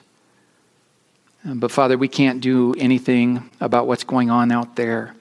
But 1.45 1.72
Father, 1.72 1.99
we 1.99 2.09
can't 2.09 2.40
do 2.40 2.74
anything 2.78 3.51
about 3.61 3.86
what's 3.86 4.05
going 4.05 4.30
on 4.30 4.53
out 4.53 4.76
there. 4.76 5.14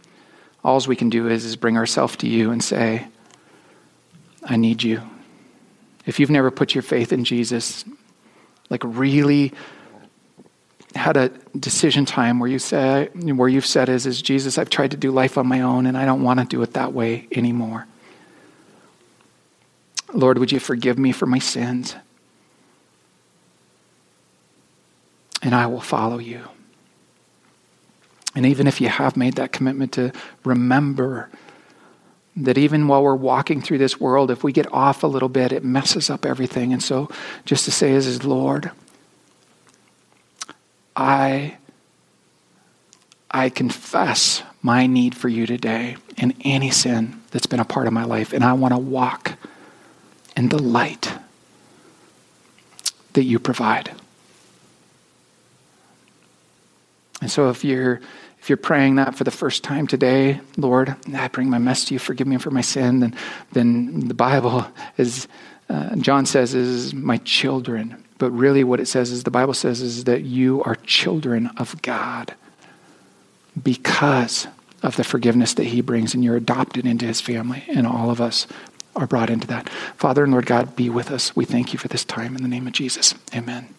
All 0.63 0.79
we 0.87 0.95
can 0.95 1.09
do 1.09 1.27
is, 1.27 1.45
is 1.45 1.55
bring 1.55 1.77
ourselves 1.77 2.15
to 2.17 2.27
you 2.27 2.51
and 2.51 2.63
say, 2.63 3.07
I 4.43 4.55
need 4.57 4.83
you. 4.83 5.01
If 6.05 6.19
you've 6.19 6.29
never 6.29 6.51
put 6.51 6.75
your 6.75 6.81
faith 6.83 7.11
in 7.11 7.23
Jesus, 7.23 7.85
like 8.69 8.81
really 8.83 9.53
had 10.95 11.17
a 11.17 11.29
decision 11.57 12.05
time 12.05 12.39
where 12.39 12.49
you 12.49 12.59
say 12.59 13.07
where 13.13 13.47
you've 13.47 13.65
said 13.65 13.87
is 13.87 14.05
is 14.05 14.21
Jesus 14.21 14.57
I've 14.57 14.69
tried 14.69 14.91
to 14.91 14.97
do 14.97 15.09
life 15.09 15.37
on 15.37 15.47
my 15.47 15.61
own 15.61 15.85
and 15.85 15.97
I 15.97 16.03
don't 16.03 16.21
want 16.21 16.41
to 16.41 16.45
do 16.45 16.61
it 16.63 16.73
that 16.73 16.91
way 16.91 17.27
anymore. 17.31 17.87
Lord, 20.13 20.37
would 20.37 20.51
you 20.51 20.59
forgive 20.59 20.99
me 20.99 21.13
for 21.13 21.25
my 21.25 21.39
sins? 21.39 21.95
And 25.41 25.55
I 25.55 25.67
will 25.67 25.81
follow 25.81 26.19
you. 26.19 26.43
And 28.35 28.45
even 28.45 28.67
if 28.67 28.79
you 28.79 28.87
have 28.87 29.17
made 29.17 29.35
that 29.35 29.51
commitment 29.51 29.91
to 29.93 30.11
remember 30.45 31.29
that 32.35 32.57
even 32.57 32.87
while 32.87 33.03
we're 33.03 33.15
walking 33.15 33.61
through 33.61 33.77
this 33.77 33.99
world, 33.99 34.31
if 34.31 34.43
we 34.43 34.53
get 34.53 34.71
off 34.71 35.03
a 35.03 35.07
little 35.07 35.29
bit, 35.29 35.51
it 35.51 35.65
messes 35.65 36.09
up 36.09 36.25
everything. 36.25 36.71
And 36.71 36.81
so 36.81 37.09
just 37.43 37.65
to 37.65 37.71
say 37.71 37.91
is, 37.91 38.07
is 38.07 38.23
Lord, 38.23 38.71
I, 40.95 41.57
I 43.29 43.49
confess 43.49 44.43
my 44.61 44.87
need 44.87 45.15
for 45.15 45.27
you 45.27 45.45
today 45.45 45.97
in 46.15 46.33
any 46.41 46.71
sin 46.71 47.21
that's 47.31 47.47
been 47.47 47.59
a 47.59 47.65
part 47.65 47.87
of 47.87 47.93
my 47.93 48.05
life. 48.05 48.31
And 48.31 48.43
I 48.43 48.53
want 48.53 48.73
to 48.73 48.79
walk 48.79 49.33
in 50.37 50.49
the 50.49 50.61
light 50.61 51.13
that 53.13 53.23
you 53.23 53.39
provide. 53.39 53.91
And 57.21 57.31
so 57.31 57.49
if 57.49 57.63
you're 57.63 58.01
if 58.41 58.49
you're 58.49 58.57
praying 58.57 58.95
that 58.95 59.13
for 59.15 59.23
the 59.23 59.31
first 59.31 59.63
time 59.63 59.85
today, 59.85 60.41
Lord, 60.57 60.95
I 61.13 61.27
bring 61.27 61.49
my 61.49 61.59
mess 61.59 61.85
to 61.85 61.93
you, 61.93 61.99
forgive 61.99 62.25
me 62.25 62.37
for 62.37 62.49
my 62.49 62.61
sin, 62.61 62.99
then, 62.99 63.15
then 63.51 64.07
the 64.07 64.15
Bible 64.15 64.65
is, 64.97 65.27
uh, 65.69 65.95
John 65.97 66.25
says, 66.25 66.55
is 66.55 66.91
my 66.91 67.17
children. 67.17 68.03
But 68.17 68.31
really, 68.31 68.63
what 68.63 68.79
it 68.79 68.87
says 68.87 69.11
is 69.11 69.23
the 69.23 69.31
Bible 69.31 69.53
says 69.53 69.81
is 69.81 70.05
that 70.05 70.23
you 70.23 70.63
are 70.63 70.75
children 70.75 71.51
of 71.57 71.79
God 71.83 72.33
because 73.61 74.47
of 74.81 74.95
the 74.95 75.03
forgiveness 75.03 75.53
that 75.55 75.65
He 75.65 75.81
brings, 75.81 76.15
and 76.15 76.23
you're 76.23 76.35
adopted 76.35 76.87
into 76.87 77.05
His 77.05 77.21
family, 77.21 77.63
and 77.67 77.85
all 77.85 78.09
of 78.09 78.19
us 78.19 78.47
are 78.95 79.05
brought 79.05 79.29
into 79.29 79.45
that. 79.47 79.69
Father 79.97 80.23
and 80.23 80.31
Lord 80.31 80.47
God, 80.47 80.75
be 80.75 80.89
with 80.89 81.11
us. 81.11 81.35
We 81.35 81.45
thank 81.45 81.73
you 81.73 81.79
for 81.79 81.87
this 81.87 82.03
time 82.03 82.35
in 82.35 82.41
the 82.41 82.49
name 82.49 82.65
of 82.65 82.73
Jesus. 82.73 83.13
Amen. 83.35 83.73